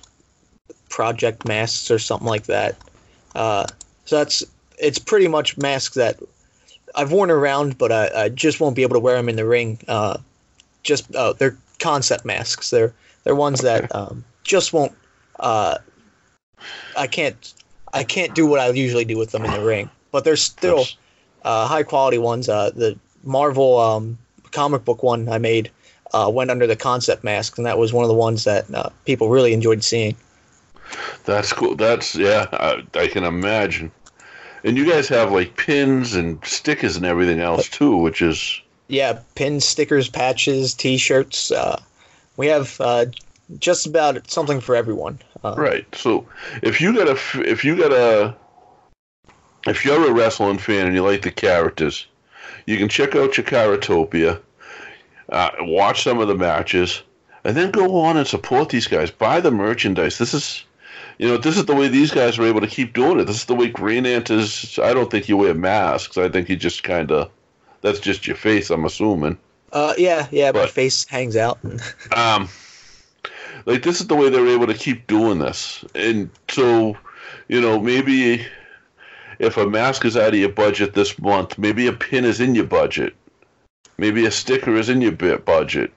Project 0.89 1.47
Masks 1.47 1.91
or 1.91 1.99
something 1.99 2.29
like 2.29 2.45
that. 2.45 2.77
Uh, 3.35 3.67
so 4.05 4.19
that's 4.19 4.45
it's 4.79 4.99
pretty 4.99 5.29
much 5.29 5.57
masks 5.59 5.95
that 5.95 6.19
I've 6.95 7.13
worn 7.13 7.31
around, 7.31 7.79
but 7.79 7.93
I, 7.93 8.25
I 8.25 8.29
just 8.29 8.61
won't 8.61 8.77
be 8.77 8.83
able 8.83 8.95
to 8.95 9.01
wear 9.01 9.17
them 9.17 9.29
in 9.29 9.37
the 9.37 9.47
ring. 9.47 9.79
Uh, 9.87 10.19
just 10.83 11.15
uh, 11.15 11.33
they're 11.35 11.57
concept 11.79 12.25
masks. 12.25 12.71
They're 12.71 12.93
they're 13.25 13.35
ones 13.35 13.61
that 13.61 13.95
um, 13.95 14.25
just 14.45 14.73
won't. 14.73 14.93
Uh, 15.39 15.79
I 16.97 17.07
can't 17.07 17.55
I 17.93 18.05
can't 18.05 18.35
do 18.35 18.47
what 18.47 18.61
I 18.61 18.69
usually 18.71 19.05
do 19.05 19.19
with 19.19 19.31
them 19.31 19.45
in 19.45 19.51
the 19.51 19.65
ring, 19.65 19.91
but 20.13 20.25
they're 20.25 20.37
still 20.37 20.85
uh, 21.43 21.66
high 21.66 21.82
quality 21.82 22.18
ones. 22.18 22.49
Uh, 22.49 22.70
the 22.70 22.99
Marvel 23.24 23.78
um, 23.78 24.18
comic 24.51 24.84
book 24.84 25.03
one 25.03 25.28
I 25.28 25.38
made 25.38 25.70
uh, 26.12 26.30
went 26.32 26.51
under 26.51 26.66
the 26.66 26.76
concept 26.76 27.24
mask, 27.24 27.59
and 27.59 27.66
that 27.66 27.78
was 27.78 27.93
one 27.93 28.05
of 28.05 28.09
the 28.09 28.14
ones 28.14 28.45
that 28.45 28.72
uh, 28.74 28.91
people 29.05 29.28
really 29.28 29.53
enjoyed 29.53 29.84
seeing. 29.84 30.16
That's 31.24 31.53
cool. 31.53 31.76
That's 31.76 32.14
yeah. 32.14 32.47
I, 32.53 32.82
I 32.95 33.07
can 33.07 33.24
imagine. 33.24 33.93
And 34.64 34.76
you 34.76 34.88
guys 34.88 35.09
have 35.09 35.32
like 35.32 35.57
pins 35.57 36.14
and 36.14 36.45
stickers 36.45 36.97
and 36.97 37.07
everything 37.07 37.41
else 37.41 37.68
too, 37.68 37.97
which 37.97 38.20
is 38.20 38.61
Yeah, 38.88 39.20
pins, 39.34 39.64
stickers, 39.64 40.09
patches, 40.09 40.74
T-shirts. 40.74 41.51
Uh, 41.51 41.80
we 42.36 42.47
have 42.49 42.78
uh, 42.80 43.07
just 43.59 43.86
about 43.86 44.30
something 44.30 44.61
for 44.61 44.74
everyone. 44.74 45.18
Uh, 45.43 45.55
right. 45.57 45.86
So 45.95 46.26
if 46.62 46.80
you 46.80 46.95
got 46.95 47.09
a 47.09 47.18
if 47.49 47.64
you 47.64 47.76
got 47.76 47.93
a 47.93 48.34
if 49.67 49.85
you're 49.85 50.09
a 50.09 50.13
wrestling 50.13 50.59
fan 50.59 50.87
and 50.87 50.95
you 50.95 51.03
like 51.03 51.23
the 51.23 51.31
characters, 51.31 52.07
you 52.67 52.77
can 52.79 52.89
check 52.89 53.15
out 53.15 53.33
Chikaratopia, 53.33 54.41
uh, 55.29 55.51
watch 55.61 56.03
some 56.03 56.21
of 56.21 56.29
the 56.29 56.35
matches, 56.35 57.03
and 57.45 57.57
then 57.57 57.71
go 57.71 57.97
on 58.01 58.17
and 58.17 58.27
support 58.27 58.69
these 58.69 58.87
guys. 58.87 59.11
Buy 59.11 59.41
the 59.41 59.51
merchandise. 59.51 60.19
This 60.19 60.35
is, 60.35 60.65
you 61.19 61.29
know, 61.29 61.37
this 61.37 61.57
is 61.57 61.67
the 61.67 61.75
way 61.75 61.89
these 61.89 62.11
guys 62.11 62.39
are 62.39 62.47
able 62.47 62.61
to 62.61 62.67
keep 62.67 62.93
doing 62.93 63.19
it. 63.19 63.25
This 63.25 63.37
is 63.37 63.45
the 63.47 63.55
way 63.55 63.69
Green 63.69 64.07
Ant 64.07 64.31
is. 64.31 64.79
I 64.83 64.93
don't 64.93 65.11
think 65.11 65.29
you 65.29 65.37
wear 65.37 65.55
masks. 65.55 66.19
I 66.19 66.29
think 66.29 66.49
you 66.49 66.57
just 66.57 66.83
kind 66.83 67.11
of, 67.11 67.31
that's 67.83 68.01
just 68.01 68.27
your 68.27 68.37
face. 68.37 68.71
I'm 68.71 68.85
assuming. 68.85 69.39
Uh, 69.73 69.95
yeah, 69.97 70.27
yeah, 70.31 70.51
my 70.53 70.67
face 70.67 71.07
hangs 71.07 71.37
out. 71.37 71.59
um, 72.17 72.49
like 73.67 73.83
this 73.83 74.01
is 74.01 74.09
the 74.09 74.17
way 74.17 74.29
they're 74.29 74.49
able 74.49 74.67
to 74.67 74.75
keep 74.75 75.07
doing 75.07 75.39
this, 75.39 75.85
and 75.95 76.31
so, 76.49 76.97
you 77.49 77.61
know, 77.61 77.81
maybe 77.81 78.45
if 79.41 79.57
a 79.57 79.66
mask 79.66 80.05
is 80.05 80.16
out 80.16 80.34
of 80.34 80.38
your 80.38 80.51
budget 80.51 80.93
this 80.93 81.18
month, 81.18 81.59
maybe 81.59 81.86
a 81.86 81.93
pin 81.93 82.24
is 82.24 82.41
in 82.41 82.55
your 82.55 82.66
budget, 82.66 83.14
maybe 83.97 84.26
a 84.26 84.30
sticker 84.30 84.76
is 84.76 84.91
in 84.91 85.01
your 85.01 85.12
budget, 85.12 85.91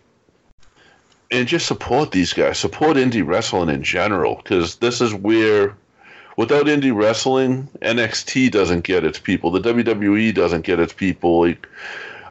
and 1.30 1.48
just 1.48 1.68
support 1.68 2.12
these 2.12 2.32
guys. 2.32 2.58
Support 2.58 2.96
indie 2.96 3.26
wrestling 3.26 3.70
in 3.70 3.84
general, 3.84 4.38
because 4.38 4.78
this 4.78 5.02
is 5.02 5.14
where. 5.14 5.76
Without 6.36 6.66
indie 6.66 6.96
wrestling, 6.96 7.70
NXT 7.84 8.50
doesn't 8.50 8.86
get 8.86 9.04
its 9.04 9.20
people. 9.20 9.52
The 9.52 9.62
WWE 9.62 10.34
doesn't 10.34 10.66
get 10.66 10.80
its 10.80 10.92
people. 10.92 11.42
Like, 11.42 11.68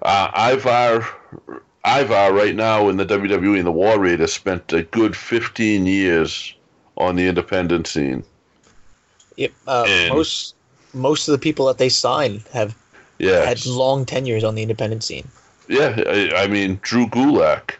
uh, 0.02 0.50
Ivar, 0.52 1.06
Ivar 1.86 2.32
right 2.32 2.56
now 2.56 2.88
in 2.88 2.96
the 2.96 3.06
WWE 3.06 3.58
and 3.58 3.66
the 3.66 3.70
War 3.70 4.00
Raiders 4.00 4.32
spent 4.32 4.72
a 4.72 4.82
good 4.82 5.14
15 5.14 5.86
years 5.86 6.52
on 6.96 7.14
the 7.14 7.28
independent 7.28 7.86
scene. 7.86 8.24
Yep. 9.36 9.52
Uh, 9.68 9.86
most 10.08 10.56
most 10.94 11.28
of 11.28 11.32
the 11.32 11.38
people 11.38 11.66
that 11.66 11.78
they 11.78 11.88
sign 11.88 12.42
have 12.52 12.74
Yeah. 13.18 13.44
had 13.44 13.64
long 13.66 14.04
tenures 14.04 14.44
on 14.44 14.54
the 14.54 14.62
independent 14.62 15.02
scene. 15.04 15.28
Yeah, 15.68 16.02
I, 16.06 16.30
I 16.44 16.46
mean 16.48 16.78
Drew 16.82 17.06
Gulak, 17.06 17.74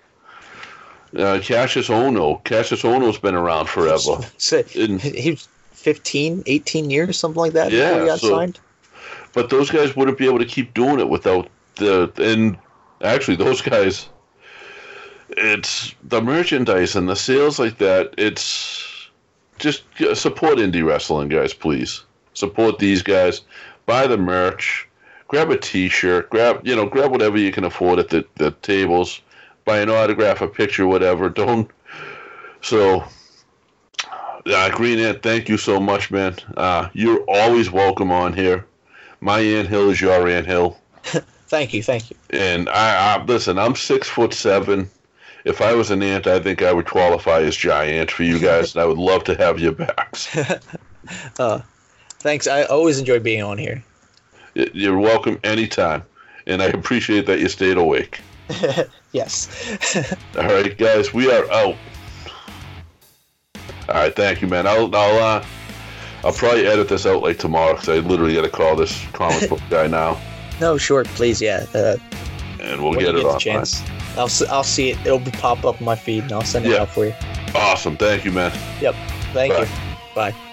uh, 1.17 1.41
Cassius 1.43 1.89
Ohno. 1.89 2.43
Cassius 2.45 2.83
Ohno's 2.83 3.19
been 3.19 3.35
around 3.35 3.69
forever. 3.69 4.19
So, 4.39 4.63
And- 4.79 5.01
he 5.01 5.33
was 5.33 5.49
15, 5.73 6.45
18 6.47 6.91
years, 6.91 7.19
something 7.19 7.41
like 7.41 7.53
that 7.55 7.71
before 7.71 7.85
Yeah, 7.85 8.01
he 8.01 8.07
got 8.07 8.21
so- 8.21 8.31
signed. 8.31 8.59
But 9.35 9.49
those 9.51 9.71
guys 9.71 9.97
wouldn't 9.97 10.19
be 10.19 10.27
able 10.27 10.39
to 10.41 10.45
keep 10.45 10.75
doing 10.75 11.01
it 11.01 11.09
without 11.09 11.49
the 11.77 12.13
and 12.19 12.57
actually 13.01 13.37
those 13.37 13.63
guys. 13.75 14.09
It's 15.31 15.95
the 16.05 16.21
merchandise 16.21 16.95
and 16.97 17.09
the 17.09 17.17
sales 17.17 17.59
like 17.59 17.79
that. 17.79 18.13
It's 18.19 19.09
just 19.59 19.83
uh, 20.03 20.15
support 20.15 20.59
indie 20.59 20.85
wrestling, 20.87 21.29
guys. 21.31 21.55
Please 21.55 22.05
support 22.43 22.79
these 22.79 23.03
guys. 23.03 23.43
Buy 23.87 24.07
the 24.07 24.17
merch. 24.17 24.89
Grab 25.29 25.51
a 25.51 25.57
T-shirt. 25.57 26.29
Grab 26.31 26.67
you 26.67 26.75
know 26.77 26.87
grab 26.87 27.11
whatever 27.11 27.39
you 27.39 27.53
can 27.53 27.65
afford 27.65 27.99
at 27.99 28.09
the 28.09 28.25
the 28.37 28.51
tables. 28.63 29.23
Buy 29.65 29.79
an 29.79 29.91
autograph, 29.91 30.43
a 30.43 30.49
picture, 30.49 30.87
whatever. 30.87 31.29
Don't. 31.43 31.71
So 32.61 33.05
uh, 34.47 34.71
Green 34.71 34.99
Ant, 34.99 35.23
thank 35.23 35.49
you 35.49 35.57
so 35.57 35.79
much, 35.79 36.11
man. 36.11 36.35
Uh, 36.57 36.89
you're 36.93 37.25
always 37.29 37.71
welcome 37.71 38.11
on 38.11 38.33
here. 38.33 38.67
My 39.21 39.39
ant 39.39 39.69
hill 39.69 39.89
is 39.91 40.01
your 40.01 40.29
ant 40.29 40.47
hill, 40.47 40.77
Thank 41.47 41.75
you, 41.75 41.83
thank 41.83 42.11
you. 42.11 42.17
and 42.31 42.69
I, 42.71 43.15
I 43.15 43.25
listen. 43.25 43.59
I'm 43.59 43.77
six 43.77 44.09
foot 44.09 44.35
seven. 44.35 44.91
If 45.45 45.61
I 45.61 45.75
was 45.75 45.91
an 45.91 46.03
ant, 46.03 46.27
I 46.27 46.41
think 46.41 46.63
I 46.63 46.73
would 46.73 46.87
qualify 46.87 47.41
as 47.43 47.57
giant 47.57 48.11
for 48.11 48.23
you 48.23 48.39
guys, 48.39 48.75
and 48.75 48.83
I 48.83 48.87
would 48.87 48.99
love 48.99 49.23
to 49.25 49.35
have 49.37 49.61
you 49.61 49.73
back. 49.73 50.17
Uh, 51.37 51.61
thanks. 52.23 52.47
I 52.47 52.63
always 52.65 52.99
enjoy 52.99 53.21
being 53.21 53.43
on 53.43 53.59
here. 53.59 53.83
You're 54.55 54.99
welcome 54.99 55.39
anytime, 55.45 56.03
and 56.47 56.63
I 56.63 56.67
appreciate 56.67 57.27
that 57.27 57.41
you 57.41 57.49
stayed 57.49 57.77
awake. 57.77 58.21
yes. 59.13 59.49
All 60.37 60.45
right, 60.45 60.77
guys, 60.77 61.13
we 61.15 61.31
are 61.31 61.51
out. 61.51 61.77
All 63.89 63.95
right, 63.95 64.15
thank 64.15 64.41
you, 64.43 64.49
man. 64.49 64.67
I'll 64.67 64.95
I'll 64.95 65.19
uh, 65.39 65.45
I'll 66.25 66.33
probably 66.33 66.67
edit 66.67 66.89
this 66.89 67.05
out 67.07 67.23
like 67.23 67.39
tomorrow 67.39 67.73
because 67.75 67.89
I 67.89 67.97
literally 67.97 68.35
got 68.35 68.43
to 68.43 68.51
call 68.51 68.77
this 68.77 69.05
comic 69.13 69.49
book 69.49 69.61
guy 69.71 69.87
now, 69.87 70.21
no, 70.61 70.79
sure, 70.79 71.05
please, 71.05 71.43
yeah. 71.43 71.67
Uh, 71.75 71.97
and 72.61 72.83
we'll 72.83 72.95
get 72.95 73.17
it 73.17 73.25
on. 73.25 73.41
chance, 73.41 73.83
I'll 74.17 74.31
I'll 74.51 74.63
see 74.65 74.91
it. 74.91 74.99
It'll 75.05 75.19
be 75.19 75.33
pop 75.33 75.65
up 75.65 75.81
on 75.81 75.85
my 75.85 75.97
feed, 75.97 76.25
and 76.25 76.33
I'll 76.33 76.43
send 76.45 76.67
it 76.67 76.73
Yeah. 76.73 76.83
out 76.83 76.91
for 76.91 77.07
you. 77.07 77.15
Awesome, 77.55 77.97
thank 77.97 78.25
you, 78.25 78.33
man. 78.33 78.53
Yep. 78.81 78.95
Thank 79.33 79.55
Bye. 79.55 79.63
you. 79.63 79.69
Bye. 80.15 80.52